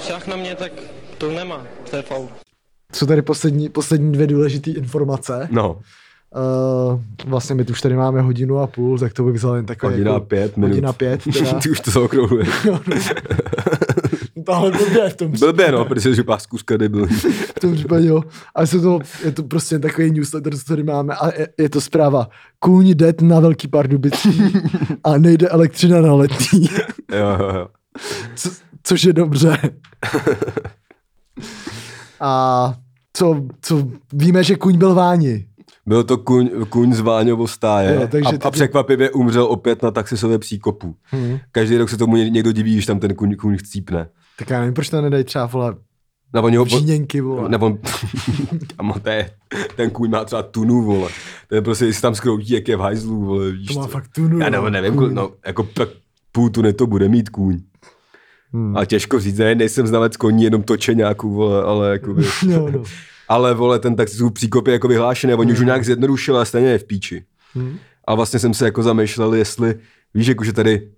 [0.00, 0.72] Šach na mě, tak
[1.22, 2.28] to nemá, to je faul.
[2.94, 5.48] jsou tady poslední, poslední dvě důležité informace.
[5.50, 5.80] No,
[6.34, 9.66] Uh, vlastně my tu už tady máme hodinu a půl, tak to bych vzal jen
[9.66, 10.68] takový hodina a jako, pět minut.
[10.68, 11.60] Hodina pět, teda.
[11.60, 12.48] Ty už to zaokrouhluješ.
[14.46, 17.06] Tohle blbě v tom Blbě, no, protože že páskuřka debil.
[17.56, 18.22] v tom případě, jo.
[18.54, 21.80] Ale jsou to, je to prostě takový newsletter, co tady máme a je, je to
[21.80, 22.28] zpráva.
[22.58, 24.52] Kůň det na Velký Pardubicí
[25.04, 26.68] a nejde elektřina na letní,
[27.12, 27.68] jo, jo, jo.
[28.34, 28.50] co,
[28.82, 29.58] což je dobře.
[32.20, 32.74] A
[33.12, 35.46] co, co, víme, že kůň byl váni.
[35.86, 39.90] Byl to kuň, kuň z Váňovo stáje Jo, takže a, a překvapivě umřel opět na
[39.90, 40.94] taxisové příkopu.
[41.04, 41.38] Hmm.
[41.52, 44.08] Každý rok se tomu ně- někdo diví, když tam ten kuň, kuň chcípne.
[44.38, 45.74] Tak já nevím, proč to nedají třeba, vole,
[46.32, 47.48] Nebo oni ho, žíněnky, vole.
[47.48, 47.78] nebo
[48.76, 49.30] kamo, to je,
[49.76, 51.10] ten kůň má třeba tunu, vole.
[51.48, 53.88] To je prostě, jestli tam skroutí, jak je v hajzlu, vole, víš To má co.
[53.92, 54.38] fakt tunu.
[54.38, 55.14] Já nebo no, nevím, kůň.
[55.14, 55.68] no, jako
[56.32, 57.58] půl tuny to bude mít kůň.
[58.52, 58.76] Hmm.
[58.76, 62.82] A těžko říct, ne, nejsem znalec koní, jenom točeňáků, vole, ale jakoby, No, no.
[63.28, 66.44] ale vole, ten taxisův příkop je jako vyhlášený, a oni už ho nějak zjednodušili a
[66.44, 67.24] stejně je v píči.
[67.54, 67.76] Hmm.
[68.06, 69.74] A vlastně jsem se jako zamýšlel, jestli,
[70.14, 70.88] víš, jako, že tady,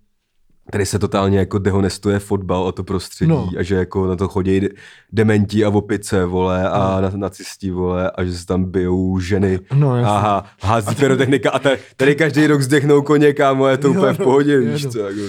[0.72, 3.50] tady se totálně jako dehonestuje fotbal a to prostředí No.
[3.58, 4.68] a že jako na to chodí de-
[5.12, 9.58] dementi a opice, vole, a na, nacisti, vole, a že se tam bijou ženy.
[9.74, 9.90] No.
[9.92, 14.12] Aha, hází pyrotechnika a tady, tady každý rok zdechnou koně, kámo, je to Jo, úplně
[14.12, 14.90] v no, pohodě, jo, víš no.
[14.90, 15.20] co, jako.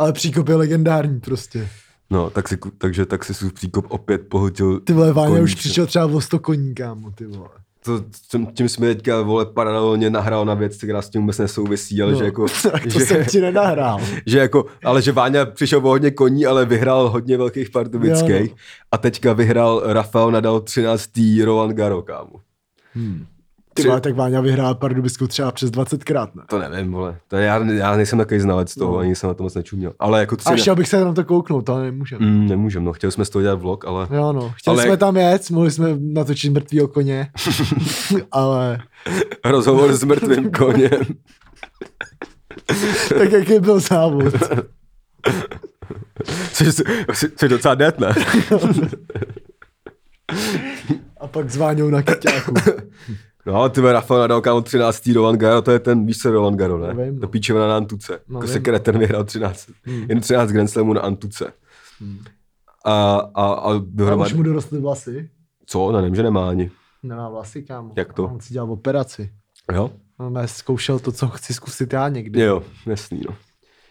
[0.00, 1.68] Ale příkop je legendární prostě.
[2.10, 6.06] No, tak si, takže tak si příkop opět pohltil Ty vole, Váňa už přišel třeba
[6.06, 7.48] o 100 koní, kámo, ty vole.
[7.84, 12.02] to, tím, tím jsme teďka, vole, paralelně nahrál na věc, která s tím vůbec nesouvisí,
[12.02, 12.46] ale No, že jako,
[12.92, 14.00] to že, jsem ti nenahrál.
[14.26, 18.56] že jako, ale že Váňa přišel o hodně koní, ale vyhrál hodně velkých pardubických no.
[18.92, 21.10] a teďka vyhrál Rafael Nadal 13.
[21.44, 22.40] Roland Garo, kámo.
[23.74, 26.42] Ty vole, tak Váňa vyhrál Pardubickou třeba přes 20 krát, ne?
[26.48, 27.18] To nevím, vole.
[27.28, 28.98] To já, já nejsem takový znalec toho, No.
[28.98, 29.92] ani jsem na to moc nečuměl.
[29.98, 30.60] Ale jako A tři...
[30.60, 32.26] chtěl bych se na to kouknout, ale nemůžeme.
[32.26, 32.92] Mm, nemůžem, no.
[32.92, 34.08] Chtěli jsme z toho dělat vlog, ale...
[34.14, 37.30] Jo no, chtěli Ale- jsme tam jet, mohli jsme natočit mrtvýho koně,
[38.32, 38.78] ale
[39.44, 40.90] Rozhovor s mrtvým koněm.
[43.18, 44.34] tak jaký byl závod.
[46.52, 46.66] Což,
[47.14, 48.14] což je docela dead, ne?
[51.20, 52.54] A pak s Váňou na kyťáku.
[53.46, 55.06] No, ale ty Rafael Nadal, kámo, 13.
[55.14, 56.94] Roland Garo, to je ten, víš co, Roland Garo, ne?
[56.94, 57.20] Nevím, no.
[57.20, 58.20] To píčeva na Antuce.
[58.28, 58.52] No, jako vím.
[58.52, 59.70] se kreten vyhrál 13,
[60.08, 61.52] jen 13 Grand Slamů na Antuce.
[62.84, 65.30] A, a, a A už dohromady, mu dorostly vlasy?
[65.66, 65.92] co?
[65.92, 66.70] No, nevím, že nemá ani.
[67.02, 67.92] Nemá vlasy, kámo.
[67.96, 68.24] Jak to?
[68.24, 69.30] On si dělal operaci.
[69.72, 69.90] Jo?
[70.18, 72.40] On ne, zkoušel to, co chci zkusit já někdy.
[72.40, 73.34] Jo, jasný, no.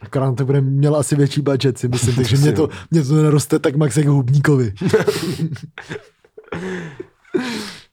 [0.02, 3.60] Akorát to bude, měl asi větší budget, si myslím, takže mě to, mě to neroste
[3.60, 4.74] tak max jako Hubníkovi.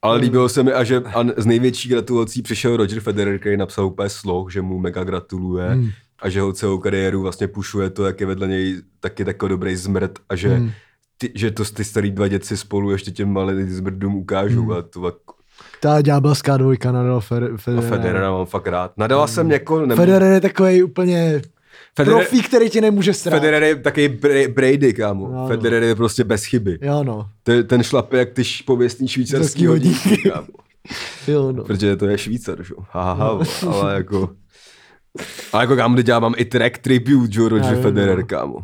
[0.03, 3.87] Ale líbilo se mi, a že a z největší gratulací přišel Roger Federer, který napsal
[3.87, 5.89] úplně sloh, že mu mega gratuluje Hmm.
[6.23, 9.77] a že ho celou kariéru vlastně pušuje to, jak je vedle něj taky takový dobrý
[9.77, 10.71] zmrt a že, Hmm.
[11.19, 14.73] ty, že to ty starý dva děci spolu ještě těm malým zmrdům ukážou Hmm.
[14.73, 15.13] a to
[15.81, 17.57] Ta ďábelská dvojka Nadal Federer.
[17.89, 18.93] Federera mám fakt rád.
[18.97, 19.87] Nadala jsem jako...
[19.87, 21.43] Nebo, Federer je takový úplně
[21.97, 23.37] Federer, profík, který ti nemůže strát.
[23.37, 25.29] Federer je taky Bra- Brady, kámo.
[25.29, 25.49] No, no.
[25.49, 26.79] Federer je prostě bez chyby.
[26.83, 30.31] Jo no, Ten, ten šlape jak ty pověstný švýcarský hodinky, hodinky.
[30.31, 30.47] kámo.
[31.29, 31.65] jo no.
[31.65, 32.75] Protože to je Švýcar, že?
[32.79, 32.85] jo.
[32.91, 34.31] Ha, ha, ha, ale jako...
[35.53, 38.27] Ale jako kámo, teď já mám i track tribute, že jo, Roger Federer, no.
[38.27, 38.59] kámo.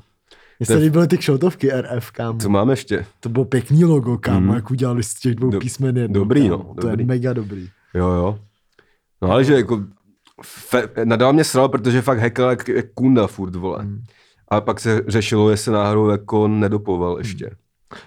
[0.59, 2.39] Mně se je- líbily ty kšoutovky RF, kámo.
[2.39, 3.07] Co mám ještě?
[3.20, 4.55] To bylo pěkný logo, kámo, Mhm.
[4.55, 6.14] jak udělali z těch dvou Do- písmen jedno.
[6.20, 6.64] dobrý, kámo.
[6.68, 7.05] no, To je dobrý.
[7.07, 7.68] mega dobrý.
[7.95, 8.39] Jo, jo.
[9.22, 9.80] No ale že jako...
[10.43, 13.83] Fe, nadal mě sral, protože fakt hekal jak, jak kunda furt, vole.
[13.83, 14.03] Hmm.
[14.49, 17.51] Ale pak se řešilo, jestli náhodou jako nedopoval ještě.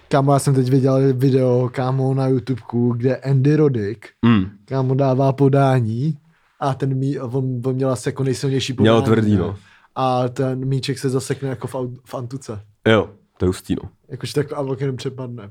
[0.08, 4.44] Kámo, já jsem teď viděl video, kámo, na YouTubeku, kde Andy Roddick, Mm.
[4.64, 6.18] kámo, dává podání
[6.60, 8.94] a ten mí, on, on měl asi jako nejsilnější podání.
[8.94, 9.56] Měl tvrdý, no.
[9.94, 11.74] A ten míček se zasekne jako v,
[12.04, 12.60] v antuce.
[12.88, 13.88] Jo, to je hustý, no.
[14.08, 14.64] Jakože tak a
[14.96, 15.50] přepadne.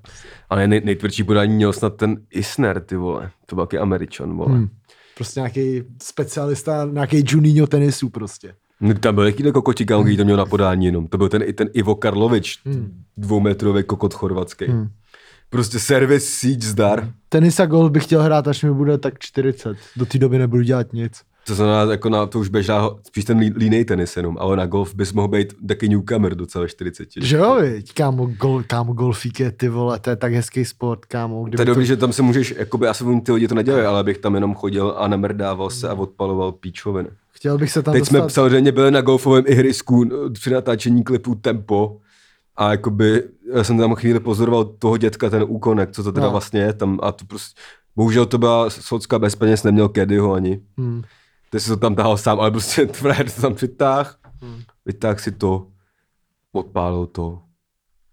[0.50, 3.32] Ale nej, nejtvrdší podání měl snad ten Isner, ty vole.
[3.46, 4.54] To byl taky Američan, vole.
[4.54, 4.70] Hmm.
[5.16, 8.56] Prostě nějaký specialista, nějaký Juninho tenisu prostě.
[8.82, 9.52] No, tam byl jakýhle
[9.88, 11.08] kámo, který to měl na podání jenom.
[11.08, 13.04] To byl ten i ten Ivo Karlovič, Hmm.
[13.18, 14.66] dvoumetrový kokot chorvatský.
[14.66, 14.90] Hmm.
[15.50, 17.12] Prostě servis, síť, zdar.
[17.30, 19.78] Tenis a golf bych chtěl hrát, až mi bude tak 40.
[19.96, 21.22] Do té doby nebudu dělat nic.
[21.48, 24.66] To znamená, jako na to už běžná, spíš ten lí- línej tenis jenom, ale na
[24.66, 27.10] golf bys mohl být taky newcomer docela 40.
[27.22, 27.94] Že jo, viď?
[27.94, 31.48] Kámo, gol, kámo, golfík je ty vole, to je tak hezký sport, kámo.
[31.56, 34.18] To je dobrý, že tam se můžeš, jakoby, asi ty lidi to nedělají, ale abych
[34.18, 37.10] tam jenom chodil a namrdával se a odpaloval píčoviny.
[37.32, 38.18] Chtěl bych se tam Teď dostat.
[38.18, 41.98] jsme samozřejmě byli na golfovém ihrisku při natáčení klipu Tempo
[42.56, 43.24] a jakoby
[43.54, 46.32] já jsem tam chvíli pozoroval toho dětka, ten úkonek, co to teda no.
[46.32, 47.60] vlastně je tam a to prostě,
[47.96, 50.60] bohužel to byla socka bez peněz, neměl Kedyho ani.
[50.78, 51.02] Hmm.
[51.56, 54.62] Ty si to tam tahal sám, ale prostě frajer to tam přitáh, Hmm.
[54.86, 55.68] vytáhl si to,
[56.52, 57.40] odpálil to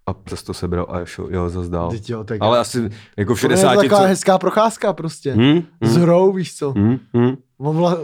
[0.07, 1.91] a A zase to sebral a šel, jel zase dál.
[1.91, 4.07] Teď jo, tak Ale asi jako v To je 60 taková co...
[4.07, 5.35] hezká procházka prostě.
[5.35, 5.63] Hm?
[5.81, 6.01] S Hm?
[6.03, 6.73] hrou, víš co.
[6.79, 6.99] Hm?
[7.17, 7.37] Hm?
[7.59, 7.99] On vla...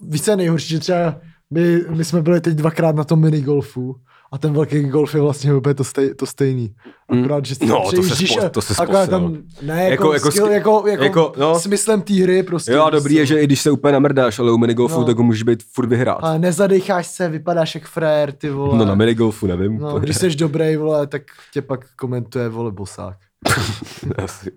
[0.00, 1.14] Víš, co je nejhorší, že třeba
[1.50, 3.96] my, my jsme byli teď dvakrát na tom minigolfu
[4.32, 6.74] a ten velký golf je vlastně úplně to, stej, to stejný.
[7.08, 10.30] Akorát, že No, to se spo- a- to se akorát tam, ne, jako, Jako- jako,
[10.30, 11.60] skill, ski- jako, jako, jako, no.
[11.60, 12.72] smyslem té hry prostě.
[12.72, 15.04] Jo, a dobrý je, že i když se úplně namrdáš, ale u minigolfu, No.
[15.06, 16.18] tak ho můžeš být furt vyhrát.
[16.20, 18.78] Ale nezadecháš se, vypadáš jak frér, ty vole.
[18.78, 19.78] No na minigolfu, nevím.
[19.78, 21.22] No, když jsi dobrý, vole, tak
[21.52, 23.16] tě pak komentuje, vole, bosák.
[24.24, 24.50] Asi.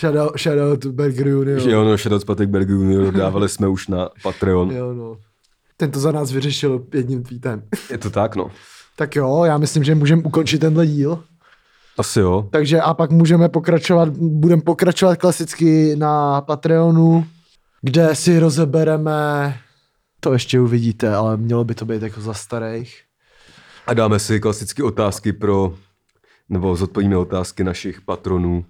[0.00, 1.68] Shoutout, shoutout Berger Junior.
[1.68, 4.70] Jo, no, shoutout Patek Berg Junior, dávali jsme už na Patreon.
[4.70, 5.16] Jo, no.
[5.76, 7.62] Ten to za nás vyřešil jedním tweetem.
[7.90, 8.50] Je to tak, no.
[8.98, 11.24] Tak jo, já myslím, že můžeme ukončit tenhle díl.
[11.98, 12.48] Asi jo.
[12.50, 17.26] Takže a pak můžeme pokračovat, budeme pokračovat klasicky na Patreonu,
[17.82, 19.56] kde si rozebereme,
[20.20, 23.00] to ještě uvidíte, ale mělo by to být jako za starých.
[23.86, 25.74] A dáme si klasické otázky pro,
[26.48, 28.64] nebo zodpovíme otázky našich patronů,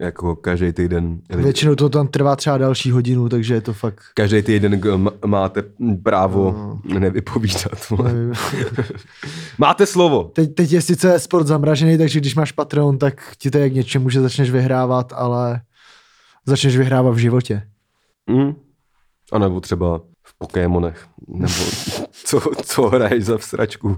[0.00, 1.18] jako každý týden.
[1.36, 4.00] Většinou to tam trvá třeba další hodinu, takže je to fakt...
[4.14, 4.80] Každý týden
[5.26, 5.62] máte
[6.02, 6.52] právo
[6.84, 6.98] No.
[7.00, 7.78] nevypovídat.
[8.04, 8.32] nevím.
[9.58, 10.24] Máte slovo.
[10.24, 13.74] Teď, teď je sice sport zamražený, takže když máš Patreon, tak ti to je k
[13.74, 15.60] něčemu, že začneš vyhrávat, ale
[16.46, 17.62] začneš vyhrávat v životě.
[18.30, 18.54] Hm?
[19.32, 20.00] A nebo třeba
[20.40, 21.06] Pokémonech.
[21.28, 21.54] Nebo
[22.24, 23.96] co, co hraješ za vsračku.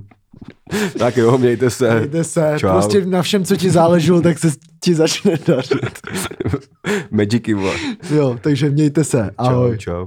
[0.99, 1.95] tak jo, mějte se.
[1.99, 2.69] Mějte se, Čau.
[2.69, 4.49] prostě na všem, co ti záleželo, tak se
[4.81, 6.01] ti začne dařit.
[7.11, 7.57] Magicy.
[8.11, 9.31] Jo, takže mějte se.
[9.39, 9.79] Ahoj.
[9.79, 10.07] Čau, čau.